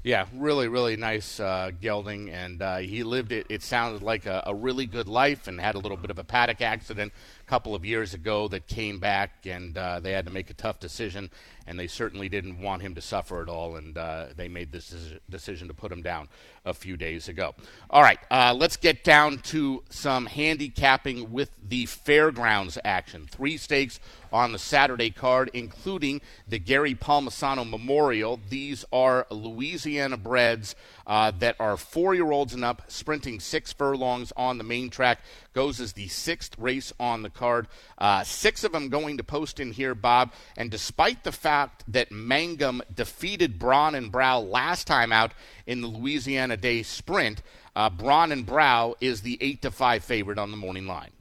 Yeah, 0.04 0.26
really, 0.34 0.68
really 0.68 0.98
nice 0.98 1.40
uh, 1.40 1.70
gelding, 1.80 2.28
and 2.28 2.60
uh, 2.60 2.76
he 2.76 3.02
lived 3.02 3.32
it. 3.32 3.46
It 3.48 3.62
sounded 3.62 4.02
like 4.02 4.26
a, 4.26 4.42
a, 4.44 4.54
really 4.54 4.84
good 4.84 5.08
life, 5.08 5.48
and 5.48 5.58
had 5.58 5.76
a 5.76 5.78
little 5.78 5.96
bit 5.96 6.10
of 6.10 6.18
a 6.18 6.24
paddock 6.24 6.60
accident 6.60 7.10
a 7.40 7.48
couple 7.48 7.74
of 7.74 7.86
years 7.86 8.12
ago 8.12 8.46
that 8.48 8.66
came 8.66 8.98
back, 8.98 9.46
and 9.46 9.78
uh, 9.78 10.00
they 10.00 10.12
had 10.12 10.26
to 10.26 10.30
make 10.30 10.50
a 10.50 10.54
tough 10.54 10.78
decision, 10.78 11.30
and 11.66 11.78
they 11.78 11.86
certainly 11.86 12.28
didn't 12.28 12.60
want 12.60 12.82
him 12.82 12.94
to 12.96 13.00
suffer 13.00 13.40
at 13.40 13.48
all, 13.48 13.76
and 13.76 13.96
uh, 13.96 14.26
they 14.36 14.46
made 14.46 14.72
this 14.72 14.94
decision 15.30 15.68
to 15.68 15.74
put 15.74 15.90
him 15.90 16.02
down 16.02 16.28
a 16.66 16.74
few 16.74 16.98
days 16.98 17.26
ago. 17.28 17.54
All 17.88 18.02
right, 18.02 18.18
uh, 18.30 18.54
let's 18.54 18.76
get 18.76 19.04
down 19.04 19.38
to 19.38 19.84
some 19.88 20.26
handicapping 20.26 21.32
with 21.32 21.50
the 21.66 21.86
fairgrounds 21.86 22.76
action. 22.84 23.26
Three 23.30 23.56
stakes 23.56 24.00
on 24.34 24.50
the 24.50 24.58
Saturday 24.58 25.10
card, 25.10 25.48
including 25.54 26.20
the 26.48 26.58
Gary 26.58 26.92
Palmisano 26.92 27.68
Memorial. 27.68 28.40
These 28.50 28.84
are 28.92 29.28
Louisiana 29.30 30.16
breds 30.16 30.74
uh, 31.06 31.30
that 31.38 31.54
are 31.60 31.76
four 31.76 32.16
year 32.16 32.32
olds 32.32 32.52
and 32.52 32.64
up, 32.64 32.82
sprinting 32.88 33.38
six 33.38 33.72
furlongs 33.72 34.32
on 34.36 34.58
the 34.58 34.64
main 34.64 34.90
track. 34.90 35.20
goes 35.52 35.80
as 35.80 35.92
the 35.92 36.08
sixth 36.08 36.58
race 36.58 36.92
on 36.98 37.22
the 37.22 37.30
card. 37.30 37.68
Uh, 37.96 38.24
six 38.24 38.64
of 38.64 38.72
them 38.72 38.88
going 38.88 39.16
to 39.18 39.24
post 39.24 39.60
in 39.60 39.70
here, 39.70 39.94
Bob. 39.94 40.32
And 40.56 40.68
despite 40.68 41.22
the 41.22 41.30
fact 41.30 41.84
that 41.86 42.10
Mangum 42.10 42.82
defeated 42.92 43.56
Braun 43.56 43.94
and 43.94 44.10
Brow 44.10 44.40
last 44.40 44.88
time 44.88 45.12
out 45.12 45.30
in 45.64 45.80
the 45.80 45.86
Louisiana 45.86 46.56
Day 46.56 46.82
Sprint, 46.82 47.40
uh, 47.76 47.88
Braun 47.88 48.32
and 48.32 48.44
Brow 48.44 48.96
is 49.00 49.22
the 49.22 49.38
eight 49.40 49.62
to 49.62 49.70
five 49.70 50.02
favorite 50.02 50.38
on 50.38 50.50
the 50.50 50.56
morning 50.56 50.88
line. 50.88 51.13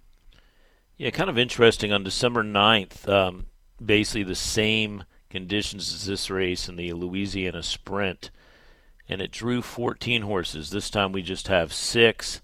Yeah, 0.98 1.10
kind 1.10 1.30
of 1.30 1.38
interesting. 1.38 1.92
On 1.92 2.04
December 2.04 2.44
9th, 2.44 3.10
um, 3.10 3.48
basically 3.84 4.24
the 4.24 4.36
same 4.36 5.04
conditions 5.30 5.92
as 5.94 6.06
this 6.06 6.30
race 6.30 6.70
in 6.70 6.76
the 6.76 6.94
Louisiana 6.94 7.64
Sprint, 7.64 8.30
and 9.10 9.20
it 9.20 9.32
drew 9.32 9.64
14 9.64 10.22
horses. 10.22 10.70
This 10.70 10.92
time 10.92 11.12
we 11.12 11.24
just 11.24 11.48
have 11.48 11.74
six. 11.74 12.42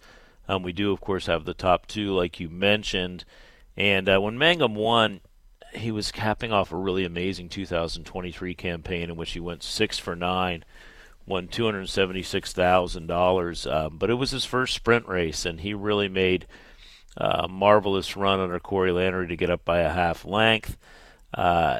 Um, 0.47 0.63
we 0.63 0.73
do, 0.73 0.91
of 0.91 0.99
course, 0.99 1.27
have 1.27 1.45
the 1.45 1.53
top 1.53 1.85
two, 1.85 2.11
like 2.11 2.39
you 2.39 2.49
mentioned. 2.49 3.23
And 3.77 4.09
uh, 4.09 4.19
when 4.19 4.39
Mangum 4.39 4.73
won, 4.73 5.21
he 5.75 5.91
was 5.91 6.11
capping 6.11 6.51
off 6.51 6.71
a 6.71 6.75
really 6.75 7.05
amazing 7.05 7.49
2023 7.49 8.55
campaign 8.55 9.11
in 9.11 9.15
which 9.15 9.33
he 9.33 9.39
went 9.39 9.61
six 9.61 9.99
for 9.99 10.15
nine, 10.15 10.65
won 11.27 11.47
$276,000. 11.47 13.71
Um, 13.71 13.99
but 13.99 14.09
it 14.09 14.15
was 14.15 14.31
his 14.31 14.45
first 14.45 14.73
sprint 14.73 15.07
race, 15.07 15.45
and 15.45 15.61
he 15.61 15.75
really 15.75 16.09
made 16.09 16.47
a 17.17 17.47
marvelous 17.47 18.15
run 18.15 18.39
under 18.39 18.59
Corey 18.59 18.91
Lanerie 18.91 19.27
to 19.27 19.35
get 19.35 19.49
up 19.49 19.65
by 19.65 19.79
a 19.79 19.89
half 19.89 20.25
length. 20.25 20.77
Uh, 21.33 21.79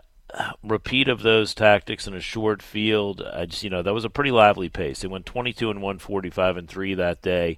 repeat 0.64 1.08
of 1.08 1.22
those 1.22 1.54
tactics 1.54 2.08
in 2.08 2.14
a 2.14 2.22
short 2.22 2.62
field. 2.62 3.22
I 3.22 3.46
just, 3.46 3.64
you 3.64 3.70
know, 3.70 3.82
that 3.82 3.94
was 3.94 4.06
a 4.06 4.10
pretty 4.10 4.32
lively 4.32 4.70
pace. 4.70 5.02
They 5.02 5.08
went 5.08 5.26
22 5.26 5.70
and 5.70 5.82
145 5.82 6.58
and 6.58 6.68
3 6.68 6.94
that 6.96 7.22
day. 7.22 7.58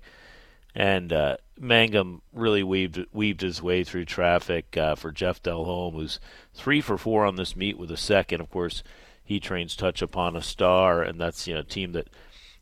And 0.74 1.12
uh, 1.12 1.38
Mangum 1.60 2.22
really 2.34 2.64
weaved 2.64 3.06
weaved 3.12 3.42
his 3.42 3.62
way 3.62 3.84
through 3.84 4.06
traffic 4.06 4.78
uh, 4.78 4.96
for 4.96 5.12
Jeff 5.12 5.44
Delhomme, 5.44 5.94
who's 5.94 6.20
three 6.54 6.80
for 6.80 6.98
four 6.98 7.26
on 7.26 7.36
this 7.36 7.58
meet 7.58 7.78
with 7.78 7.92
a 7.92 7.98
second. 7.98 8.40
Of 8.40 8.50
course, 8.50 8.82
he 9.24 9.40
trains 9.40 9.76
Touch 9.76 10.02
Upon 10.02 10.38
a 10.38 10.42
Star, 10.42 11.04
and 11.04 11.20
that's 11.20 11.46
you 11.46 11.54
know 11.54 11.60
a 11.60 11.64
team 11.64 11.92
that 11.92 12.08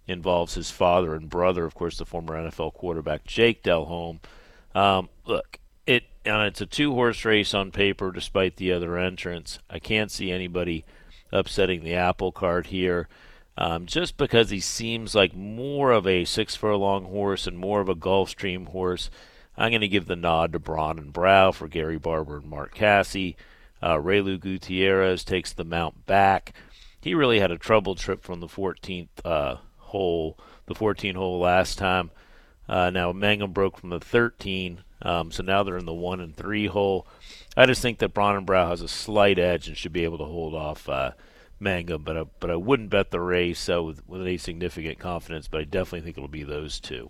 involves 0.07 0.55
his 0.55 0.71
father 0.71 1.13
and 1.13 1.29
brother, 1.29 1.65
of 1.65 1.75
course, 1.75 1.97
the 1.97 2.05
former 2.05 2.33
NFL 2.35 2.73
quarterback 2.73 3.25
Jake 3.25 3.61
Delhomme. 3.63 4.19
Um, 4.75 5.09
look, 5.25 5.59
it 5.85 6.03
and 6.25 6.41
it's 6.43 6.61
a 6.61 6.65
two 6.65 6.93
horse 6.93 7.25
race 7.25 7.53
on 7.53 7.71
paper, 7.71 8.11
despite 8.11 8.57
the 8.57 8.71
other 8.71 8.97
entrants. 8.97 9.59
I 9.69 9.79
can't 9.79 10.11
see 10.11 10.31
anybody 10.31 10.85
upsetting 11.31 11.83
the 11.83 11.95
apple 11.95 12.31
cart 12.31 12.67
here. 12.67 13.07
Um, 13.57 13.87
just 13.87 14.15
because 14.15 14.51
he 14.51 14.61
seems 14.61 15.13
like 15.13 15.35
more 15.35 15.91
of 15.91 16.07
a 16.07 16.23
six 16.23 16.55
furlong 16.55 17.05
horse 17.05 17.45
and 17.45 17.57
more 17.57 17.81
of 17.81 17.89
a 17.89 17.95
Gulfstream 17.95 18.69
horse, 18.69 19.09
I'm 19.57 19.71
going 19.71 19.81
to 19.81 19.87
give 19.89 20.07
the 20.07 20.15
nod 20.15 20.53
to 20.53 20.59
Braun 20.59 20.97
and 20.97 21.11
Brow 21.11 21.51
for 21.51 21.67
Gary 21.67 21.97
Barber 21.97 22.37
and 22.37 22.49
Mark 22.49 22.73
Casse. 22.73 23.35
Uh, 23.81 23.95
Reylu 23.95 24.39
Gutierrez 24.39 25.25
takes 25.25 25.51
the 25.51 25.65
mount 25.65 26.05
back. 26.05 26.53
He 27.01 27.13
really 27.13 27.41
had 27.41 27.51
a 27.51 27.57
troubled 27.57 27.97
trip 27.97 28.23
from 28.23 28.39
the 28.39 28.47
14th 28.47 29.09
uh, 29.25 29.57
hole, 29.77 30.37
the 30.65 30.75
14 30.75 31.15
hole 31.15 31.39
last 31.39 31.77
time. 31.77 32.11
Uh, 32.69 32.91
now 32.91 33.11
Mangum 33.11 33.51
broke 33.51 33.79
from 33.79 33.89
the 33.89 33.99
13, 33.99 34.83
um, 35.01 35.31
so 35.31 35.41
now 35.41 35.63
they're 35.63 35.77
in 35.77 35.85
the 35.85 35.93
one 35.93 36.19
and 36.19 36.35
three 36.35 36.67
hole. 36.67 37.07
I 37.57 37.65
just 37.65 37.81
think 37.81 37.97
that 37.97 38.13
Brow 38.13 38.69
has 38.69 38.81
a 38.81 38.87
slight 38.87 39.39
edge 39.39 39.67
and 39.67 39.75
should 39.75 39.91
be 39.91 40.03
able 40.03 40.19
to 40.19 40.25
hold 40.25 40.53
off 40.53 40.87
uh, 40.87 41.11
Mangum, 41.59 42.03
but 42.03 42.15
I, 42.15 42.23
but 42.39 42.51
I 42.51 42.55
wouldn't 42.55 42.91
bet 42.91 43.09
the 43.09 43.19
race 43.19 43.67
uh, 43.67 43.81
with, 43.81 44.07
with 44.07 44.21
any 44.21 44.37
significant 44.37 44.99
confidence. 44.99 45.47
But 45.47 45.61
I 45.61 45.63
definitely 45.63 46.01
think 46.01 46.17
it'll 46.17 46.29
be 46.29 46.43
those 46.43 46.79
two. 46.79 47.09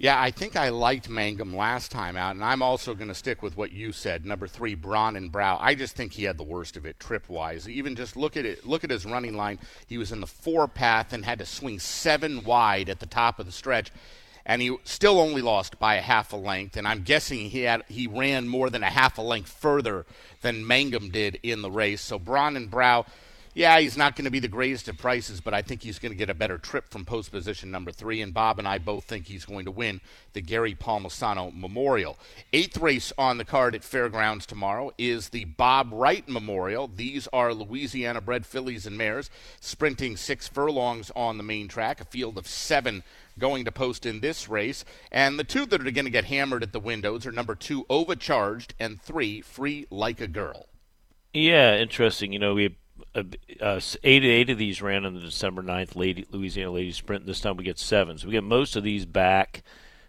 Yeah, 0.00 0.20
I 0.20 0.30
think 0.30 0.54
I 0.54 0.68
liked 0.68 1.08
Mangum 1.08 1.56
last 1.56 1.90
time 1.90 2.16
out, 2.16 2.36
and 2.36 2.44
I'm 2.44 2.62
also 2.62 2.94
going 2.94 3.08
to 3.08 3.14
stick 3.14 3.42
with 3.42 3.56
what 3.56 3.72
you 3.72 3.90
said. 3.90 4.24
Number 4.24 4.46
three, 4.46 4.76
Braun 4.76 5.16
and 5.16 5.32
Brow. 5.32 5.58
I 5.60 5.74
just 5.74 5.96
think 5.96 6.12
he 6.12 6.22
had 6.22 6.38
the 6.38 6.44
worst 6.44 6.76
of 6.76 6.86
it 6.86 7.00
trip 7.00 7.28
wise. 7.28 7.68
Even 7.68 7.96
just 7.96 8.16
look 8.16 8.36
at 8.36 8.46
it, 8.46 8.64
look 8.64 8.84
at 8.84 8.90
his 8.90 9.04
running 9.04 9.36
line. 9.36 9.58
He 9.88 9.98
was 9.98 10.12
in 10.12 10.20
the 10.20 10.26
four 10.28 10.68
path 10.68 11.12
and 11.12 11.24
had 11.24 11.40
to 11.40 11.46
swing 11.46 11.80
seven 11.80 12.44
wide 12.44 12.88
at 12.88 13.00
the 13.00 13.06
top 13.06 13.40
of 13.40 13.46
the 13.46 13.50
stretch, 13.50 13.90
and 14.48 14.62
he 14.62 14.74
still 14.82 15.20
only 15.20 15.42
lost 15.42 15.78
by 15.78 15.96
a 15.96 16.00
half 16.00 16.32
a 16.32 16.36
length. 16.36 16.76
And 16.76 16.88
I'm 16.88 17.02
guessing 17.02 17.50
he 17.50 17.60
had 17.60 17.84
he 17.86 18.08
ran 18.08 18.48
more 18.48 18.70
than 18.70 18.82
a 18.82 18.90
half 18.90 19.18
a 19.18 19.22
length 19.22 19.52
further 19.52 20.06
than 20.40 20.66
Mangum 20.66 21.10
did 21.10 21.38
in 21.44 21.62
the 21.62 21.70
race. 21.70 22.00
So 22.00 22.18
Braun 22.18 22.56
and 22.56 22.70
Brow 22.70 23.04
yeah, 23.58 23.80
he's 23.80 23.96
not 23.96 24.14
going 24.14 24.24
to 24.24 24.30
be 24.30 24.38
the 24.38 24.46
greatest 24.46 24.88
at 24.88 24.98
prices, 24.98 25.40
but 25.40 25.52
I 25.52 25.62
think 25.62 25.82
he's 25.82 25.98
going 25.98 26.12
to 26.12 26.16
get 26.16 26.30
a 26.30 26.34
better 26.34 26.58
trip 26.58 26.90
from 26.90 27.04
post 27.04 27.32
position 27.32 27.72
number 27.72 27.90
three. 27.90 28.22
And 28.22 28.32
Bob 28.32 28.60
and 28.60 28.68
I 28.68 28.78
both 28.78 29.02
think 29.04 29.26
he's 29.26 29.44
going 29.44 29.64
to 29.64 29.72
win 29.72 30.00
the 30.32 30.40
Gary 30.40 30.76
Palmisano 30.76 31.52
Memorial. 31.52 32.16
Eighth 32.52 32.76
race 32.76 33.12
on 33.18 33.36
the 33.36 33.44
card 33.44 33.74
at 33.74 33.82
Fairgrounds 33.82 34.46
tomorrow 34.46 34.92
is 34.96 35.30
the 35.30 35.44
Bob 35.44 35.88
Wright 35.92 36.28
Memorial. 36.28 36.88
These 36.94 37.26
are 37.32 37.52
Louisiana 37.52 38.20
bred 38.20 38.46
fillies 38.46 38.86
and 38.86 38.96
mares 38.96 39.28
sprinting 39.60 40.16
six 40.16 40.46
furlongs 40.46 41.10
on 41.16 41.36
the 41.36 41.42
main 41.42 41.66
track, 41.66 42.00
a 42.00 42.04
field 42.04 42.38
of 42.38 42.46
seven 42.46 43.02
going 43.38 43.64
to 43.64 43.72
post 43.72 44.04
in 44.04 44.20
this 44.20 44.48
race. 44.48 44.84
And 45.10 45.38
the 45.38 45.44
two 45.44 45.66
that 45.66 45.80
are 45.80 45.90
going 45.90 46.04
to 46.04 46.10
get 46.10 46.24
hammered 46.24 46.62
at 46.62 46.72
the 46.72 46.80
windows 46.80 47.26
are 47.26 47.32
number 47.32 47.54
two, 47.54 47.86
Overcharged, 47.88 48.74
and 48.78 49.00
three, 49.00 49.40
Free 49.40 49.86
Like 49.90 50.20
a 50.20 50.28
Girl. 50.28 50.68
Yeah, 51.32 51.76
interesting. 51.76 52.32
You 52.32 52.38
know, 52.38 52.54
we 52.54 52.76
uh, 53.14 53.22
uh, 53.60 53.80
eight 54.02 54.24
eight 54.24 54.50
of 54.50 54.58
these 54.58 54.82
ran 54.82 55.04
on 55.04 55.14
the 55.14 55.20
December 55.20 55.62
9th 55.62 55.96
Lady, 55.96 56.26
Louisiana 56.30 56.72
Ladies 56.72 56.96
Sprint. 56.96 57.26
This 57.26 57.40
time 57.40 57.56
we 57.56 57.64
get 57.64 57.78
seven, 57.78 58.18
so 58.18 58.26
we 58.26 58.32
get 58.32 58.44
most 58.44 58.76
of 58.76 58.82
these 58.82 59.06
back. 59.06 59.62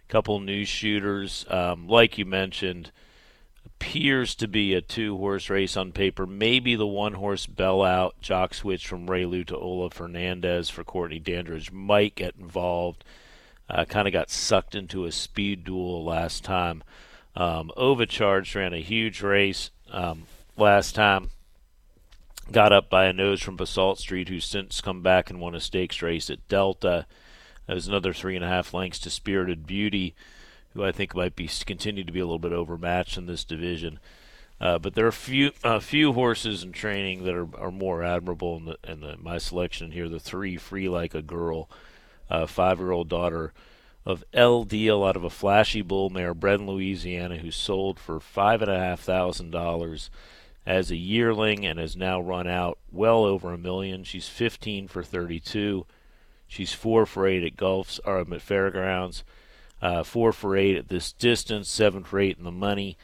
A 0.08 0.12
couple 0.12 0.40
new 0.40 0.66
shooters, 0.66 1.46
um, 1.50 1.88
like 1.88 2.18
you 2.18 2.26
mentioned, 2.26 2.92
appears 3.80 4.36
to 4.36 4.48
be 4.48 4.74
a 4.74 4.82
two 4.82 5.18
horse 5.18 5.50
race 5.50 5.78
on 5.78 5.94
paper. 5.94 6.28
Maybe 6.28 6.76
the 6.76 6.86
one 6.86 7.14
horse 7.14 7.46
bell 7.46 7.82
out 7.82 8.20
jock 8.20 8.54
switch 8.54 8.86
from 8.86 9.08
Reylu 9.08 9.48
to 9.48 9.58
Ola 9.58 9.90
Fernandez 9.90 10.70
for 10.70 10.84
Courtney 10.84 11.20
Dandridge 11.20 11.72
might 11.72 12.16
get 12.16 12.36
involved. 12.38 13.06
Uh, 13.70 13.86
kind 13.86 14.08
of 14.08 14.12
got 14.12 14.30
sucked 14.30 14.76
into 14.76 15.06
a 15.06 15.12
speed 15.12 15.64
duel 15.64 16.04
last 16.04 16.44
time. 16.44 16.84
Um, 17.36 17.72
Overcharged 17.78 18.56
ran 18.56 18.74
a 18.74 18.82
huge 18.82 19.22
race 19.22 19.70
um, 19.92 20.24
last 20.58 20.94
time 20.94 21.30
got 22.52 22.74
up 22.74 22.90
by 22.90 23.06
a 23.06 23.14
nose 23.14 23.42
from 23.42 23.56
Basalt 23.56 24.00
Street, 24.00 24.28
who's 24.28 24.46
since 24.46 24.82
come 24.82 25.02
back 25.02 25.30
and 25.30 25.40
won 25.40 25.56
a 25.56 25.60
stakes 25.60 26.02
race 26.02 26.30
at 26.30 26.48
Delta. 26.48 27.06
There's 27.68 27.88
another 27.88 28.14
three 28.14 28.36
and 28.36 28.44
a 28.44 28.48
half 28.48 28.74
lengths 28.74 29.00
to 29.00 29.10
Spirited 29.10 29.68
Beauty, 29.68 30.16
who 30.80 30.86
I 30.86 30.92
think 30.94 31.14
might 31.14 31.36
be 31.36 31.50
continue 31.66 32.06
to 32.06 32.12
be 32.12 32.22
a 32.22 32.26
little 32.26 32.40
bit 32.40 32.54
overmatched 32.54 33.18
in 33.18 33.26
this 33.26 33.44
division. 33.44 34.00
Uh, 34.62 34.80
but 34.80 34.96
there 34.96 35.06
are 35.06 35.10
a 35.10 35.14
few 35.14 35.52
a 35.64 35.80
few 35.80 36.14
horses 36.14 36.64
in 36.64 36.72
training 36.72 37.24
that 37.26 37.34
are, 37.34 37.48
are 37.58 37.72
more 37.72 38.04
admirable 38.04 38.58
in, 38.58 38.66
the, 38.66 38.78
in 38.88 39.02
the, 39.02 39.18
my 39.18 39.38
selection 39.38 39.92
here. 39.92 40.10
The 40.10 40.20
three, 40.20 40.58
Free 40.58 40.90
Like 40.90 41.14
a 41.14 41.22
Girl, 41.22 41.70
uh, 42.30 42.46
five-year-old 42.46 43.10
daughter 43.10 43.54
of 44.06 44.24
L 44.34 44.64
Deal 44.64 45.04
out 45.04 45.16
of 45.16 45.24
a 45.24 45.30
flashy 45.30 45.82
bull 45.82 46.10
mare 46.10 46.34
bred 46.34 46.62
in 46.62 46.68
Louisiana, 46.68 47.38
who 47.38 47.52
sold 47.52 48.00
for 48.00 48.20
five 48.20 48.62
and 48.62 48.72
a 48.72 48.80
half 48.80 49.02
thousand 49.02 49.52
dollars 49.52 50.10
as 50.66 50.92
a 50.92 50.96
yearling 50.96 51.66
and 51.66 51.80
has 51.80 51.96
now 51.96 52.22
run 52.22 52.48
out 52.48 52.78
well 52.92 53.26
over 53.26 53.54
a 53.54 53.58
million. 53.58 54.04
She's 54.04 54.28
15 54.28 54.88
for 54.88 55.04
32. 55.04 55.86
She's 56.48 56.74
four 56.74 57.06
for 57.06 57.28
eight 57.28 57.44
at 57.44 57.58
Gulfs 57.58 58.00
or 58.06 58.20
at 58.20 58.42
Fairgrounds, 58.42 59.24
uh, 59.82 60.04
four 60.04 60.32
for 60.32 60.56
eight 60.56 60.76
at 60.76 60.90
this 60.90 61.12
distance, 61.14 61.70
seven 61.70 62.04
for 62.04 62.20
eight 62.20 62.38
in 62.38 62.44
the 62.44 62.52
money, 62.52 62.98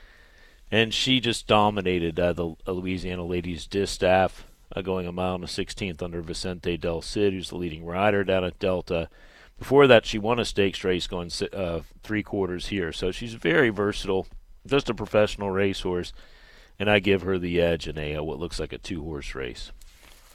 and 0.71 0.93
she 0.93 1.19
just 1.19 1.47
dominated 1.47 2.19
uh, 2.19 2.33
the 2.33 2.55
Louisiana 2.67 3.25
Ladies 3.25 3.67
Distaff, 3.67 4.45
uh, 4.75 4.81
going 4.81 5.07
a 5.07 5.11
mile 5.11 5.35
and 5.35 5.43
a 5.43 5.47
sixteenth 5.47 6.01
under 6.01 6.21
Vicente 6.21 6.77
Del 6.77 7.01
Cid, 7.01 7.33
who's 7.33 7.49
the 7.49 7.57
leading 7.57 7.85
rider 7.85 8.23
down 8.23 8.43
at 8.43 8.59
Delta. 8.59 9.09
Before 9.57 9.87
that, 9.87 10.05
she 10.05 10.19
won 10.19 10.39
a 10.39 10.45
stakes 10.45 10.83
race 10.83 11.07
going 11.07 11.31
uh, 11.53 11.81
three 12.03 12.23
quarters 12.23 12.67
here, 12.67 12.91
so 12.91 13.11
she's 13.11 13.33
very 13.35 13.69
versatile, 13.69 14.27
just 14.65 14.89
a 14.89 14.93
professional 14.93 15.49
racehorse 15.49 16.11
and 16.79 16.89
I 16.89 16.99
give 16.99 17.21
her 17.21 17.37
the 17.37 17.61
edge 17.61 17.87
in 17.87 17.97
a 17.97 18.19
what 18.19 18.39
looks 18.39 18.59
like 18.59 18.73
a 18.73 18.77
two 18.77 19.03
horse 19.03 19.35
race. 19.35 19.71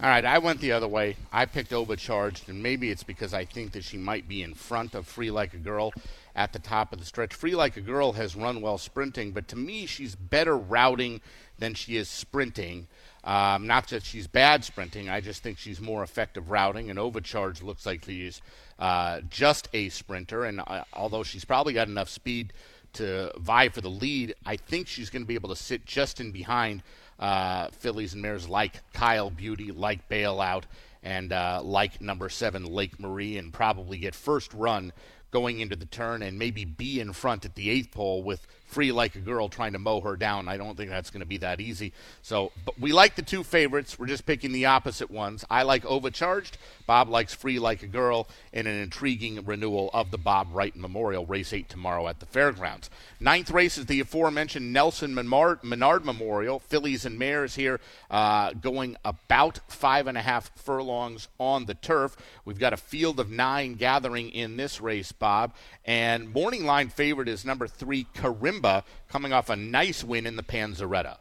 All 0.03 0.09
right, 0.09 0.25
I 0.25 0.39
went 0.39 0.61
the 0.61 0.73
other 0.73 0.89
way. 0.89 1.17
I 1.31 1.45
picked 1.45 1.75
Overcharged, 1.75 2.49
and 2.49 2.63
maybe 2.63 2.91
it's 2.91 3.03
because 3.03 3.35
I 3.35 3.45
think 3.45 3.73
that 3.73 3.85
she 3.85 3.99
might 3.99 4.27
be 4.27 4.43
in 4.43 4.55
front 4.55 4.95
of 4.95 5.07
Free 5.07 5.31
Like 5.31 5.53
a 5.53 5.59
Girl 5.59 5.93
at 6.35 6.53
the 6.53 6.59
top 6.59 6.93
of 6.93 6.99
the 6.99 7.05
stretch. 7.05 7.35
Free 7.35 7.55
Like 7.55 7.77
a 7.77 7.81
Girl 7.81 8.13
has 8.13 8.37
run 8.37 8.61
well 8.61 8.79
sprinting, 8.79 9.33
but 9.33 9.49
to 9.49 9.57
me, 9.57 9.87
she's 9.87 10.15
better 10.15 10.57
routing 10.57 11.21
than 11.59 11.75
she 11.75 11.97
is 11.97 12.09
sprinting. 12.09 12.87
Um, 13.23 13.67
not 13.67 13.89
that 13.89 14.03
she's 14.03 14.27
bad 14.27 14.65
sprinting, 14.65 15.11
I 15.11 15.21
just 15.21 15.43
think 15.43 15.59
she's 15.59 15.81
more 15.81 16.03
effective 16.03 16.51
routing, 16.51 16.89
and 16.89 16.99
Overcharged 16.99 17.63
looks 17.63 17.85
like 17.85 18.05
she's 18.05 18.41
uh, 18.79 19.21
just 19.29 19.69
a 19.75 19.91
sprinter, 19.91 20.45
and 20.45 20.61
uh, 20.67 20.85
although 20.95 21.23
she's 21.23 21.45
probably 21.45 21.75
got 21.75 21.89
enough 21.89 22.09
speed 22.09 22.53
to 22.95 23.31
vie 23.39 23.69
for 23.69 23.83
the 23.83 23.91
lead, 23.91 24.35
I 24.47 24.57
think 24.57 24.89
she's 24.89 25.11
going 25.11 25.23
to 25.23 25.29
be 25.29 25.35
able 25.35 25.51
to 25.51 25.57
sit 25.57 25.85
just 25.85 26.19
in 26.21 26.33
behind 26.33 26.83
uh, 27.19 27.69
fillies 27.69 28.15
and 28.15 28.23
mares 28.23 28.49
like 28.49 28.81
Kyle 28.95 29.31
Beauty, 29.31 29.71
like 29.71 30.09
Bailout, 30.09 30.65
and 31.03 31.33
uh, 31.33 31.61
like 31.63 32.01
number 32.01 32.29
seven 32.31 32.65
Lake 32.65 32.99
Marie, 32.99 33.37
and 33.37 33.53
probably 33.53 33.99
get 33.99 34.15
first 34.15 34.53
run 34.55 34.93
going 35.31 35.61
into 35.61 35.77
the 35.77 35.87
turn 35.87 36.23
and 36.23 36.39
maybe 36.39 36.65
be 36.65 37.01
in 37.01 37.13
front 37.13 37.45
at 37.45 37.55
the 37.55 37.71
eighth 37.71 37.91
pole 37.93 38.23
with 38.23 38.47
free 38.71 38.93
like 38.93 39.17
a 39.17 39.21
girl 39.21 39.49
trying 39.49 39.73
to 39.73 39.79
mow 39.79 40.01
her 40.01 40.17
down. 40.17 40.49
I 40.49 40.57
don't 40.57 40.77
think 40.77 40.91
that's 40.91 41.11
going 41.11 41.21
to 41.21 41.27
be 41.27 41.39
that 41.39 41.61
easy. 41.61 41.93
So, 42.23 42.53
but 42.65 42.79
we 42.79 42.93
like 42.93 43.17
the 43.17 43.23
two 43.23 43.43
favorites. 43.43 43.99
We're 43.99 44.07
just 44.07 44.27
picking 44.27 44.53
the 44.53 44.67
opposite 44.67 45.11
ones. 45.11 45.45
I 45.51 45.65
like 45.65 45.85
overcharged. 45.85 46.57
Bob 46.87 47.09
likes 47.09 47.35
free 47.35 47.59
like 47.59 47.83
a 47.83 47.89
girl, 47.89 48.29
in 48.53 48.67
an 48.67 48.81
intriguing 48.81 49.45
renewal 49.45 49.91
of 49.93 50.11
the 50.11 50.19
Bob 50.19 50.49
Wright 50.53 50.75
Memorial 50.75 51.27
Race 51.27 51.53
8 51.53 51.69
tomorrow 51.69 52.09
at 52.09 52.21
the 52.21 52.27
fairgrounds. 52.27 52.91
Ninth 53.19 53.51
race 53.51 53.77
is 53.77 53.87
the 53.87 54.01
aforementioned 54.01 54.73
Nelson 54.73 55.15
Menard, 55.15 56.05
Memorial. 56.05 56.61
Fillies 56.61 57.05
and 57.05 57.19
mares 57.19 57.57
here 57.57 57.81
uh, 58.11 58.53
going 58.53 58.97
about 59.05 59.61
five 59.69 60.07
and 60.07 60.17
a 60.17 60.23
half 60.23 60.51
furlongs 60.57 61.29
on 61.39 61.67
the 61.67 61.75
turf. 61.75 62.17
We've 62.45 62.59
got 62.59 62.73
a 62.73 62.77
field 62.77 63.21
of 63.21 63.31
nine 63.31 63.75
gathering 63.75 64.31
in 64.31 64.57
this 64.57 64.81
race, 64.81 65.13
Bob. 65.21 65.55
And 65.85 66.35
morning 66.35 66.65
line 66.65 66.89
favorite 66.89 67.29
is 67.29 67.45
number 67.45 67.69
three, 67.69 68.09
Carimba, 68.17 68.83
coming 69.09 69.33
off 69.33 69.49
a 69.49 69.55
nice 69.55 70.03
win 70.03 70.27
in 70.27 70.35
the 70.35 70.43
Pan 70.43 70.75
Zareta. 70.75 71.19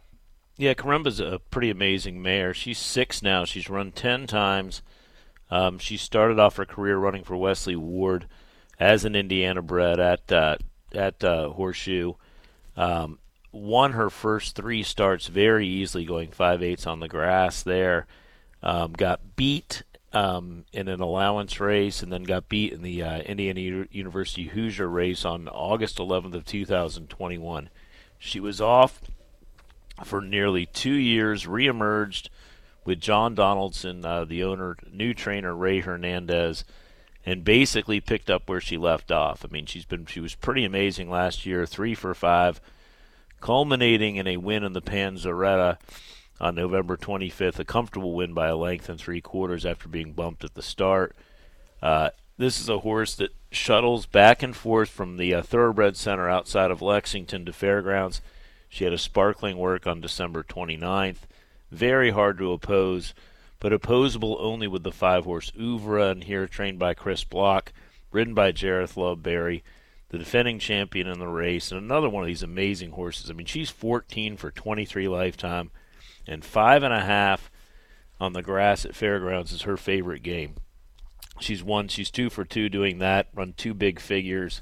Yeah, 0.58 0.74
Carimba's 0.74 1.20
a 1.20 1.40
pretty 1.52 1.70
amazing 1.70 2.20
mare. 2.22 2.56
She's 2.56 2.80
six 2.80 3.22
now. 3.22 3.46
She's 3.46 3.70
run 3.70 3.92
ten 3.92 4.26
times. 4.26 4.82
Um, 5.52 5.78
she 5.78 5.98
started 5.98 6.40
off 6.40 6.58
her 6.58 6.66
career 6.66 6.98
running 6.98 7.24
for 7.24 7.38
Wesley 7.38 7.76
Ward 7.76 8.28
as 8.80 9.06
an 9.06 9.16
Indiana 9.16 9.62
bred 9.62 10.00
at 10.00 10.32
uh, 10.32 10.58
at 10.94 11.24
uh, 11.24 11.50
Horseshoe. 11.50 12.14
Um, 12.76 13.20
won 13.52 13.94
her 13.94 14.10
first 14.10 14.56
three 14.56 14.84
starts 14.84 15.28
very 15.28 15.68
easily, 15.68 16.06
going 16.06 16.32
five 16.32 16.62
eighths 16.62 16.88
on 16.88 17.00
the 17.00 17.08
grass 17.08 17.64
there. 17.64 18.08
Um, 18.62 18.92
got 18.94 19.36
beat 19.36 19.84
um, 20.14 20.66
in 20.74 20.88
an 20.88 21.02
allowance 21.02 21.60
race, 21.60 22.02
and 22.02 22.12
then 22.12 22.24
got 22.24 22.50
beat 22.50 22.74
in 22.74 22.82
the 22.82 23.04
uh, 23.04 23.20
Indiana 23.20 23.60
U- 23.60 23.88
University 23.92 24.46
Hoosier 24.46 24.88
race 24.88 25.26
on 25.26 25.48
August 25.48 25.98
11th 25.98 26.34
of 26.34 26.46
2021. 26.46 27.70
She 28.18 28.40
was 28.40 28.60
off 28.60 29.02
for 30.04 30.22
nearly 30.22 30.66
two 30.66 30.94
years, 30.94 31.46
reemerged 31.46 32.30
with 32.86 33.00
John 33.00 33.36
Donaldson, 33.36 34.04
uh, 34.04 34.26
the 34.26 34.44
owner, 34.44 34.78
new 34.92 35.14
trainer 35.14 35.56
Ray 35.56 35.80
Hernandez, 35.80 36.64
and 37.26 37.44
basically 37.44 38.00
picked 38.00 38.30
up 38.30 38.50
where 38.50 38.62
she 38.62 38.78
left 38.78 39.12
off. 39.12 39.46
I 39.46 39.52
mean, 39.52 39.66
she's 39.66 39.86
been 39.86 40.06
she 40.06 40.20
was 40.20 40.36
pretty 40.36 40.66
amazing 40.66 41.10
last 41.10 41.46
year, 41.46 41.66
three 41.66 41.94
for 41.94 42.14
five, 42.14 42.60
culminating 43.42 44.16
in 44.16 44.28
a 44.28 44.38
win 44.38 44.64
in 44.64 44.74
the 44.74 44.82
Pan 44.82 45.18
Zareta 45.18 45.78
on 46.40 46.56
November 46.56 46.96
25th, 46.98 47.60
a 47.60 47.66
comfortable 47.66 48.14
win 48.14 48.34
by 48.34 48.48
a 48.48 48.56
length 48.56 48.90
and 48.90 49.00
three 49.00 49.22
quarters 49.22 49.66
after 49.66 49.88
being 49.88 50.14
bumped 50.14 50.44
at 50.44 50.56
the 50.56 50.62
start. 50.62 51.16
Uh, 51.82 52.10
this 52.38 52.60
is 52.60 52.70
a 52.70 52.80
horse 52.80 53.16
that 53.16 53.36
shuttles 53.52 54.06
back 54.06 54.42
and 54.42 54.56
forth 54.56 54.90
from 54.90 55.18
the 55.18 55.34
uh, 55.34 55.42
Thoroughbred 55.42 55.98
Center 55.98 56.30
outside 56.30 56.72
of 56.72 56.82
Lexington 56.82 57.46
to 57.46 57.54
Fairgrounds. 57.54 58.22
She 58.70 58.84
had 58.84 58.94
a 58.94 58.98
sparkling 58.98 59.58
work 59.58 59.88
on 59.88 60.00
December 60.00 60.44
29th. 60.44 61.28
Very 61.72 62.12
hard 62.12 62.38
to 62.38 62.52
oppose, 62.52 63.14
but 63.60 63.74
opposable 63.74 64.38
only 64.40 64.68
with 64.68 64.84
the 64.84 64.92
five 64.92 65.26
horse 65.26 65.52
Ouvra, 65.60 66.12
and 66.12 66.24
here 66.24 66.48
trained 66.48 66.80
by 66.80 66.94
Chris 66.94 67.24
Block, 67.24 67.74
ridden 68.12 68.34
by 68.34 68.52
Jareth 68.52 68.96
Loveberry, 68.96 69.62
the 70.10 70.18
defending 70.18 70.60
champion 70.60 71.08
in 71.08 71.20
the 71.20 71.28
race, 71.28 71.72
and 71.72 71.82
another 71.82 72.10
one 72.10 72.24
of 72.24 72.28
these 72.28 72.44
amazing 72.44 72.92
horses. 72.92 73.30
I 73.30 73.34
mean, 73.34 73.46
she's 73.46 73.70
14 73.70 74.38
for 74.38 74.50
23 74.50 75.08
lifetime, 75.08 75.72
and 76.30 76.46
five 76.46 76.84
and 76.84 76.94
a 76.94 77.02
half 77.02 77.52
on 78.20 78.34
the 78.34 78.42
grass 78.42 78.86
at 78.86 78.96
Fairgrounds 78.96 79.52
is 79.52 79.64
her 79.64 79.78
favorite 79.78 80.24
game. 80.24 80.56
She's 81.40 81.64
won, 81.64 81.88
she's 81.88 82.12
two 82.12 82.30
for 82.30 82.46
two 82.46 82.70
doing 82.70 83.00
that, 83.00 83.28
run 83.34 83.54
two 83.56 83.74
big 83.74 84.00
figures. 84.00 84.62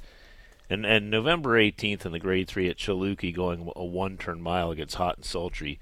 And, 0.70 0.86
and 0.86 1.10
November 1.10 1.60
18th 1.60 2.06
in 2.06 2.12
the 2.12 2.20
grade 2.20 2.48
three 2.48 2.70
at 2.70 2.78
Chilukki 2.78 3.34
going 3.34 3.72
a 3.76 3.84
one 3.84 4.18
turn 4.18 4.42
mile 4.42 4.72
against 4.72 4.96
Hot 4.96 5.18
and 5.18 5.26
Sultry 5.26 5.80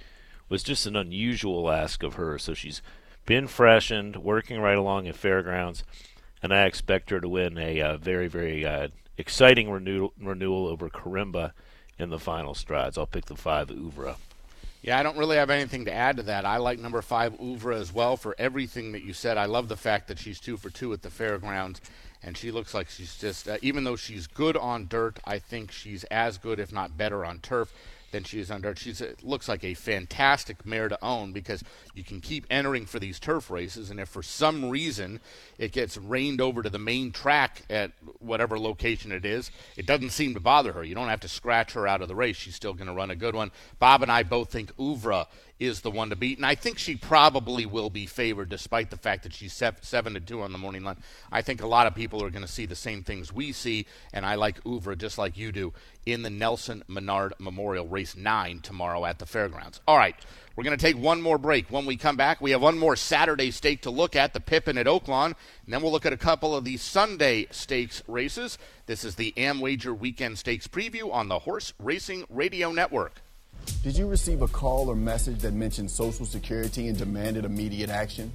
was 0.47 0.63
just 0.63 0.85
an 0.85 0.95
unusual 0.95 1.71
ask 1.71 2.03
of 2.03 2.15
her. 2.15 2.37
So 2.37 2.53
she's 2.53 2.81
been 3.25 3.47
freshened, 3.47 4.17
working 4.17 4.59
right 4.59 4.77
along 4.77 5.07
at 5.07 5.15
Fairgrounds, 5.15 5.83
and 6.41 6.53
I 6.53 6.65
expect 6.65 7.09
her 7.09 7.19
to 7.19 7.29
win 7.29 7.57
a 7.57 7.81
uh, 7.81 7.97
very, 7.97 8.27
very 8.27 8.65
uh, 8.65 8.89
exciting 9.17 9.69
renewal 9.69 10.13
renewal 10.19 10.67
over 10.67 10.89
Carimba 10.89 11.51
in 11.97 12.09
the 12.09 12.19
final 12.19 12.53
strides. 12.53 12.97
I'll 12.97 13.07
pick 13.07 13.25
the 13.25 13.35
five 13.35 13.69
Ouvra. 13.69 14.17
Yeah, 14.85 14.99
I 14.99 15.01
don't 15.01 15.17
really 15.17 15.37
have 15.37 15.49
anything 15.49 15.85
to 15.85 15.91
add 15.91 16.17
to 16.17 16.23
that. 16.23 16.45
I 16.45 16.57
like 16.57 16.77
number 16.77 17.01
five 17.01 17.33
Ouvra 17.39 17.75
as 17.75 17.91
well 17.91 18.17
for 18.17 18.35
everything 18.37 18.91
that 18.91 19.03
you 19.03 19.13
said. 19.13 19.35
I 19.35 19.45
love 19.45 19.67
the 19.67 19.75
fact 19.75 20.07
that 20.09 20.19
she's 20.19 20.39
two 20.39 20.57
for 20.57 20.69
two 20.69 20.93
at 20.93 21.01
the 21.01 21.09
fairgrounds, 21.09 21.81
and 22.21 22.37
she 22.37 22.51
looks 22.51 22.75
like 22.75 22.89
she's 22.89 23.17
just, 23.17 23.49
uh, 23.49 23.57
even 23.63 23.83
though 23.83 23.95
she's 23.95 24.27
good 24.27 24.55
on 24.55 24.85
dirt, 24.85 25.17
I 25.25 25.39
think 25.39 25.71
she's 25.71 26.03
as 26.05 26.37
good, 26.37 26.59
if 26.59 26.71
not 26.71 26.95
better, 26.97 27.25
on 27.25 27.39
turf 27.39 27.73
than 28.15 28.23
she 28.23 28.39
is 28.39 28.49
on 28.49 28.61
dirt. 28.61 28.79
She 28.79 28.93
looks 29.21 29.49
like 29.49 29.65
a 29.65 29.73
fantastic 29.73 30.65
mare 30.65 30.87
to 30.87 30.97
own 31.03 31.33
because 31.33 31.61
you 31.93 32.03
can 32.03 32.21
keep 32.21 32.47
entering 32.49 32.85
for 32.85 32.97
these 32.97 33.19
turf 33.19 33.51
races, 33.51 33.89
and 33.89 33.99
if 33.99 34.07
for 34.07 34.23
some 34.23 34.69
reason 34.69 35.19
it 35.57 35.73
gets 35.73 35.97
rained 35.97 36.39
over 36.39 36.63
to 36.63 36.69
the 36.69 36.79
main 36.79 37.11
track 37.11 37.63
at 37.69 37.91
whatever 38.19 38.57
location 38.57 39.11
it 39.11 39.25
is, 39.25 39.51
it 39.75 39.85
doesn't 39.85 40.11
seem 40.11 40.33
to 40.33 40.39
bother 40.39 40.71
her. 40.71 40.83
You 40.83 40.95
don't 40.95 41.09
have 41.09 41.19
to 41.21 41.27
scratch 41.27 41.73
her 41.73 41.87
out 41.87 42.01
of 42.01 42.07
the 42.07 42.15
race. 42.15 42.37
She's 42.37 42.55
still 42.55 42.73
going 42.73 42.87
to 42.87 42.93
run 42.93 43.11
a 43.11 43.15
good 43.17 43.35
one. 43.35 43.51
Bob 43.79 44.01
and 44.01 44.11
I 44.11 44.23
both 44.23 44.49
think 44.49 44.73
Ouvra 44.77 45.27
is 45.59 45.81
the 45.81 45.91
one 45.91 46.09
to 46.09 46.15
beat, 46.15 46.37
and 46.37 46.45
I 46.45 46.55
think 46.55 46.77
she 46.77 46.95
probably 46.95 47.65
will 47.65 47.89
be 47.89 48.05
favored, 48.05 48.49
despite 48.49 48.89
the 48.89 48.97
fact 48.97 49.23
that 49.23 49.33
she's 49.33 49.53
seven 49.53 50.13
to 50.13 50.19
two 50.19 50.41
on 50.41 50.51
the 50.51 50.57
morning 50.57 50.83
line. 50.83 50.97
I 51.31 51.41
think 51.41 51.61
a 51.61 51.67
lot 51.67 51.87
of 51.87 51.95
people 51.95 52.23
are 52.23 52.29
going 52.29 52.45
to 52.45 52.51
see 52.51 52.65
the 52.65 52.75
same 52.75 53.03
things 53.03 53.31
we 53.31 53.51
see, 53.53 53.85
and 54.13 54.25
I 54.25 54.35
like 54.35 54.63
Ouvra 54.65 54.97
just 54.97 55.17
like 55.17 55.37
you 55.37 55.51
do 55.51 55.73
in 56.05 56.23
the 56.23 56.29
Nelson 56.29 56.83
Menard 56.87 57.33
Memorial 57.39 57.87
Race 57.87 58.15
Nine 58.15 58.59
tomorrow 58.59 59.05
at 59.05 59.19
the 59.19 59.25
fairgrounds. 59.25 59.79
All 59.87 59.97
right. 59.97 60.15
We're 60.55 60.63
going 60.63 60.77
to 60.77 60.85
take 60.85 60.97
one 60.97 61.21
more 61.21 61.37
break. 61.37 61.69
When 61.69 61.85
we 61.85 61.97
come 61.97 62.15
back, 62.15 62.39
we 62.39 62.51
have 62.51 62.61
one 62.61 62.77
more 62.77 62.95
Saturday 62.95 63.51
stake 63.51 63.81
to 63.81 63.89
look 63.89 64.15
at, 64.15 64.31
the 64.31 64.39
Pippin 64.39 64.77
at 64.77 64.85
Oaklawn, 64.85 65.25
and 65.25 65.73
then 65.73 65.81
we'll 65.81 65.91
look 65.91 66.05
at 66.05 66.13
a 66.13 66.17
couple 66.17 66.55
of 66.55 66.63
the 66.63 66.77
Sunday 66.77 67.47
stakes 67.51 68.01
races. 68.07 68.57
This 68.85 69.03
is 69.03 69.15
the 69.15 69.33
AmWager 69.35 69.97
Weekend 69.97 70.37
Stakes 70.37 70.65
preview 70.65 71.13
on 71.13 71.27
the 71.27 71.39
Horse 71.39 71.73
Racing 71.77 72.23
Radio 72.29 72.71
Network. 72.71 73.21
Did 73.83 73.97
you 73.97 74.07
receive 74.07 74.41
a 74.41 74.47
call 74.47 74.89
or 74.89 74.95
message 74.95 75.39
that 75.39 75.53
mentioned 75.53 75.89
Social 75.89 76.25
Security 76.25 76.87
and 76.87 76.97
demanded 76.97 77.45
immediate 77.45 77.89
action? 77.89 78.31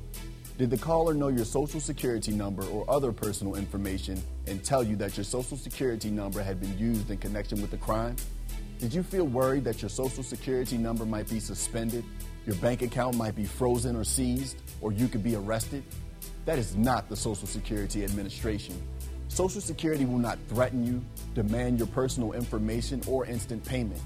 Did 0.58 0.70
the 0.70 0.78
caller 0.78 1.14
know 1.14 1.28
your 1.28 1.44
Social 1.44 1.80
Security 1.80 2.32
number 2.32 2.64
or 2.64 2.88
other 2.88 3.12
personal 3.12 3.54
information 3.54 4.22
and 4.46 4.62
tell 4.62 4.82
you 4.82 4.94
that 4.96 5.16
your 5.16 5.24
Social 5.24 5.56
Security 5.56 6.10
number 6.10 6.42
had 6.42 6.60
been 6.60 6.76
used 6.78 7.10
in 7.10 7.18
connection 7.18 7.60
with 7.60 7.70
the 7.70 7.78
crime? 7.78 8.16
Did 8.78 8.92
you 8.94 9.02
feel 9.02 9.24
worried 9.24 9.64
that 9.64 9.82
your 9.82 9.88
Social 9.88 10.22
Security 10.22 10.78
number 10.78 11.04
might 11.04 11.28
be 11.28 11.40
suspended, 11.40 12.04
your 12.46 12.56
bank 12.56 12.82
account 12.82 13.16
might 13.16 13.34
be 13.34 13.44
frozen 13.44 13.96
or 13.96 14.04
seized, 14.04 14.56
or 14.80 14.92
you 14.92 15.08
could 15.08 15.22
be 15.22 15.36
arrested? 15.36 15.82
That 16.44 16.58
is 16.58 16.76
not 16.76 17.08
the 17.08 17.16
Social 17.16 17.46
Security 17.46 18.04
Administration. 18.04 18.80
Social 19.28 19.60
Security 19.60 20.04
will 20.04 20.18
not 20.18 20.38
threaten 20.48 20.84
you, 20.84 21.02
demand 21.34 21.78
your 21.78 21.86
personal 21.88 22.32
information, 22.32 23.00
or 23.06 23.26
instant 23.26 23.64
payment. 23.64 24.00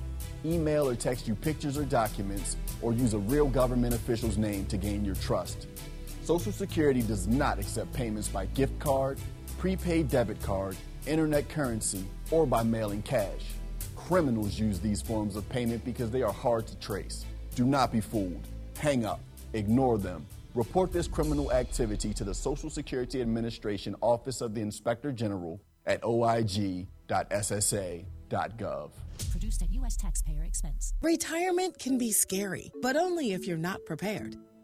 Email 0.45 0.89
or 0.89 0.95
text 0.95 1.27
you 1.27 1.35
pictures 1.35 1.79
or 1.79 1.85
documents, 1.85 2.57
or 2.83 2.93
use 2.93 3.15
a 3.15 3.19
real 3.19 3.47
government 3.47 3.95
official's 3.95 4.37
name 4.37 4.67
to 4.67 4.77
gain 4.77 5.05
your 5.05 5.15
trust. 5.17 5.67
Social 6.23 6.53
Security 6.53 7.03
does 7.03 7.27
not 7.27 7.59
accept 7.59 7.93
payments 7.93 8.29
by 8.29 8.47
gift 8.47 8.79
card, 8.79 9.19
prepaid 9.59 10.09
debit 10.09 10.43
card, 10.43 10.77
internet 11.07 11.49
currency, 11.49 12.05
or 12.31 12.47
by 12.47 12.63
mailing 12.63 13.03
cash. 13.03 13.53
Criminals 13.97 14.59
use 14.59 14.81
these 14.81 15.01
forms 15.01 15.37
of 15.37 15.49
payment 15.49 15.85
because 15.85 16.11
they 16.11 16.23
are 16.23 16.33
hard 16.33 16.67
to 16.67 16.77
trace. 16.79 17.25
Do 17.55 17.65
not 17.65 17.93
be 17.93 18.01
fooled. 18.01 18.47
Hang 18.79 19.05
up. 19.05 19.21
Ignore 19.55 19.99
them. 19.99 20.27
Report 20.55 20.93
this 20.93 21.09
criminal 21.09 21.53
activity 21.53 22.13
to 22.15 22.25
the 22.25 22.35
Social 22.35 22.71
Security 22.71 23.21
Administration 23.21 23.95
Office 24.01 24.41
of 24.41 24.55
the 24.55 24.61
Inspector 24.61 25.11
General 25.13 25.61
at 25.87 26.03
oig.ssa.gov. 26.03 26.87
Produced 29.31 29.63
at 29.63 29.73
U.S. 29.75 29.97
taxpayer 29.97 30.43
expense. 30.45 30.93
Retirement 31.03 31.79
can 31.79 31.99
be 31.99 32.11
scary, 32.11 32.73
but 32.83 32.97
only 32.97 33.33
if 33.33 33.47
you're 33.47 33.57
not 33.57 33.85
prepared. 33.87 34.37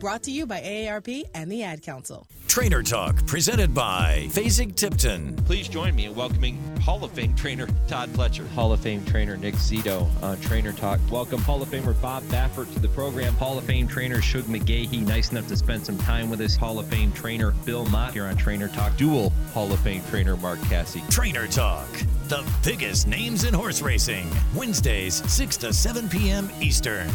Brought 0.00 0.22
to 0.22 0.30
you 0.30 0.46
by 0.46 0.62
AARP 0.62 1.24
and 1.34 1.52
the 1.52 1.62
Ad 1.62 1.82
Council. 1.82 2.26
Trainer 2.48 2.82
Talk, 2.82 3.26
presented 3.26 3.74
by 3.74 4.28
Fasig-Tipton. 4.30 5.36
Please 5.44 5.68
join 5.68 5.94
me 5.94 6.06
in 6.06 6.14
welcoming 6.14 6.56
Hall 6.78 7.04
of 7.04 7.12
Fame 7.12 7.34
trainer 7.36 7.68
Todd 7.86 8.08
Pletcher. 8.14 8.48
Hall 8.48 8.72
of 8.72 8.80
Fame 8.80 9.04
trainer 9.04 9.36
Nick 9.36 9.56
Zito 9.56 10.08
on 10.22 10.40
Trainer 10.40 10.72
Talk. 10.72 11.00
Welcome 11.10 11.42
Hall 11.42 11.60
of 11.60 11.68
Famer 11.68 12.00
Bob 12.00 12.22
Baffert 12.24 12.72
to 12.72 12.78
the 12.80 12.88
program. 12.88 13.34
Hall 13.34 13.58
of 13.58 13.64
Fame 13.64 13.86
trainer 13.86 14.22
Shug 14.22 14.44
McGaughey, 14.44 15.06
nice 15.06 15.32
enough 15.32 15.46
to 15.48 15.56
spend 15.56 15.84
some 15.84 15.98
time 15.98 16.30
with 16.30 16.40
us. 16.40 16.56
Hall 16.56 16.78
of 16.78 16.86
Fame 16.86 17.12
trainer 17.12 17.50
Bill 17.66 17.84
Mott 17.84 18.14
here 18.14 18.24
on 18.24 18.38
Trainer 18.38 18.68
Talk. 18.68 18.96
Dual 18.96 19.28
Hall 19.52 19.70
of 19.70 19.80
Fame 19.80 20.02
trainer 20.08 20.34
Mark 20.38 20.60
Casse. 20.62 20.96
Trainer 21.10 21.46
Talk, 21.46 21.88
the 22.28 22.42
biggest 22.64 23.06
names 23.06 23.44
in 23.44 23.52
horse 23.52 23.82
racing. 23.82 24.28
Wednesdays, 24.56 25.22
6 25.30 25.58
to 25.58 25.74
7 25.74 26.08
p.m. 26.08 26.50
Eastern. 26.62 27.10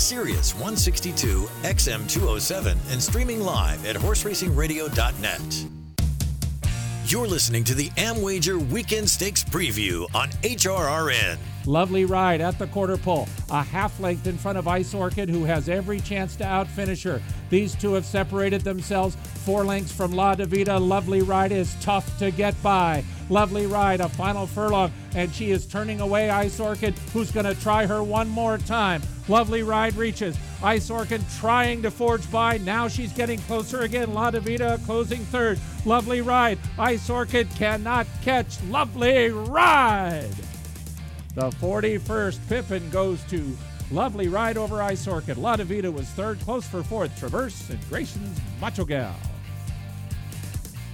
Sirius 0.00 0.54
162, 0.54 1.42
XM 1.62 2.08
207, 2.08 2.78
and 2.90 3.02
streaming 3.02 3.42
live 3.42 3.84
at 3.84 3.96
horseracingradio.net. 3.96 5.66
You're 7.04 7.26
listening 7.26 7.64
to 7.64 7.74
the 7.74 7.90
Amwager 7.90 8.58
Weekend 8.70 9.10
Stakes 9.10 9.44
Preview 9.44 10.06
on 10.14 10.30
HRRN. 10.42 11.36
Lovely 11.66 12.04
ride 12.04 12.40
at 12.40 12.58
the 12.58 12.66
quarter 12.68 12.96
pole. 12.96 13.28
A 13.50 13.62
half 13.62 13.98
length 14.00 14.26
in 14.26 14.38
front 14.38 14.58
of 14.58 14.66
Ice 14.68 14.94
Orchid, 14.94 15.28
who 15.28 15.44
has 15.44 15.68
every 15.68 16.00
chance 16.00 16.36
to 16.36 16.44
outfinish 16.44 17.04
her. 17.04 17.20
These 17.50 17.74
two 17.74 17.94
have 17.94 18.06
separated 18.06 18.62
themselves 18.62 19.16
four 19.44 19.64
lengths 19.64 19.92
from 19.92 20.12
La 20.12 20.34
Divita. 20.34 20.80
Lovely 20.80 21.22
ride 21.22 21.52
is 21.52 21.76
tough 21.80 22.18
to 22.18 22.30
get 22.30 22.60
by. 22.62 23.04
Lovely 23.28 23.66
ride, 23.66 24.00
a 24.00 24.08
final 24.08 24.46
furlong, 24.46 24.92
and 25.14 25.32
she 25.32 25.50
is 25.50 25.66
turning 25.66 26.00
away 26.00 26.30
Ice 26.30 26.58
Orchid, 26.58 26.98
who's 27.12 27.30
going 27.30 27.46
to 27.46 27.60
try 27.60 27.86
her 27.86 28.02
one 28.02 28.28
more 28.28 28.58
time. 28.58 29.02
Lovely 29.28 29.62
ride 29.62 29.94
reaches. 29.94 30.36
Ice 30.62 30.90
Orchid 30.90 31.22
trying 31.38 31.82
to 31.82 31.90
forge 31.90 32.28
by. 32.32 32.58
Now 32.58 32.88
she's 32.88 33.12
getting 33.12 33.38
closer 33.40 33.82
again. 33.82 34.12
La 34.12 34.30
Divita 34.30 34.84
closing 34.84 35.20
third. 35.26 35.58
Lovely 35.84 36.20
ride. 36.20 36.58
Ice 36.78 37.08
Orchid 37.08 37.48
cannot 37.54 38.06
catch. 38.22 38.60
Lovely 38.64 39.30
ride. 39.30 40.34
The 41.32 41.50
41st 41.50 42.48
Pippin 42.48 42.90
goes 42.90 43.22
to 43.24 43.56
Lovely 43.92 44.26
Ride 44.26 44.56
over 44.56 44.82
Ice 44.82 45.06
Orchid. 45.06 45.38
La 45.38 45.56
Divita 45.56 45.92
was 45.92 46.08
third, 46.08 46.40
close 46.40 46.66
for 46.66 46.82
fourth. 46.82 47.16
Traverse 47.20 47.70
and 47.70 47.78
Grayson's 47.88 48.40
Macho 48.60 48.84
Gal. 48.84 49.14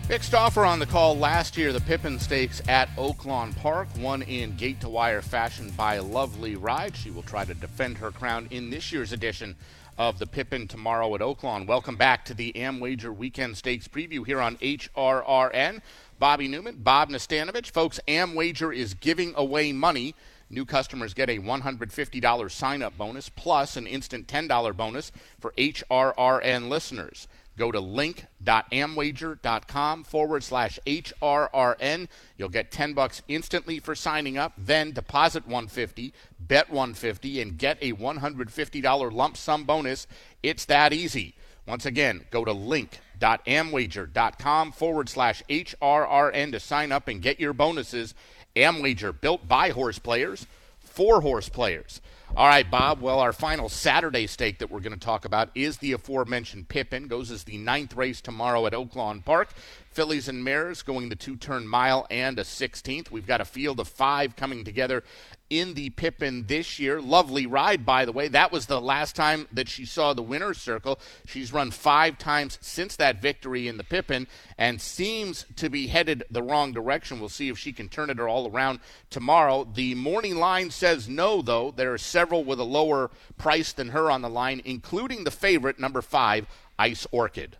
Vic 0.08 0.22
Stauffer 0.22 0.66
on 0.66 0.78
the 0.78 0.84
call 0.84 1.16
last 1.16 1.56
year, 1.56 1.72
the 1.72 1.80
Pippin 1.80 2.18
Stakes 2.18 2.60
at 2.68 2.94
Oaklawn 2.96 3.56
Park, 3.56 3.88
won 3.98 4.20
in 4.22 4.54
gate 4.56 4.78
to 4.82 4.90
wire 4.90 5.22
fashion 5.22 5.70
by 5.70 5.98
Lovely 6.00 6.54
Ride. 6.54 6.94
She 6.94 7.10
will 7.10 7.22
try 7.22 7.46
to 7.46 7.54
defend 7.54 7.96
her 7.98 8.10
crown 8.10 8.46
in 8.50 8.68
this 8.68 8.92
year's 8.92 9.12
edition 9.12 9.56
of 9.98 10.18
the 10.18 10.26
Pippin 10.26 10.68
tomorrow 10.68 11.14
at 11.14 11.22
Oaklawn. 11.22 11.66
Welcome 11.66 11.96
back 11.96 12.26
to 12.26 12.34
the 12.34 12.52
Amwager 12.52 13.14
Weekend 13.16 13.56
Stakes 13.56 13.88
preview 13.88 14.26
here 14.26 14.40
on 14.40 14.56
HRRN. 14.58 15.80
Bobby 16.18 16.48
Neuman, 16.48 16.82
Bob 16.82 17.10
Nastanovich. 17.10 17.70
Folks, 17.70 18.00
Amwager 18.08 18.74
is 18.74 18.94
giving 18.94 19.34
away 19.36 19.72
money. 19.72 20.14
New 20.48 20.64
customers 20.64 21.12
get 21.12 21.28
a 21.28 21.38
$150 21.38 22.50
sign 22.50 22.82
up 22.82 22.96
bonus 22.96 23.28
plus 23.28 23.76
an 23.76 23.86
instant 23.86 24.28
$10 24.28 24.76
bonus 24.76 25.12
for 25.40 25.52
HRRN 25.58 26.68
listeners. 26.68 27.26
Go 27.56 27.72
to 27.72 27.80
link.amwager.com 27.80 30.04
forward 30.04 30.44
slash 30.44 30.78
HRRN. 30.86 32.06
You'll 32.36 32.50
get 32.50 32.70
10 32.70 32.92
bucks 32.92 33.22
instantly 33.28 33.80
for 33.80 33.94
signing 33.94 34.36
up. 34.36 34.52
Then 34.58 34.92
deposit 34.92 35.46
150, 35.46 36.12
bet 36.38 36.68
150, 36.68 37.40
and 37.40 37.56
get 37.56 37.78
a 37.80 37.94
$150 37.94 39.12
lump 39.12 39.38
sum 39.38 39.64
bonus. 39.64 40.06
It's 40.42 40.66
that 40.66 40.92
easy. 40.92 41.34
Once 41.66 41.84
again, 41.84 42.24
go 42.30 42.44
to 42.44 42.52
link.amwager.com 42.52 44.72
forward 44.72 45.08
slash 45.08 45.42
HRRN 45.48 46.52
to 46.52 46.60
sign 46.60 46.92
up 46.92 47.08
and 47.08 47.22
get 47.22 47.40
your 47.40 47.52
bonuses. 47.52 48.14
Amwager, 48.54 49.18
built 49.18 49.48
by 49.48 49.70
horse 49.70 49.98
players, 49.98 50.46
for 50.78 51.20
horse 51.20 51.48
players. 51.48 52.00
All 52.36 52.48
right, 52.48 52.70
Bob. 52.70 53.00
Well, 53.00 53.20
our 53.20 53.32
final 53.32 53.68
Saturday 53.68 54.26
stake 54.26 54.58
that 54.58 54.70
we're 54.70 54.80
going 54.80 54.92
to 54.92 54.98
talk 54.98 55.24
about 55.24 55.50
is 55.54 55.78
the 55.78 55.92
aforementioned 55.92 56.68
Pippin. 56.68 57.06
Goes 57.06 57.30
as 57.30 57.44
the 57.44 57.58
ninth 57.58 57.94
race 57.94 58.20
tomorrow 58.20 58.66
at 58.66 58.72
Oaklawn 58.72 59.24
Park. 59.24 59.50
Fillies 59.96 60.28
and 60.28 60.44
Mares 60.44 60.82
going 60.82 61.08
the 61.08 61.16
two 61.16 61.36
turn 61.36 61.66
mile 61.66 62.06
and 62.10 62.38
a 62.38 62.42
16th. 62.42 63.10
We've 63.10 63.26
got 63.26 63.40
a 63.40 63.46
field 63.46 63.80
of 63.80 63.88
five 63.88 64.36
coming 64.36 64.62
together 64.62 65.02
in 65.48 65.72
the 65.72 65.88
Pippin 65.88 66.44
this 66.48 66.78
year. 66.78 67.00
Lovely 67.00 67.46
ride, 67.46 67.86
by 67.86 68.04
the 68.04 68.12
way. 68.12 68.28
That 68.28 68.52
was 68.52 68.66
the 68.66 68.78
last 68.78 69.16
time 69.16 69.48
that 69.52 69.70
she 69.70 69.86
saw 69.86 70.12
the 70.12 70.20
winner's 70.20 70.58
circle. 70.58 71.00
She's 71.24 71.50
run 71.50 71.70
five 71.70 72.18
times 72.18 72.58
since 72.60 72.96
that 72.96 73.22
victory 73.22 73.68
in 73.68 73.78
the 73.78 73.84
Pippin 73.84 74.26
and 74.58 74.82
seems 74.82 75.46
to 75.56 75.70
be 75.70 75.86
headed 75.86 76.24
the 76.30 76.42
wrong 76.42 76.74
direction. 76.74 77.18
We'll 77.18 77.30
see 77.30 77.48
if 77.48 77.56
she 77.56 77.72
can 77.72 77.88
turn 77.88 78.10
it 78.10 78.20
all 78.20 78.50
around 78.50 78.80
tomorrow. 79.08 79.64
The 79.64 79.94
morning 79.94 80.36
line 80.36 80.72
says 80.72 81.08
no, 81.08 81.40
though. 81.40 81.70
There 81.74 81.94
are 81.94 81.98
several 81.98 82.44
with 82.44 82.60
a 82.60 82.64
lower 82.64 83.10
price 83.38 83.72
than 83.72 83.88
her 83.88 84.10
on 84.10 84.20
the 84.20 84.28
line, 84.28 84.60
including 84.62 85.24
the 85.24 85.30
favorite, 85.30 85.80
number 85.80 86.02
five, 86.02 86.46
Ice 86.78 87.06
Orchid. 87.10 87.56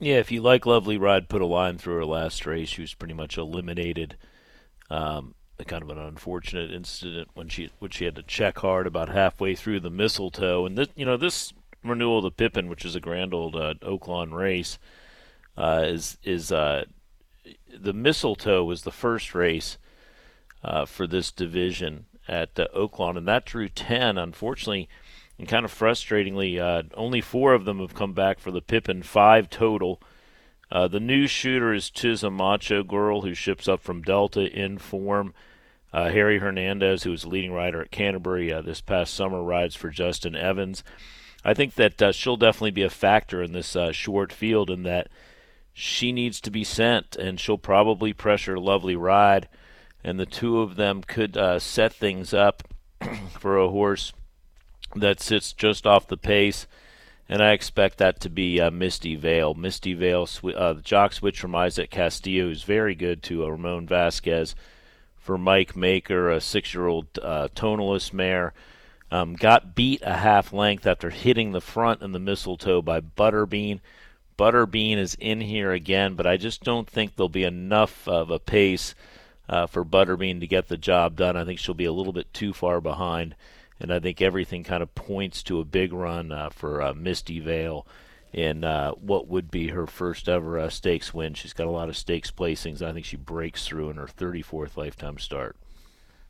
Yeah, 0.00 0.16
if 0.16 0.30
you 0.30 0.40
like 0.42 0.64
Lovely 0.64 0.96
Ride, 0.96 1.28
put 1.28 1.42
a 1.42 1.46
line 1.46 1.76
through 1.76 1.96
her 1.96 2.04
last 2.04 2.46
race. 2.46 2.68
She 2.68 2.80
was 2.82 2.94
pretty 2.94 3.14
much 3.14 3.36
eliminated. 3.36 4.16
Um, 4.90 5.34
kind 5.66 5.82
of 5.82 5.90
an 5.90 5.98
unfortunate 5.98 6.72
incident 6.72 7.28
when 7.34 7.48
she 7.48 7.70
when 7.80 7.90
she 7.90 8.04
had 8.04 8.14
to 8.14 8.22
check 8.22 8.58
hard 8.58 8.86
about 8.86 9.08
halfway 9.08 9.54
through 9.54 9.80
the 9.80 9.90
mistletoe. 9.90 10.64
And 10.64 10.78
this, 10.78 10.88
you 10.94 11.04
know, 11.04 11.16
this 11.16 11.52
renewal 11.82 12.18
of 12.18 12.24
the 12.24 12.30
Pippin, 12.30 12.68
which 12.68 12.84
is 12.84 12.94
a 12.94 13.00
grand 13.00 13.34
old 13.34 13.56
uh, 13.56 13.74
Oaklawn 13.82 14.32
race, 14.32 14.78
uh, 15.56 15.82
is 15.84 16.16
is 16.22 16.52
uh, 16.52 16.84
the 17.76 17.92
mistletoe 17.92 18.64
was 18.64 18.82
the 18.82 18.92
first 18.92 19.34
race 19.34 19.78
uh, 20.62 20.86
for 20.86 21.06
this 21.06 21.32
division 21.32 22.06
at 22.28 22.58
uh, 22.58 22.68
Oaklawn, 22.74 23.16
and 23.16 23.26
that 23.26 23.44
drew 23.44 23.68
ten. 23.68 24.16
Unfortunately 24.16 24.88
and 25.38 25.46
kind 25.48 25.64
of 25.64 25.72
frustratingly, 25.72 26.58
uh, 26.58 26.82
only 26.94 27.20
four 27.20 27.54
of 27.54 27.64
them 27.64 27.78
have 27.78 27.94
come 27.94 28.12
back 28.12 28.40
for 28.40 28.50
the 28.50 28.60
Pippin, 28.60 29.02
five 29.02 29.48
total. 29.48 30.00
Uh, 30.70 30.88
the 30.88 31.00
new 31.00 31.26
shooter 31.26 31.72
is 31.72 31.90
Tiz 31.90 32.24
Macho 32.24 32.82
Girl, 32.82 33.22
who 33.22 33.34
ships 33.34 33.68
up 33.68 33.80
from 33.80 34.02
Delta 34.02 34.50
in 34.50 34.78
form. 34.78 35.32
Uh, 35.90 36.10
Harry 36.10 36.38
Hernandez, 36.38 37.04
who 37.04 37.10
was 37.10 37.24
leading 37.24 37.52
rider 37.52 37.80
at 37.80 37.90
Canterbury 37.90 38.52
uh, 38.52 38.60
this 38.60 38.82
past 38.82 39.14
summer, 39.14 39.42
rides 39.42 39.74
for 39.74 39.88
Justin 39.88 40.36
Evans. 40.36 40.84
I 41.44 41.54
think 41.54 41.76
that 41.76 42.02
uh, 42.02 42.12
she'll 42.12 42.36
definitely 42.36 42.72
be 42.72 42.82
a 42.82 42.90
factor 42.90 43.42
in 43.42 43.52
this 43.52 43.74
uh, 43.74 43.92
short 43.92 44.30
field, 44.30 44.70
in 44.70 44.82
that 44.82 45.08
she 45.72 46.12
needs 46.12 46.42
to 46.42 46.50
be 46.50 46.64
sent, 46.64 47.16
and 47.16 47.40
she'll 47.40 47.56
probably 47.56 48.12
pressure 48.12 48.56
a 48.56 48.60
Lovely 48.60 48.96
Ride, 48.96 49.48
and 50.04 50.20
the 50.20 50.26
two 50.26 50.60
of 50.60 50.76
them 50.76 51.02
could 51.02 51.38
set 51.62 51.94
things 51.94 52.34
up 52.34 52.64
for 53.38 53.56
a 53.56 53.70
horse 53.70 54.12
that 54.94 55.20
sits 55.20 55.52
just 55.52 55.86
off 55.86 56.06
the 56.06 56.16
pace, 56.16 56.66
and 57.28 57.42
I 57.42 57.52
expect 57.52 57.98
that 57.98 58.20
to 58.20 58.30
be 58.30 58.60
uh, 58.60 58.70
Misty 58.70 59.14
Vale. 59.14 59.54
Misty 59.54 59.94
Vale, 59.94 60.28
uh, 60.54 60.72
the 60.72 60.82
jock 60.82 61.12
switch 61.12 61.40
from 61.40 61.54
Isaac 61.54 61.90
Castillo 61.90 62.48
is 62.48 62.62
very 62.62 62.94
good 62.94 63.22
to 63.24 63.44
uh, 63.44 63.48
Ramon 63.48 63.86
Vasquez. 63.86 64.54
For 65.18 65.36
Mike 65.36 65.76
Maker, 65.76 66.30
a 66.30 66.40
six-year-old 66.40 67.18
uh, 67.20 67.48
tonalist 67.54 68.14
mare, 68.14 68.54
um, 69.10 69.34
got 69.34 69.74
beat 69.74 70.00
a 70.02 70.14
half 70.14 70.54
length 70.54 70.86
after 70.86 71.10
hitting 71.10 71.52
the 71.52 71.60
front 71.60 72.00
in 72.00 72.12
the 72.12 72.18
mistletoe 72.18 72.80
by 72.80 73.00
Butterbean. 73.00 73.80
Butterbean 74.38 74.96
is 74.96 75.16
in 75.20 75.42
here 75.42 75.72
again, 75.72 76.14
but 76.14 76.26
I 76.26 76.38
just 76.38 76.62
don't 76.62 76.88
think 76.88 77.16
there'll 77.16 77.28
be 77.28 77.44
enough 77.44 78.08
of 78.08 78.30
a 78.30 78.38
pace 78.38 78.94
uh, 79.50 79.66
for 79.66 79.84
Butterbean 79.84 80.40
to 80.40 80.46
get 80.46 80.68
the 80.68 80.78
job 80.78 81.16
done. 81.16 81.36
I 81.36 81.44
think 81.44 81.58
she'll 81.58 81.74
be 81.74 81.84
a 81.84 81.92
little 81.92 82.14
bit 82.14 82.32
too 82.32 82.54
far 82.54 82.80
behind 82.80 83.34
and 83.80 83.92
I 83.92 84.00
think 84.00 84.20
everything 84.20 84.64
kind 84.64 84.82
of 84.82 84.94
points 84.94 85.42
to 85.44 85.60
a 85.60 85.64
big 85.64 85.92
run 85.92 86.32
uh, 86.32 86.50
for 86.50 86.82
uh, 86.82 86.94
Misty 86.94 87.40
Vale 87.40 87.86
in 88.32 88.64
uh, 88.64 88.92
what 88.92 89.28
would 89.28 89.50
be 89.50 89.68
her 89.68 89.86
first 89.86 90.28
ever 90.28 90.58
uh, 90.58 90.68
stakes 90.68 91.14
win. 91.14 91.34
She's 91.34 91.52
got 91.52 91.66
a 91.66 91.70
lot 91.70 91.88
of 91.88 91.96
stakes 91.96 92.30
placings. 92.30 92.82
I 92.82 92.92
think 92.92 93.06
she 93.06 93.16
breaks 93.16 93.66
through 93.66 93.90
in 93.90 93.96
her 93.96 94.06
34th 94.06 94.76
lifetime 94.76 95.18
start. 95.18 95.56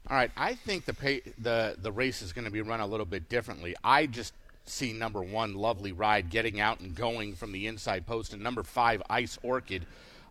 All 0.08 0.16
right, 0.16 0.30
I 0.36 0.54
think 0.54 0.86
the 0.86 0.94
pay, 0.94 1.20
the 1.38 1.76
the 1.76 1.92
race 1.92 2.22
is 2.22 2.32
going 2.32 2.46
to 2.46 2.50
be 2.50 2.62
run 2.62 2.80
a 2.80 2.86
little 2.86 3.04
bit 3.04 3.28
differently. 3.28 3.74
I 3.84 4.06
just 4.06 4.32
see 4.64 4.92
number 4.92 5.22
one, 5.22 5.54
Lovely 5.54 5.92
Ride, 5.92 6.30
getting 6.30 6.60
out 6.60 6.80
and 6.80 6.94
going 6.94 7.34
from 7.34 7.52
the 7.52 7.66
inside 7.66 8.06
post, 8.06 8.32
and 8.32 8.42
number 8.42 8.62
five, 8.62 9.02
Ice 9.10 9.38
Orchid 9.42 9.84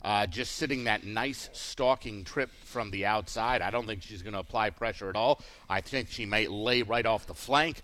uh, 0.07 0.25
just 0.25 0.53
sitting 0.53 0.85
that 0.85 1.03
nice 1.03 1.49
stalking 1.51 2.23
trip 2.23 2.49
from 2.63 2.91
the 2.91 3.05
outside. 3.05 3.61
I 3.61 3.71
don't 3.71 3.85
think 3.85 4.03
she's 4.03 4.21
going 4.21 4.35
to 4.35 4.39
apply 4.39 4.69
pressure 4.69 5.09
at 5.09 5.17
all. 5.17 5.41
I 5.69 5.81
think 5.81 6.07
she 6.09 6.25
may 6.25 6.47
lay 6.47 6.81
right 6.81 7.05
off 7.05 7.27
the 7.27 7.33
flank 7.33 7.81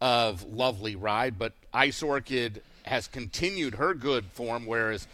of 0.00 0.42
Lovely 0.44 0.96
Ride, 0.96 1.38
but 1.38 1.52
Ice 1.74 2.02
Orchid 2.02 2.62
has 2.84 3.08
continued 3.08 3.74
her 3.74 3.92
good 3.92 4.24
form, 4.24 4.64
whereas 4.64 5.06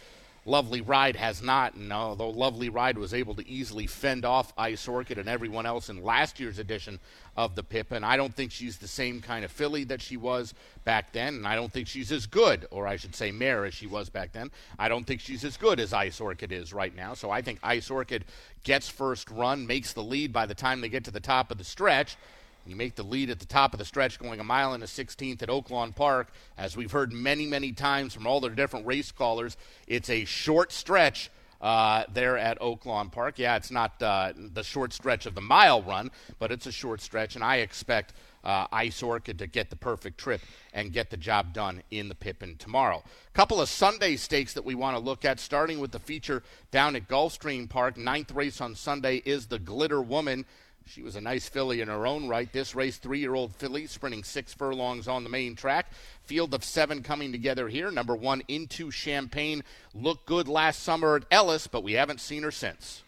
Lovely 0.45 0.81
Ride 0.81 1.15
has 1.15 1.41
not. 1.41 1.75
And 1.75 1.91
although 1.93 2.29
Lovely 2.29 2.69
Ride 2.69 2.97
was 2.97 3.13
able 3.13 3.35
to 3.35 3.47
easily 3.47 3.87
fend 3.87 4.25
off 4.25 4.53
Ice 4.57 4.87
Orchid 4.87 5.17
and 5.17 5.29
everyone 5.29 5.65
else 5.65 5.89
in 5.89 6.03
last 6.03 6.39
year's 6.39 6.59
edition 6.59 6.99
of 7.37 7.55
the 7.55 7.63
Pippin, 7.63 8.03
I 8.03 8.17
don't 8.17 8.33
think 8.35 8.51
she's 8.51 8.77
the 8.77 8.87
same 8.87 9.21
kind 9.21 9.45
of 9.45 9.51
filly 9.51 9.83
that 9.85 10.01
she 10.01 10.17
was 10.17 10.53
back 10.83 11.13
then. 11.13 11.35
And 11.35 11.47
I 11.47 11.55
don't 11.55 11.71
think 11.71 11.87
she's 11.87 12.11
as 12.11 12.25
good, 12.25 12.67
or 12.71 12.87
I 12.87 12.97
should 12.97 13.15
say 13.15 13.31
mare, 13.31 13.65
as 13.65 13.73
she 13.73 13.87
was 13.87 14.09
back 14.09 14.33
then. 14.33 14.51
I 14.77 14.89
don't 14.89 15.05
think 15.05 15.21
she's 15.21 15.45
as 15.45 15.57
good 15.57 15.79
as 15.79 15.93
Ice 15.93 16.19
Orchid 16.19 16.51
is 16.51 16.73
right 16.73 16.95
now. 16.95 17.13
So 17.13 17.31
I 17.31 17.41
think 17.41 17.59
Ice 17.63 17.89
Orchid 17.89 18.25
gets 18.63 18.89
first 18.89 19.29
run, 19.29 19.65
makes 19.65 19.93
the 19.93 20.03
lead 20.03 20.33
by 20.33 20.45
the 20.45 20.55
time 20.55 20.81
they 20.81 20.89
get 20.89 21.05
to 21.05 21.11
the 21.11 21.19
top 21.19 21.51
of 21.51 21.57
the 21.57 21.63
stretch. 21.63 22.17
You 22.65 22.75
make 22.75 22.95
the 22.95 23.03
lead 23.03 23.29
at 23.29 23.39
the 23.39 23.45
top 23.45 23.73
of 23.73 23.79
the 23.79 23.85
stretch 23.85 24.19
going 24.19 24.39
a 24.39 24.43
mile 24.43 24.73
and 24.73 24.83
a 24.83 24.87
16th 24.87 25.41
at 25.41 25.49
Oaklawn 25.49 25.93
Park. 25.95 26.29
As 26.57 26.77
we've 26.77 26.91
heard 26.91 27.11
many, 27.11 27.45
many 27.45 27.73
times 27.73 28.13
from 28.13 28.25
all 28.25 28.39
the 28.39 28.49
different 28.49 28.85
race 28.85 29.11
callers, 29.11 29.57
it's 29.87 30.09
a 30.09 30.23
short 30.25 30.71
stretch 30.71 31.29
uh, 31.63 32.03
there 32.13 32.37
at 32.37 32.59
Oaklawn 32.59 33.11
Park. 33.11 33.39
Yeah, 33.39 33.55
it's 33.55 33.71
not 33.71 34.01
uh, 34.01 34.33
the 34.35 34.63
short 34.63 34.93
stretch 34.93 35.25
of 35.25 35.33
the 35.33 35.41
mile 35.41 35.81
run, 35.81 36.11
but 36.37 36.51
it's 36.51 36.67
a 36.67 36.71
short 36.71 37.01
stretch, 37.01 37.35
and 37.35 37.43
I 37.43 37.57
expect 37.57 38.13
uh, 38.43 38.67
Ice 38.71 39.01
Orchid 39.01 39.39
to 39.39 39.47
get 39.47 39.69
the 39.69 39.77
perfect 39.77 40.17
trip 40.17 40.41
and 40.73 40.91
get 40.91 41.09
the 41.09 41.17
job 41.17 41.53
done 41.53 41.81
in 41.89 42.09
the 42.09 42.15
Pippin 42.15 42.57
tomorrow. 42.57 43.01
A 43.27 43.31
couple 43.31 43.61
of 43.61 43.69
Sunday 43.69 44.17
stakes 44.17 44.53
that 44.53 44.65
we 44.65 44.75
want 44.75 44.97
to 44.97 45.03
look 45.03 45.23
at, 45.23 45.39
starting 45.39 45.79
with 45.79 45.91
the 45.91 45.99
feature 45.99 46.43
down 46.71 46.97
at 46.97 47.07
Gulfstream 47.07 47.69
Park. 47.69 47.95
Ninth 47.97 48.31
race 48.31 48.59
on 48.59 48.75
Sunday 48.75 49.21
is 49.25 49.47
the 49.47 49.59
Glitter 49.59 50.01
Woman. 50.01 50.45
She 50.85 51.01
was 51.01 51.15
a 51.15 51.21
nice 51.21 51.47
filly 51.47 51.81
in 51.81 51.87
her 51.87 52.05
own 52.05 52.27
right. 52.27 52.51
This 52.51 52.75
race, 52.75 52.97
three 52.97 53.19
year 53.19 53.35
old 53.35 53.55
filly, 53.55 53.87
sprinting 53.87 54.23
six 54.23 54.53
furlongs 54.53 55.07
on 55.07 55.23
the 55.23 55.29
main 55.29 55.55
track. 55.55 55.87
Field 56.23 56.53
of 56.53 56.63
seven 56.63 57.03
coming 57.03 57.31
together 57.31 57.67
here. 57.69 57.89
Number 57.89 58.15
one, 58.15 58.43
Into 58.47 58.91
Champagne, 58.91 59.63
looked 59.93 60.25
good 60.25 60.47
last 60.47 60.83
summer 60.83 61.15
at 61.15 61.25
Ellis, 61.31 61.67
but 61.67 61.83
we 61.83 61.93
haven't 61.93 62.21
seen 62.21 62.43
her 62.43 62.51
since. 62.51 63.03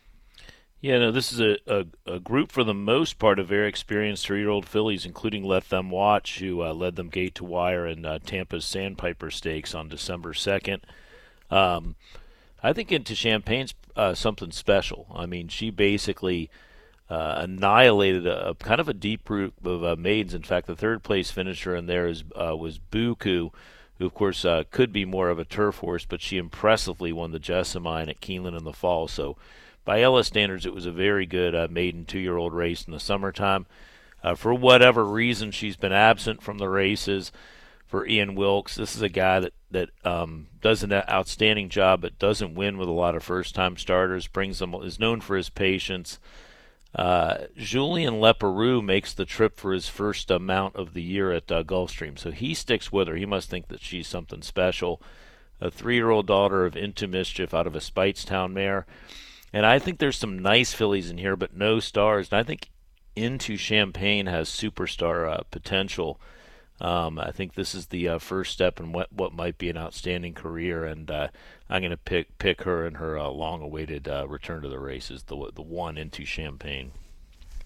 Yeah, 0.81 0.99
no, 0.99 1.11
this 1.11 1.33
is 1.33 1.39
a, 1.39 1.57
a, 1.67 1.85
a 2.05 2.19
group 2.19 2.51
for 2.51 2.63
the 2.63 2.73
most 2.73 3.17
part 3.17 3.39
of 3.39 3.47
very 3.47 3.67
experienced 3.67 4.25
three 4.25 4.39
year 4.39 4.49
old 4.49 4.67
fillies, 4.67 5.05
including 5.05 5.43
Let 5.43 5.69
Them 5.69 5.89
Watch, 5.89 6.39
who 6.39 6.61
uh, 6.61 6.73
led 6.73 6.95
them 6.95 7.09
gate 7.09 7.35
to 7.35 7.43
wire 7.43 7.87
in 7.87 8.05
uh, 8.05 8.19
Tampa's 8.19 8.65
Sandpiper 8.65 9.31
Stakes 9.31 9.73
on 9.73 9.89
December 9.89 10.33
2nd. 10.33 10.81
Um, 11.49 11.95
I 12.61 12.73
think 12.73 12.91
Into 12.91 13.15
Champagne's 13.15 13.73
uh, 13.95 14.13
something 14.13 14.51
special. 14.51 15.07
I 15.13 15.25
mean, 15.25 15.47
she 15.47 15.71
basically 15.71 16.49
uh, 17.09 17.35
annihilated 17.37 18.25
a, 18.25 18.49
a, 18.49 18.55
kind 18.55 18.79
of 18.81 18.89
a 18.89 18.93
deep 18.93 19.23
group 19.25 19.53
of 19.65 19.83
uh, 19.83 19.95
maidens. 19.95 20.33
In 20.33 20.43
fact, 20.43 20.67
the 20.67 20.75
third 20.75 21.03
place 21.03 21.31
finisher 21.31 21.75
in 21.75 21.85
there 21.85 22.07
is, 22.07 22.23
uh, 22.35 22.55
was 22.55 22.79
Buku, 22.79 23.51
who 23.97 24.05
of 24.05 24.13
course 24.13 24.43
uh, 24.43 24.63
could 24.71 24.91
be 24.91 25.05
more 25.05 25.29
of 25.29 25.39
a 25.39 25.45
turf 25.45 25.77
horse, 25.77 26.05
but 26.05 26.21
she 26.21 26.37
impressively 26.37 27.13
won 27.13 27.31
the 27.31 27.39
Jessamine 27.39 28.09
at 28.09 28.21
Keeneland 28.21 28.57
in 28.57 28.63
the 28.63 28.73
fall. 28.73 29.07
So, 29.07 29.37
by 29.83 30.01
Ellis 30.01 30.27
standards, 30.27 30.65
it 30.65 30.73
was 30.73 30.87
a 30.87 30.91
very 30.91 31.27
good 31.27 31.53
uh, 31.53 31.67
maiden 31.69 32.05
two-year-old 32.05 32.53
race 32.53 32.85
in 32.85 32.91
the 32.91 32.99
summertime. 32.99 33.67
Uh, 34.23 34.33
for 34.33 34.51
whatever 34.51 35.05
reason, 35.05 35.51
she's 35.51 35.75
been 35.75 35.93
absent 35.93 36.41
from 36.41 36.57
the 36.57 36.67
races. 36.67 37.31
For 37.85 38.07
Ian 38.07 38.33
Wilkes, 38.33 38.73
this 38.73 38.95
is 38.95 39.03
a 39.03 39.09
guy 39.09 39.39
that 39.39 39.53
that 39.69 39.89
um, 40.03 40.47
does 40.59 40.81
an 40.81 40.91
outstanding 40.91 41.69
job, 41.69 42.01
but 42.01 42.17
doesn't 42.17 42.55
win 42.55 42.79
with 42.79 42.87
a 42.87 42.91
lot 42.91 43.15
of 43.15 43.23
first-time 43.23 43.77
starters. 43.77 44.27
Brings 44.27 44.57
them 44.57 44.73
is 44.73 44.99
known 44.99 45.21
for 45.21 45.37
his 45.37 45.51
patience. 45.51 46.19
Uh, 46.95 47.47
Julien 47.57 48.15
Leparoux 48.15 48.81
makes 48.81 49.13
the 49.13 49.25
trip 49.25 49.59
for 49.59 49.73
his 49.73 49.89
first 49.89 50.31
amount 50.31 50.77
of 50.77 50.93
the 50.93 51.01
year 51.01 51.31
at 51.33 51.51
uh, 51.51 51.61
Gulfstream, 51.61 52.17
so 52.17 52.31
he 52.31 52.53
sticks 52.53 52.89
with 52.89 53.09
her. 53.09 53.17
He 53.17 53.25
must 53.25 53.49
think 53.49 53.67
that 53.67 53.81
she's 53.81 54.07
something 54.07 54.41
special. 54.41 55.01
A 55.59 55.69
three-year-old 55.69 56.25
daughter 56.25 56.65
of 56.65 56.77
Into 56.77 57.07
Mischief 57.07 57.53
out 57.53 57.67
of 57.67 57.75
a 57.75 57.79
Speightstown 57.79 58.53
mare, 58.53 58.85
and 59.51 59.65
I 59.65 59.77
think 59.77 59.99
there's 59.99 60.17
some 60.17 60.39
nice 60.39 60.73
fillies 60.73 61.09
in 61.09 61.17
here, 61.17 61.35
but 61.35 61.55
no 61.55 61.81
stars. 61.81 62.29
And 62.31 62.39
I 62.39 62.43
think 62.43 62.69
Into 63.15 63.57
Champagne 63.57 64.27
has 64.27 64.49
superstar 64.49 65.29
uh, 65.29 65.43
potential. 65.51 66.19
Um, 66.79 67.19
I 67.19 67.31
think 67.31 67.53
this 67.53 67.75
is 67.75 67.87
the 67.87 68.07
uh, 68.07 68.19
first 68.19 68.51
step 68.51 68.79
in 68.79 68.91
what 68.91 69.11
what 69.11 69.33
might 69.33 69.57
be 69.57 69.69
an 69.69 69.77
outstanding 69.77 70.33
career, 70.33 70.85
and 70.85 71.09
uh, 71.09 71.27
I'm 71.69 71.81
going 71.81 71.91
to 71.91 71.97
pick 71.97 72.37
pick 72.37 72.61
her 72.63 72.85
in 72.85 72.95
her 72.95 73.17
uh, 73.17 73.29
long-awaited 73.29 74.07
uh, 74.07 74.27
return 74.27 74.61
to 74.61 74.69
the 74.69 74.79
races, 74.79 75.23
the 75.23 75.51
the 75.53 75.61
one 75.61 75.97
into 75.97 76.25
Champagne. 76.25 76.91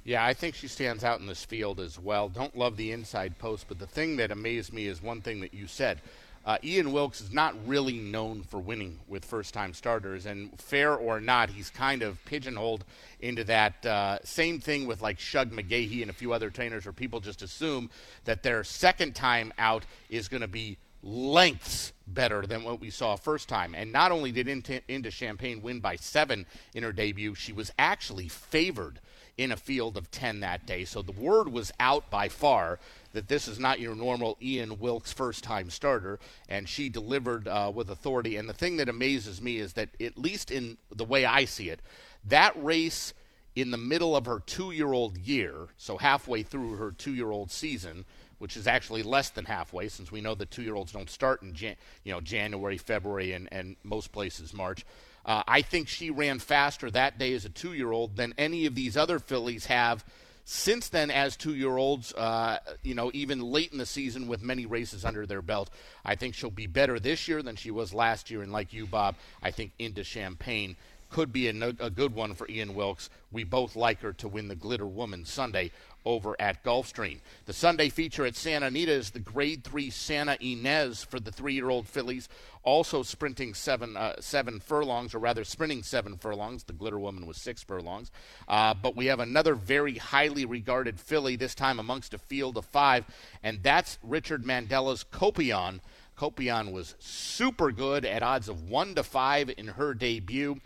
Yeah, 0.06 0.26
I 0.26 0.34
think 0.34 0.56
she 0.56 0.68
stands 0.68 1.04
out 1.04 1.20
in 1.20 1.28
this 1.28 1.44
field 1.44 1.80
as 1.80 2.00
well. 2.00 2.30
Don't 2.30 2.58
love 2.58 2.78
the 2.78 2.92
inside 2.92 3.38
post, 3.38 3.66
but 3.68 3.80
the 3.80 3.86
thing 3.86 4.18
that 4.18 4.32
amazed 4.32 4.74
me 4.74 4.88
is 4.88 5.04
one 5.04 5.22
thing 5.22 5.42
that 5.42 5.54
you 5.54 5.68
said. 5.68 6.02
Uh, 6.46 6.58
Ian 6.64 6.94
Wilkes 6.94 7.20
is 7.20 7.34
not 7.34 7.54
really 7.68 7.98
known 7.98 8.44
for 8.44 8.60
winning 8.60 8.98
with 9.08 9.26
first 9.26 9.54
time 9.54 9.74
starters, 9.74 10.26
and 10.26 10.58
fair 10.60 10.96
or 10.96 11.20
not, 11.20 11.50
he's 11.50 11.70
kind 11.70 12.02
of 12.02 12.24
pigeonholed 12.26 12.86
into 13.20 13.44
that 13.44 13.86
uh, 13.86 14.18
same 14.24 14.60
thing 14.60 14.88
with 14.88 15.02
like 15.02 15.20
Shug 15.20 15.52
McGaughey 15.52 16.02
and 16.02 16.10
a 16.10 16.14
few 16.14 16.32
other 16.32 16.50
trainers 16.50 16.86
where 16.86 16.94
people 16.94 17.20
just 17.20 17.42
assume 17.42 17.90
that 18.24 18.42
their 18.42 18.64
second 18.64 19.16
time 19.16 19.54
out 19.60 19.84
is 20.10 20.30
going 20.30 20.42
to 20.42 20.48
be 20.48 20.78
lengths 21.02 21.94
better 22.08 22.46
than 22.46 22.64
what 22.64 22.80
we 22.80 22.90
saw 22.90 23.16
first 23.16 23.48
time. 23.48 23.76
And 23.76 23.92
not 23.92 24.12
only 24.12 24.32
did 24.32 24.48
Into, 24.48 25.12
Champagne 25.12 25.62
win 25.62 25.80
by 25.80 25.96
seven 25.96 26.46
in 26.74 26.84
her 26.84 26.92
debut, 26.92 27.36
she 27.36 27.54
was 27.54 27.72
actually 27.78 28.28
favored 28.28 29.00
in 29.38 29.52
a 29.54 29.58
field 29.58 29.96
of 29.96 30.12
10 30.12 30.42
that 30.42 30.66
day. 30.66 30.84
So 30.84 31.02
the 31.02 31.14
word 31.14 31.48
was 31.48 31.72
out 31.80 32.10
by 32.10 32.28
far 32.28 32.80
that 33.14 33.30
this 33.30 33.48
is 33.48 33.58
not 33.58 33.80
your 33.80 33.96
normal 33.96 34.38
Ian 34.42 34.80
Wilkes 34.80 35.14
first 35.14 35.44
time 35.44 35.70
starter, 35.70 36.20
and 36.50 36.68
she 36.68 36.90
delivered 36.90 37.48
uh, 37.48 37.72
with 37.74 37.90
authority. 37.90 38.36
And 38.36 38.50
the 38.50 38.54
thing 38.54 38.78
that 38.78 38.90
amazes 38.90 39.42
me 39.42 39.58
is 39.58 39.74
that, 39.74 39.90
at 40.02 40.18
least 40.18 40.52
in 40.52 40.78
the 40.94 41.06
way 41.06 41.24
I 41.24 41.46
see 41.46 41.70
it, 41.70 41.80
that 42.26 42.62
race 42.62 43.14
in 43.56 43.72
the 43.72 43.78
middle 43.78 44.16
of 44.16 44.26
her 44.26 44.42
two 44.46 44.72
year 44.72 44.92
old 44.92 45.18
year, 45.18 45.70
so 45.78 45.98
halfway 45.98 46.44
through 46.44 46.76
her 46.76 46.92
two 46.92 47.14
year 47.14 47.32
old 47.32 47.50
season, 47.50 48.06
which 48.40 48.58
is 48.58 48.68
actually 48.68 49.04
less 49.04 49.30
than 49.30 49.46
halfway 49.46 49.88
since 49.88 50.12
we 50.12 50.22
know 50.22 50.36
the 50.36 50.46
two 50.46 50.64
year 50.64 50.76
olds 50.76 50.92
don't 50.92 51.10
start 51.10 51.42
in 51.42 51.54
Jan- 51.54 51.76
you 52.04 52.12
know 52.12 52.22
January, 52.22 52.78
February, 52.78 53.34
and, 53.34 53.48
and 53.52 53.76
most 53.84 54.12
places 54.12 54.54
March. 54.54 54.86
Uh, 55.26 55.44
I 55.48 55.62
think 55.62 55.88
she 55.88 56.10
ran 56.10 56.40
faster 56.40 56.90
that 56.92 57.20
day 57.20 57.34
as 57.34 57.46
a 57.46 57.50
two 57.50 57.74
year 57.74 57.92
old 57.92 58.16
than 58.16 58.34
any 58.38 58.66
of 58.66 58.76
these 58.76 58.98
other 58.98 59.20
fillies 59.20 59.68
have 59.68 60.04
since 60.52 60.90
then 60.90 61.12
as 61.12 61.38
two 61.38 61.54
year 61.54 61.78
olds, 61.78 62.12
uh, 62.14 62.58
you 62.82 62.96
know, 62.96 63.12
even 63.14 63.40
late 63.40 63.72
in 63.72 63.78
the 63.78 63.86
season 63.86 64.28
with 64.28 64.42
many 64.42 64.66
races 64.66 65.06
under 65.06 65.28
their 65.28 65.44
belt. 65.44 65.70
I 66.04 66.16
think 66.16 66.34
she'll 66.34 66.50
be 66.50 66.66
better 66.66 67.00
this 67.00 67.28
year 67.28 67.44
than 67.44 67.56
she 67.56 67.70
was 67.70 67.94
last 67.94 68.32
year. 68.32 68.42
And 68.42 68.52
like 68.52 68.74
you, 68.74 68.88
Bob, 68.88 69.16
I 69.44 69.52
think 69.52 69.74
into 69.78 70.04
Champagne 70.04 70.76
could 71.10 71.34
be 71.34 71.48
a, 71.48 71.54
no- 71.54 71.74
a 71.80 71.90
good 71.90 72.14
one 72.14 72.34
for 72.34 72.50
Ian 72.50 72.76
Wilkes. 72.76 73.10
We 73.32 73.44
both 73.44 73.76
like 73.76 74.02
her 74.02 74.14
to 74.14 74.28
win 74.28 74.48
the 74.48 74.56
Glitter 74.56 74.88
Woman 74.88 75.26
Sunday 75.26 75.72
over 76.06 76.36
at 76.40 76.64
Gulfstream. 76.64 77.20
The 77.46 77.54
Sunday 77.54 77.90
feature 77.90 78.26
at 78.26 78.36
Santa 78.36 78.68
Anita 78.68 78.92
is 78.92 79.12
the 79.12 79.20
Grade 79.20 79.64
3 79.64 79.90
Santa 79.90 80.38
Ynez 80.42 81.04
for 81.04 81.20
the 81.20 81.32
three-year-old 81.32 81.88
fillies, 81.88 82.30
also 82.64 83.04
sprinting 83.04 83.54
seven 83.54 83.98
uh, 83.98 84.16
seven 84.20 84.60
furlongs, 84.60 85.14
or 85.14 85.20
rather 85.20 85.44
sprinting 85.44 85.84
seven 85.84 86.18
furlongs. 86.18 86.64
The 86.64 86.74
Glitter 86.74 87.00
Woman 87.00 87.26
was 87.26 87.38
six 87.38 87.64
furlongs. 87.64 88.12
Uh, 88.48 88.74
but 88.74 88.96
we 88.96 89.08
have 89.08 89.20
another 89.20 89.56
very 89.56 89.96
highly 89.96 90.46
regarded 90.46 91.00
filly, 91.00 91.36
this 91.36 91.56
time 91.56 91.80
amongst 91.80 92.14
a 92.14 92.18
field 92.18 92.58
of 92.58 92.66
five, 92.66 93.06
and 93.44 93.62
that's 93.64 93.98
Richard 94.04 94.46
Mandella's 94.46 95.04
Kopion. 95.04 95.80
Kopion 96.18 96.74
was 96.74 96.96
super 97.00 97.72
good 97.72 98.04
at 98.04 98.22
odds 98.22 98.50
of 98.50 98.70
one 98.70 98.94
to 98.96 99.04
five 99.04 99.50
in 99.58 99.68
her 99.68 99.94
debut. 99.94 100.60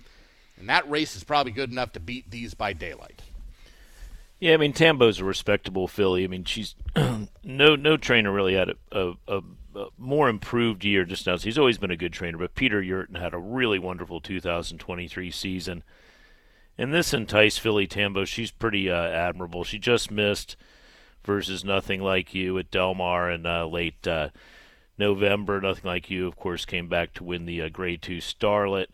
And 0.57 0.69
that 0.69 0.89
race 0.89 1.15
is 1.15 1.23
probably 1.23 1.51
good 1.51 1.71
enough 1.71 1.93
to 1.93 1.99
beat 1.99 2.29
these 2.29 2.53
by 2.53 2.73
daylight. 2.73 3.21
Yeah, 4.39 4.53
I 4.53 4.57
mean 4.57 4.73
Tambo's 4.73 5.19
a 5.19 5.25
respectable 5.25 5.87
filly. 5.87 6.23
I 6.23 6.27
mean 6.27 6.43
she's 6.43 6.75
no 7.43 7.75
no 7.75 7.97
trainer 7.97 8.31
really 8.31 8.55
had 8.55 8.69
a, 8.69 8.75
a, 8.91 9.13
a, 9.27 9.41
a, 9.75 9.87
more 9.97 10.29
improved 10.29 10.83
year 10.83 11.05
just 11.05 11.25
now. 11.25 11.37
He's 11.37 11.57
always 11.57 11.77
been 11.77 11.91
a 11.91 11.97
good 11.97 12.13
trainer, 12.13 12.37
but 12.37 12.55
Peter 12.55 12.81
Eurton 12.81 13.15
had 13.15 13.33
a 13.33 13.39
really 13.39 13.79
wonderful 13.79 14.19
2023 14.19 15.31
season. 15.31 15.83
And 16.77 16.93
this 16.93 17.13
enticed 17.13 17.59
filly 17.59 17.87
Tambo, 17.87 18.25
she's 18.25 18.51
pretty 18.51 18.89
uh, 18.89 19.07
admirable. 19.07 19.63
She 19.63 19.77
just 19.77 20.09
missed 20.09 20.55
versus 21.23 21.63
Nothing 21.63 22.01
Like 22.01 22.33
You 22.33 22.57
at 22.57 22.71
Del 22.71 22.95
Mar 22.95 23.29
in 23.29 23.45
uh, 23.45 23.65
late 23.65 24.07
uh, 24.07 24.29
November. 24.97 25.61
Nothing 25.61 25.85
Like 25.85 26.09
You, 26.09 26.27
of 26.27 26.35
course, 26.35 26.65
came 26.65 26.87
back 26.87 27.13
to 27.13 27.23
win 27.23 27.45
the 27.45 27.61
uh, 27.61 27.69
Grade 27.69 28.01
Two 28.01 28.17
Starlet. 28.17 28.87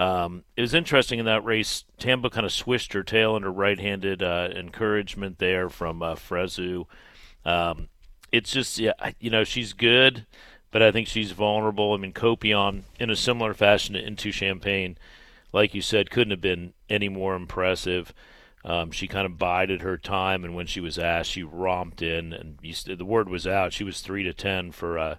Um, 0.00 0.44
it 0.56 0.62
was 0.62 0.72
interesting 0.72 1.18
in 1.18 1.26
that 1.26 1.44
race. 1.44 1.84
Tambo 1.98 2.30
kind 2.30 2.46
of 2.46 2.52
swished 2.52 2.94
her 2.94 3.02
tail 3.02 3.34
under 3.34 3.52
right-handed 3.52 4.22
uh, 4.22 4.48
encouragement 4.56 5.38
there 5.38 5.68
from 5.68 6.02
uh, 6.02 6.14
Fresu. 6.14 6.86
Um, 7.44 7.88
it's 8.32 8.50
just, 8.50 8.78
yeah, 8.78 8.92
you 9.18 9.28
know, 9.28 9.44
she's 9.44 9.74
good, 9.74 10.24
but 10.70 10.80
I 10.80 10.90
think 10.90 11.06
she's 11.06 11.32
vulnerable. 11.32 11.92
I 11.92 11.98
mean, 11.98 12.14
Kopion, 12.14 12.84
in 12.98 13.10
a 13.10 13.16
similar 13.16 13.52
fashion 13.52 13.92
to 13.92 14.02
into 14.02 14.32
Champagne, 14.32 14.96
like 15.52 15.74
you 15.74 15.82
said, 15.82 16.10
couldn't 16.10 16.30
have 16.30 16.40
been 16.40 16.72
any 16.88 17.10
more 17.10 17.34
impressive. 17.34 18.14
Um, 18.64 18.92
she 18.92 19.06
kind 19.06 19.26
of 19.26 19.36
bided 19.36 19.82
her 19.82 19.98
time, 19.98 20.44
and 20.44 20.54
when 20.54 20.66
she 20.66 20.80
was 20.80 20.98
asked, 20.98 21.30
she 21.30 21.42
romped 21.42 22.00
in, 22.00 22.32
and 22.32 22.58
you, 22.62 22.74
the 22.94 23.04
word 23.04 23.28
was 23.28 23.46
out. 23.46 23.74
She 23.74 23.84
was 23.84 24.00
three 24.00 24.22
to 24.22 24.32
ten 24.32 24.72
for 24.72 24.98
uh, 24.98 25.16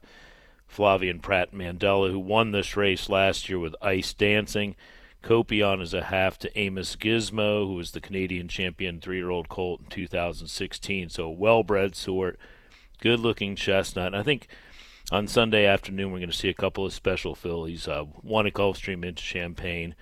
Flavien 0.72 1.22
Prat 1.22 1.54
Mandella, 1.54 2.12
who 2.12 2.20
won 2.20 2.52
this 2.52 2.78
race 2.78 3.10
last 3.10 3.50
year 3.50 3.60
with 3.60 3.76
Ice 3.82 4.14
Dancing. 4.14 4.76
Kopion 5.22 5.82
is 5.82 5.94
a 5.94 6.06
half 6.06 6.40
to 6.40 6.58
Amis 6.58 6.96
Gizmo, 6.96 7.68
who 7.68 7.76
was 7.76 7.92
the 7.92 8.02
Canadian 8.02 8.48
champion 8.48 9.00
three 9.00 9.18
year 9.18 9.30
old 9.30 9.50
colt 9.50 9.82
in 9.82 9.86
2016. 9.88 11.10
So, 11.10 11.26
a 11.26 11.30
well 11.30 11.64
bred 11.64 11.96
sort, 11.96 12.40
good 13.00 13.20
looking 13.20 13.56
chestnut. 13.56 14.08
And 14.08 14.16
I 14.16 14.24
think 14.24 14.48
on 15.12 15.28
Sunday 15.28 15.66
afternoon, 15.66 16.12
we're 16.12 16.20
going 16.20 16.32
to 16.32 16.38
see 16.38 16.50
a 16.50 16.54
couple 16.54 16.86
of 16.86 16.94
special 16.94 17.36
fillies 17.36 17.88
uh, 17.88 18.04
one 18.04 18.48
at 18.48 18.54
Gulfstream 18.54 19.06
into 19.06 19.22
Champagne 19.22 19.94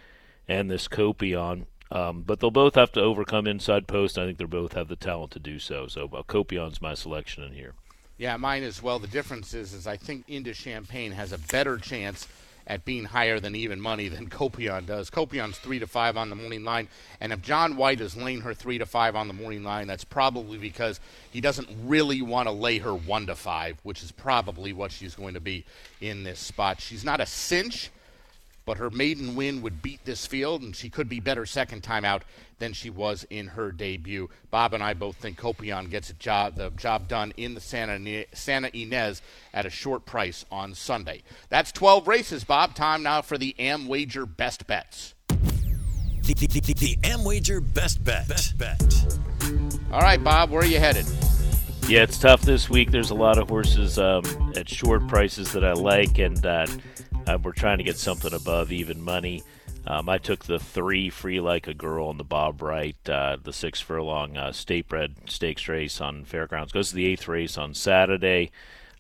and 0.47 0.69
this 0.69 0.87
Kopion. 0.87 1.65
Um, 1.91 2.21
but 2.21 2.39
they'll 2.39 2.51
both 2.51 2.75
have 2.75 2.91
to 2.91 3.01
overcome 3.01 3.47
inside 3.47 3.87
post. 3.87 4.19
I 4.19 4.25
think 4.25 4.37
they 4.37 4.45
both 4.45 4.73
have 4.73 4.87
the 4.87 4.95
talent 4.95 5.31
to 5.31 5.39
do 5.39 5.57
so. 5.57 5.87
So, 5.87 6.05
uh, 6.13 6.21
Kopion's 6.23 6.81
my 6.81 6.93
selection 6.93 7.43
in 7.43 7.53
here. 7.53 7.73
Yeah, 8.19 8.35
mine 8.35 8.63
as 8.63 8.83
well. 8.83 8.99
The 8.99 9.07
difference 9.07 9.53
is, 9.53 9.73
is 9.73 9.87
I 9.87 9.95
think 9.95 10.25
Into 10.27 10.53
Champagne 10.53 11.13
has 11.13 11.31
a 11.31 11.37
better 11.37 11.77
chance 11.77 12.27
at 12.67 12.83
being 12.83 13.05
higher 13.05 13.39
than 13.39 13.55
even 13.55 13.79
money 13.79 14.09
than 14.09 14.29
Kopion 14.29 14.85
does. 14.85 15.09
Kopion's 15.09 15.57
three 15.57 15.79
to 15.79 15.87
five 15.87 16.17
on 16.17 16.29
the 16.29 16.35
morning 16.35 16.65
line, 16.65 16.89
and 17.21 17.31
if 17.31 17.41
Jon 17.41 17.77
White 17.77 18.01
is 18.01 18.17
laying 18.17 18.41
her 18.41 18.53
three 18.53 18.77
to 18.77 18.85
five 18.85 19.15
on 19.15 19.29
the 19.29 19.33
morning 19.33 19.63
line, 19.63 19.87
that's 19.87 20.03
probably 20.03 20.57
because 20.57 20.99
he 21.31 21.39
doesn't 21.39 21.69
really 21.85 22.21
want 22.21 22.49
to 22.49 22.51
lay 22.51 22.79
her 22.79 22.93
one 22.93 23.25
to 23.27 23.35
five, 23.35 23.77
which 23.83 24.03
is 24.03 24.11
probably 24.11 24.73
what 24.73 24.91
she's 24.91 25.15
going 25.15 25.33
to 25.35 25.39
be 25.39 25.63
in 26.01 26.23
this 26.23 26.39
spot. 26.39 26.81
She's 26.81 27.05
not 27.05 27.21
a 27.21 27.25
cinch 27.25 27.89
but 28.69 28.77
her 28.77 28.91
maiden 28.91 29.33
win 29.33 29.63
would 29.63 29.81
beat 29.81 30.05
this 30.05 30.27
field, 30.27 30.61
and 30.61 30.75
she 30.75 30.91
could 30.91 31.09
be 31.09 31.19
better 31.19 31.43
second 31.43 31.81
time 31.81 32.05
out 32.05 32.21
than 32.59 32.71
she 32.71 32.91
was 32.91 33.25
in 33.31 33.47
her 33.47 33.71
debut. 33.71 34.29
Bob 34.51 34.75
and 34.75 34.83
I 34.83 34.93
both 34.93 35.15
think 35.15 35.39
Kopion 35.39 35.89
gets 35.89 36.13
job, 36.19 36.53
the 36.53 36.69
job 36.69 37.07
done 37.07 37.33
in 37.35 37.55
the 37.55 37.61
Santa, 37.61 38.25
Santa 38.31 38.69
Ynez 38.69 39.23
at 39.55 39.65
a 39.65 39.71
short 39.71 40.05
price 40.05 40.45
on 40.51 40.75
Sunday. 40.75 41.23
That's 41.49 41.71
12 41.71 42.07
races, 42.07 42.43
Bob. 42.43 42.75
Time 42.75 43.01
now 43.01 43.23
for 43.23 43.39
the 43.39 43.55
Am 43.57 43.87
Wager 43.87 44.27
Best 44.27 44.67
Bets. 44.67 45.15
The, 45.29 46.35
the, 46.35 46.45
the, 46.45 46.73
the 46.75 46.97
Am 47.03 47.23
Wager 47.23 47.61
Best 47.61 48.03
Bet. 48.03 48.27
Best 48.27 48.55
Bet. 48.55 49.17
All 49.91 50.01
right, 50.01 50.23
Bob, 50.23 50.51
where 50.51 50.61
are 50.61 50.65
you 50.65 50.77
headed? 50.77 51.07
Yeah, 51.87 52.03
it's 52.03 52.19
tough 52.19 52.43
this 52.43 52.69
week. 52.69 52.91
There's 52.91 53.09
a 53.09 53.15
lot 53.15 53.39
of 53.39 53.49
horses 53.49 53.97
um, 53.97 54.53
at 54.55 54.69
short 54.69 55.07
prices 55.07 55.53
that 55.53 55.65
I 55.65 55.73
like, 55.73 56.19
and 56.19 56.45
uh, 56.45 56.67
uh, 57.29 57.37
we're 57.43 57.51
trying 57.51 57.77
to 57.77 57.83
get 57.83 57.97
something 57.97 58.33
above 58.33 58.71
even 58.71 59.01
money. 59.01 59.43
Um, 59.85 60.09
I 60.09 60.17
took 60.17 60.45
the 60.45 60.59
three 60.59 61.09
free 61.09 61.39
like 61.39 61.67
a 61.67 61.73
girl 61.73 62.09
in 62.09 62.17
the 62.17 62.23
Bob 62.23 62.61
Wright, 62.61 62.97
uh, 63.07 63.37
the 63.41 63.53
six 63.53 63.79
furlong 63.79 64.35
uh, 64.35 64.51
state 64.51 64.87
bred 64.87 65.15
stakes 65.29 65.67
race 65.67 66.01
on 66.01 66.25
Fairgrounds. 66.25 66.73
Goes 66.73 66.89
to 66.89 66.95
the 66.95 67.05
eighth 67.05 67.27
race 67.27 67.57
on 67.57 67.73
Saturday. 67.73 68.51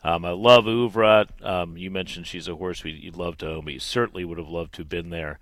Um, 0.03 0.23
I 0.23 0.31
love 0.31 0.65
Ouvra. 0.65 1.27
Um, 1.43 1.75
you 1.75 1.91
mentioned 1.91 2.27
she's 2.27 2.47
a 2.47 2.55
horse 2.55 2.83
we, 2.83 2.91
you'd 2.91 3.17
love 3.17 3.37
to 3.39 3.49
own, 3.49 3.65
but 3.65 3.73
you 3.73 3.79
certainly 3.79 4.23
would 4.23 4.37
have 4.37 4.47
loved 4.47 4.73
to 4.75 4.81
have 4.81 4.89
been 4.89 5.09
there 5.09 5.39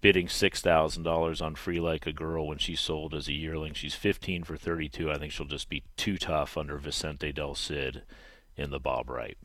bidding 0.00 0.28
six 0.28 0.60
thousand 0.60 1.02
dollars 1.02 1.42
on 1.42 1.54
Free 1.56 1.80
Like 1.80 2.06
a 2.06 2.12
Girl 2.12 2.46
when 2.46 2.58
she 2.58 2.74
sold 2.74 3.14
as 3.14 3.28
a 3.28 3.32
yearling. 3.32 3.74
She's 3.74 3.94
fifteen 3.94 4.44
for 4.44 4.56
thirty-two. 4.56 5.10
I 5.10 5.18
think 5.18 5.32
she'll 5.32 5.46
just 5.46 5.68
be 5.68 5.82
too 5.96 6.16
tough 6.16 6.56
under 6.56 6.78
Vicente 6.78 7.32
Del 7.32 7.54
Cid 7.54 8.02
in 8.56 8.70
the 8.70 8.80
Bob 8.80 9.10
Wright. 9.10 9.36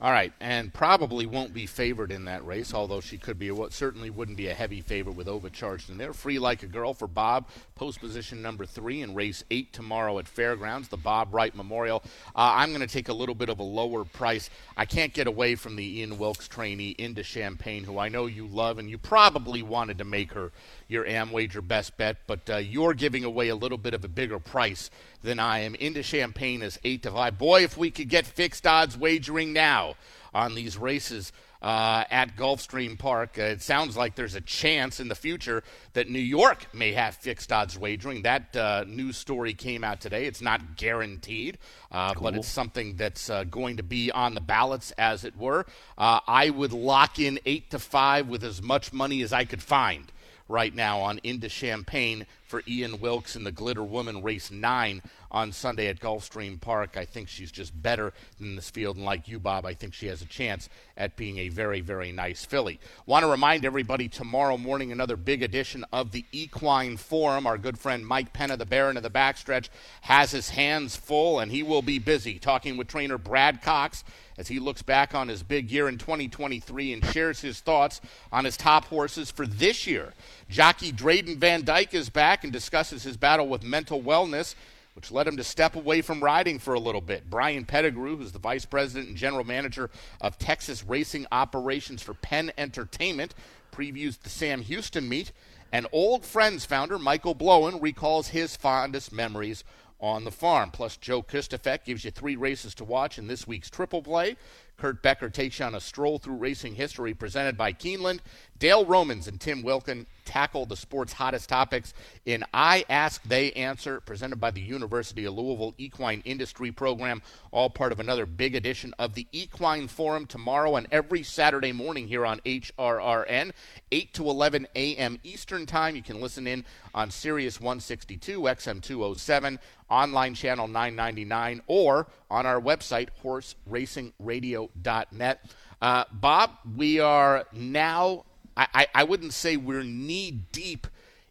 All 0.00 0.12
right, 0.12 0.32
and 0.38 0.72
probably 0.72 1.26
won't 1.26 1.52
be 1.52 1.66
favored 1.66 2.12
in 2.12 2.26
that 2.26 2.46
race, 2.46 2.72
although 2.72 3.00
she 3.00 3.18
could 3.18 3.36
be. 3.36 3.50
What 3.50 3.72
certainly 3.72 4.10
wouldn't 4.10 4.36
be 4.36 4.46
a 4.46 4.54
heavy 4.54 4.80
favorite 4.80 5.16
with 5.16 5.26
overcharged 5.26 5.90
in 5.90 5.98
there. 5.98 6.12
Free 6.12 6.38
like 6.38 6.62
a 6.62 6.68
girl 6.68 6.94
for 6.94 7.08
Bob, 7.08 7.48
post 7.74 7.98
position 7.98 8.40
number 8.40 8.64
three 8.64 9.02
in 9.02 9.16
race 9.16 9.42
eight 9.50 9.72
tomorrow 9.72 10.20
at 10.20 10.28
Fairgrounds, 10.28 10.86
the 10.86 10.96
Bob 10.96 11.34
Wright 11.34 11.52
Memorial. 11.52 12.04
Uh, 12.28 12.54
I'm 12.54 12.68
going 12.68 12.80
to 12.80 12.86
take 12.86 13.08
a 13.08 13.12
little 13.12 13.34
bit 13.34 13.48
of 13.48 13.58
a 13.58 13.64
lower 13.64 14.04
price. 14.04 14.50
I 14.76 14.84
can't 14.84 15.12
get 15.12 15.26
away 15.26 15.56
from 15.56 15.74
the 15.74 15.98
Ian 15.98 16.16
Wilkes 16.16 16.46
trainee 16.46 16.94
into 16.96 17.24
Champagne, 17.24 17.82
who 17.82 17.98
I 17.98 18.08
know 18.08 18.26
you 18.26 18.46
love, 18.46 18.78
and 18.78 18.88
you 18.88 18.98
probably 18.98 19.62
wanted 19.62 19.98
to 19.98 20.04
make 20.04 20.32
her 20.34 20.52
your 20.88 21.04
Amwager 21.04 21.66
best 21.66 21.96
bet, 21.96 22.16
but 22.26 22.48
uh, 22.50 22.56
you're 22.56 22.94
giving 22.94 23.24
away 23.24 23.48
a 23.48 23.56
little 23.56 23.78
bit 23.78 23.94
of 23.94 24.04
a 24.04 24.08
bigger 24.08 24.38
price 24.38 24.90
than 25.22 25.38
I 25.38 25.60
am. 25.60 25.74
Into 25.74 26.02
Champagne 26.02 26.62
is 26.62 26.78
eight 26.82 27.02
to 27.04 27.10
five. 27.10 27.38
Boy, 27.38 27.62
if 27.62 27.76
we 27.76 27.90
could 27.90 28.08
get 28.08 28.26
fixed 28.26 28.66
odds 28.66 28.96
wagering 28.96 29.52
now 29.52 29.94
on 30.34 30.54
these 30.54 30.76
races 30.76 31.32
uh, 31.60 32.04
at 32.10 32.36
Gulfstream 32.36 32.98
Park. 32.98 33.38
Uh, 33.38 33.42
it 33.42 33.62
sounds 33.62 33.96
like 33.96 34.14
there's 34.14 34.34
a 34.34 34.40
chance 34.40 35.00
in 35.00 35.08
the 35.08 35.14
future 35.14 35.62
that 35.92 36.08
New 36.08 36.18
York 36.18 36.72
may 36.72 36.92
have 36.92 37.16
fixed 37.16 37.52
odds 37.52 37.78
wagering. 37.78 38.22
That 38.22 38.56
uh, 38.56 38.84
news 38.86 39.16
story 39.16 39.54
came 39.54 39.82
out 39.82 40.00
today. 40.00 40.26
It's 40.26 40.40
not 40.40 40.76
guaranteed, 40.76 41.58
uh, 41.90 42.14
cool. 42.14 42.22
but 42.22 42.36
it's 42.36 42.48
something 42.48 42.96
that's 42.96 43.28
uh, 43.28 43.44
going 43.44 43.78
to 43.78 43.82
be 43.82 44.10
on 44.12 44.34
the 44.34 44.40
ballots, 44.40 44.92
as 44.92 45.24
it 45.24 45.36
were. 45.36 45.66
Uh, 45.96 46.20
I 46.26 46.50
would 46.50 46.72
lock 46.72 47.18
in 47.18 47.40
eight 47.44 47.70
to 47.70 47.78
five 47.78 48.28
with 48.28 48.44
as 48.44 48.62
much 48.62 48.92
money 48.92 49.22
as 49.22 49.32
I 49.32 49.44
could 49.44 49.62
find 49.62 50.04
right 50.48 50.74
now 50.74 51.00
on 51.00 51.20
Into 51.22 51.48
Champagne 51.48 52.26
for 52.44 52.62
Ian 52.66 53.00
Wilkes 53.00 53.36
in 53.36 53.44
the 53.44 53.52
Glitter 53.52 53.84
Woman 53.84 54.22
Race 54.22 54.50
9 54.50 55.02
on 55.30 55.52
Sunday 55.52 55.88
at 55.88 56.00
Gulfstream 56.00 56.60
Park. 56.60 56.96
I 56.96 57.04
think 57.04 57.28
she's 57.28 57.50
just 57.50 57.80
better 57.80 58.12
than 58.38 58.56
this 58.56 58.70
field. 58.70 58.96
And 58.96 59.04
like 59.04 59.28
you, 59.28 59.38
Bob, 59.38 59.66
I 59.66 59.74
think 59.74 59.94
she 59.94 60.06
has 60.06 60.22
a 60.22 60.26
chance 60.26 60.68
at 60.96 61.16
being 61.16 61.38
a 61.38 61.48
very, 61.48 61.80
very 61.80 62.12
nice 62.12 62.44
filly. 62.44 62.80
Want 63.06 63.24
to 63.24 63.30
remind 63.30 63.64
everybody 63.64 64.08
tomorrow 64.08 64.56
morning, 64.56 64.92
another 64.92 65.16
big 65.16 65.42
edition 65.42 65.84
of 65.92 66.12
the 66.12 66.24
Equine 66.32 66.96
Forum. 66.96 67.46
Our 67.46 67.58
good 67.58 67.78
friend 67.78 68.06
Mike 68.06 68.32
Penna, 68.32 68.56
the 68.56 68.66
Baron 68.66 68.96
of 68.96 69.02
the 69.02 69.10
Backstretch, 69.10 69.68
has 70.02 70.30
his 70.30 70.50
hands 70.50 70.96
full, 70.96 71.38
and 71.38 71.52
he 71.52 71.62
will 71.62 71.82
be 71.82 71.98
busy 71.98 72.38
talking 72.38 72.76
with 72.76 72.88
trainer 72.88 73.18
Brad 73.18 73.62
Cox 73.62 74.04
as 74.38 74.48
he 74.48 74.60
looks 74.60 74.82
back 74.82 75.14
on 75.14 75.28
his 75.28 75.42
big 75.42 75.70
year 75.70 75.88
in 75.88 75.98
2023 75.98 76.92
and 76.92 77.04
shares 77.06 77.40
his 77.40 77.60
thoughts 77.60 78.00
on 78.32 78.44
his 78.44 78.56
top 78.56 78.84
horses 78.86 79.30
for 79.30 79.46
this 79.46 79.86
year. 79.86 80.14
Jockey 80.48 80.92
Drayden 80.92 81.36
Van 81.36 81.64
Dyke 81.64 81.92
is 81.92 82.08
back 82.08 82.44
and 82.44 82.52
discusses 82.52 83.02
his 83.02 83.16
battle 83.16 83.48
with 83.48 83.64
mental 83.64 84.00
wellness, 84.00 84.54
which 84.98 85.12
led 85.12 85.28
him 85.28 85.36
to 85.36 85.44
step 85.44 85.76
away 85.76 86.02
from 86.02 86.20
riding 86.20 86.58
for 86.58 86.74
a 86.74 86.80
little 86.80 87.00
bit. 87.00 87.30
Brian 87.30 87.64
Pettigrew, 87.64 88.16
who's 88.16 88.32
the 88.32 88.38
vice 88.40 88.64
president 88.64 89.06
and 89.06 89.16
general 89.16 89.44
manager 89.44 89.90
of 90.20 90.36
Texas 90.38 90.82
Racing 90.82 91.24
Operations 91.30 92.02
for 92.02 92.14
Penn 92.14 92.50
Entertainment, 92.58 93.32
previews 93.70 94.18
the 94.18 94.28
Sam 94.28 94.60
Houston 94.60 95.08
meet. 95.08 95.30
And 95.70 95.86
Old 95.92 96.24
Friends 96.24 96.64
founder 96.64 96.98
Michael 96.98 97.36
Blowen 97.36 97.80
recalls 97.80 98.26
his 98.28 98.56
fondest 98.56 99.12
memories 99.12 99.62
on 100.00 100.24
the 100.24 100.32
farm. 100.32 100.72
Plus, 100.72 100.96
Joe 100.96 101.22
Kristufek 101.22 101.84
gives 101.84 102.04
you 102.04 102.10
three 102.10 102.34
races 102.34 102.74
to 102.74 102.84
watch 102.84 103.18
in 103.18 103.28
this 103.28 103.46
week's 103.46 103.70
Triple 103.70 104.02
Play. 104.02 104.36
Kurt 104.78 105.00
Becker 105.00 105.28
takes 105.28 105.60
you 105.60 105.64
on 105.64 105.76
a 105.76 105.80
stroll 105.80 106.18
through 106.18 106.36
racing 106.36 106.74
history 106.74 107.14
presented 107.14 107.56
by 107.56 107.72
Keeneland. 107.72 108.18
Dale 108.58 108.84
Romans 108.84 109.28
and 109.28 109.40
Tim 109.40 109.62
Wilkin 109.62 110.06
tackle 110.24 110.66
the 110.66 110.76
sport's 110.76 111.14
hottest 111.14 111.48
topics 111.48 111.94
in 112.26 112.44
I 112.52 112.84
Ask, 112.90 113.22
They 113.22 113.50
Answer, 113.52 114.00
presented 114.00 114.36
by 114.36 114.50
the 114.50 114.60
University 114.60 115.24
of 115.24 115.32
Louisville 115.34 115.74
Equine 115.78 116.20
Industry 116.26 116.70
Program, 116.70 117.22
all 117.50 117.70
part 117.70 117.92
of 117.92 118.00
another 118.00 118.26
big 118.26 118.54
edition 118.54 118.92
of 118.98 119.14
the 119.14 119.26
Equine 119.32 119.88
Forum 119.88 120.26
tomorrow 120.26 120.76
and 120.76 120.86
every 120.92 121.22
Saturday 121.22 121.72
morning 121.72 122.08
here 122.08 122.26
on 122.26 122.40
HRRN, 122.40 123.52
8 123.90 124.14
to 124.14 124.28
11 124.28 124.68
a.m. 124.76 125.18
Eastern 125.24 125.64
Time. 125.64 125.96
You 125.96 126.02
can 126.02 126.20
listen 126.20 126.46
in 126.46 126.66
on 126.94 127.10
Sirius 127.10 127.58
162, 127.58 128.40
XM 128.40 128.82
207, 128.82 129.58
online 129.88 130.34
channel 130.34 130.68
999, 130.68 131.62
or 131.66 132.06
on 132.30 132.44
our 132.44 132.60
website, 132.60 133.08
horseracingradio.net. 133.24 135.44
Uh, 135.80 136.04
Bob, 136.12 136.50
we 136.76 137.00
are 137.00 137.46
now 137.52 138.24
I, 138.58 138.86
I 138.94 139.04
wouldn't 139.04 139.32
say 139.32 139.56
we're 139.56 139.84
knee 139.84 140.42
deep 140.52 140.86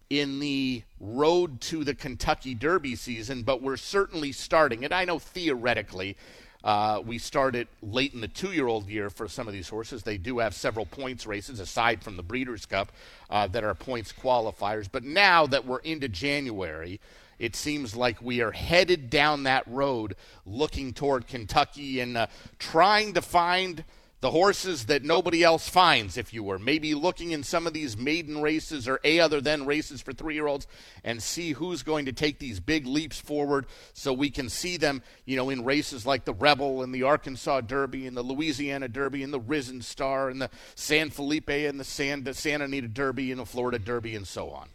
in 0.09 0.39
the 0.39 0.83
road 0.99 1.59
to 1.59 1.83
the 1.83 1.93
Kentucky 1.93 2.53
Derby 2.53 2.95
season, 2.95 3.43
but 3.43 3.61
we're 3.61 3.77
certainly 3.77 4.31
starting 4.31 4.83
it. 4.83 4.93
I 4.93 5.03
know 5.03 5.19
theoretically 5.19 6.15
uh, 6.63 7.01
we 7.05 7.17
started 7.17 7.67
late 7.81 8.13
in 8.13 8.21
the 8.21 8.27
two 8.27 8.51
year 8.51 8.67
old 8.67 8.89
year 8.89 9.09
for 9.09 9.27
some 9.27 9.47
of 9.47 9.53
these 9.53 9.69
horses. 9.69 10.03
They 10.03 10.17
do 10.17 10.39
have 10.39 10.55
several 10.55 10.85
points 10.85 11.27
races 11.27 11.59
aside 11.59 12.01
from 12.01 12.17
the 12.17 12.23
Breeders' 12.23 12.65
Cup 12.65 12.91
uh, 13.29 13.47
that 13.47 13.63
are 13.63 13.75
points 13.75 14.13
qualifiers. 14.13 14.87
But 14.91 15.03
now 15.03 15.45
that 15.47 15.65
we're 15.65 15.79
into 15.79 16.07
January, 16.07 16.99
it 17.39 17.55
seems 17.55 17.95
like 17.95 18.21
we 18.21 18.41
are 18.41 18.51
headed 18.51 19.09
down 19.09 19.43
that 19.43 19.67
road 19.67 20.15
looking 20.45 20.93
toward 20.93 21.27
Kentucky 21.27 21.99
and 21.99 22.17
uh, 22.17 22.27
trying 22.57 23.13
to 23.13 23.21
find 23.21 23.83
the 24.19 24.31
horses 24.31 24.85
that 24.85 25.03
nobody 25.03 25.43
else 25.43 25.69
finds, 25.69 26.17
if 26.17 26.33
you 26.33 26.43
were. 26.43 26.57
Maybe 26.57 26.95
looking 26.95 27.31
in 27.31 27.43
some 27.43 27.67
of 27.67 27.73
these 27.73 27.95
maiden 27.95 28.41
races 28.41 28.87
or 28.87 28.99
A 29.03 29.19
other 29.19 29.41
than 29.41 29.65
races 29.65 30.01
for 30.01 30.11
three 30.11 30.33
year 30.33 30.47
olds 30.47 30.65
and 31.03 31.21
see 31.21 31.51
who's 31.51 31.83
going 31.83 32.05
to 32.05 32.11
take 32.11 32.39
these 32.39 32.59
big 32.59 32.87
leaps 32.87 33.19
forward 33.19 33.67
so 33.93 34.13
we 34.13 34.31
can 34.31 34.49
see 34.49 34.77
them, 34.77 35.03
you 35.25 35.35
know, 35.37 35.49
in 35.49 35.63
races 35.63 36.05
like 36.05 36.25
the 36.25 36.33
Rebel 36.33 36.81
and 36.81 36.93
the 36.93 37.03
Arkansas 37.03 37.61
Derby 37.61 38.07
and 38.07 38.17
the 38.17 38.23
Louisiana 38.23 38.87
Derby 38.87 39.21
and 39.21 39.33
the 39.33 39.39
Risen 39.39 39.81
Star 39.81 40.29
and 40.29 40.41
the 40.41 40.49
San 40.73 41.11
Felipe 41.11 41.49
and 41.49 41.79
the 41.79 41.83
San, 41.83 42.23
the 42.23 42.33
Santa 42.33 42.65
Anita 42.65 42.87
Derby 42.87 43.31
and 43.31 43.39
the 43.39 43.45
Florida 43.45 43.77
Derby 43.77 44.15
and 44.15 44.27
so 44.27 44.49
on. 44.49 44.67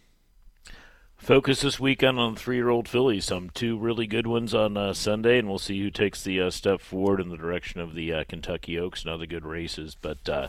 Focus 1.23 1.61
this 1.61 1.79
weekend 1.79 2.18
on 2.18 2.35
three-year-old 2.35 2.89
fillies. 2.89 3.27
Some 3.27 3.49
two 3.51 3.79
really 3.79 4.09
good 4.09 4.27
ones 4.27 4.53
on 4.53 4.77
uh, 4.77 4.93
Sunday, 4.93 5.39
and 5.39 5.47
we'll 5.47 5.61
see 5.61 5.81
who 5.81 5.89
takes 5.89 6.25
the 6.25 6.41
uh, 6.41 6.51
step 6.51 6.81
forward 6.81 7.20
in 7.20 7.29
the 7.29 7.37
direction 7.37 7.81
of 7.81 7.95
the 7.95 8.12
uh, 8.12 8.25
Kentucky 8.29 8.77
Oaks 8.77 9.05
and 9.05 9.12
other 9.12 9.25
good 9.25 9.47
races. 9.47 9.97
But 10.03 10.29
uh, 10.29 10.49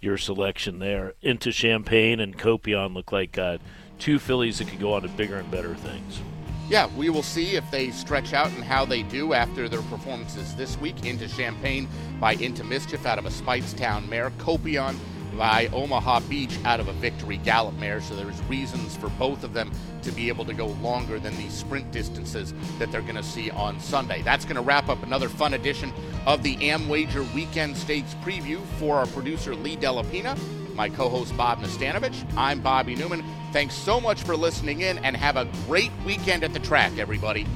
your 0.00 0.18
selection 0.18 0.80
there 0.80 1.14
into 1.22 1.52
Champagne 1.52 2.18
and 2.18 2.36
Kopion 2.36 2.92
look 2.92 3.12
like 3.12 3.38
uh, 3.38 3.58
two 4.00 4.18
fillies 4.18 4.58
that 4.58 4.66
could 4.66 4.80
go 4.80 4.94
on 4.94 5.02
to 5.02 5.08
bigger 5.10 5.36
and 5.36 5.48
better 5.48 5.76
things. 5.76 6.20
Yeah, 6.68 6.88
we 6.96 7.08
will 7.08 7.22
see 7.22 7.54
if 7.54 7.70
they 7.70 7.92
stretch 7.92 8.32
out 8.32 8.50
and 8.50 8.64
how 8.64 8.84
they 8.84 9.04
do 9.04 9.32
after 9.32 9.68
their 9.68 9.82
performances 9.82 10.56
this 10.56 10.76
week. 10.78 11.06
Into 11.06 11.28
Champagne 11.28 11.86
by 12.18 12.32
Into 12.32 12.64
Mischief 12.64 13.06
out 13.06 13.20
of 13.20 13.26
a 13.26 13.30
Speightstown 13.30 14.08
mare. 14.08 14.30
Kopion 14.38 14.96
by 15.36 15.66
Omaha 15.68 16.20
Beach 16.20 16.58
out 16.64 16.80
of 16.80 16.88
a 16.88 16.92
Victory 16.94 17.38
Gallop 17.38 17.74
mare. 17.76 18.00
So 18.00 18.14
there's 18.14 18.40
reasons 18.44 18.96
for 18.96 19.08
both 19.10 19.44
of 19.44 19.52
them 19.52 19.70
to 20.02 20.12
be 20.12 20.28
able 20.28 20.44
to 20.44 20.54
go 20.54 20.66
longer 20.66 21.18
than 21.18 21.36
these 21.36 21.52
sprint 21.52 21.90
distances 21.90 22.54
that 22.78 22.90
they're 22.92 23.02
going 23.02 23.16
to 23.16 23.22
see 23.22 23.50
on 23.50 23.80
Sunday. 23.80 24.22
That's 24.22 24.44
going 24.44 24.56
to 24.56 24.62
wrap 24.62 24.88
up 24.88 25.02
another 25.02 25.28
fun 25.28 25.54
edition 25.54 25.92
of 26.26 26.42
the 26.42 26.56
AmWager 26.56 27.32
Weekend 27.34 27.76
Stakes 27.76 28.14
preview 28.22 28.64
for 28.78 28.96
our 28.96 29.06
producer 29.06 29.54
Lee 29.54 29.76
Delapina, 29.76 30.38
my 30.74 30.88
co-host 30.88 31.36
Bob 31.36 31.60
Nastanovich. 31.60 32.24
I'm 32.36 32.60
Bobby 32.60 32.96
Neuman. 32.96 33.24
Thanks 33.52 33.74
so 33.74 34.00
much 34.00 34.22
for 34.22 34.36
listening 34.36 34.80
in 34.80 34.98
and 34.98 35.16
have 35.16 35.36
a 35.36 35.48
great 35.66 35.92
weekend 36.04 36.44
at 36.44 36.52
the 36.52 36.58
track, 36.60 36.98
everybody. 36.98 37.46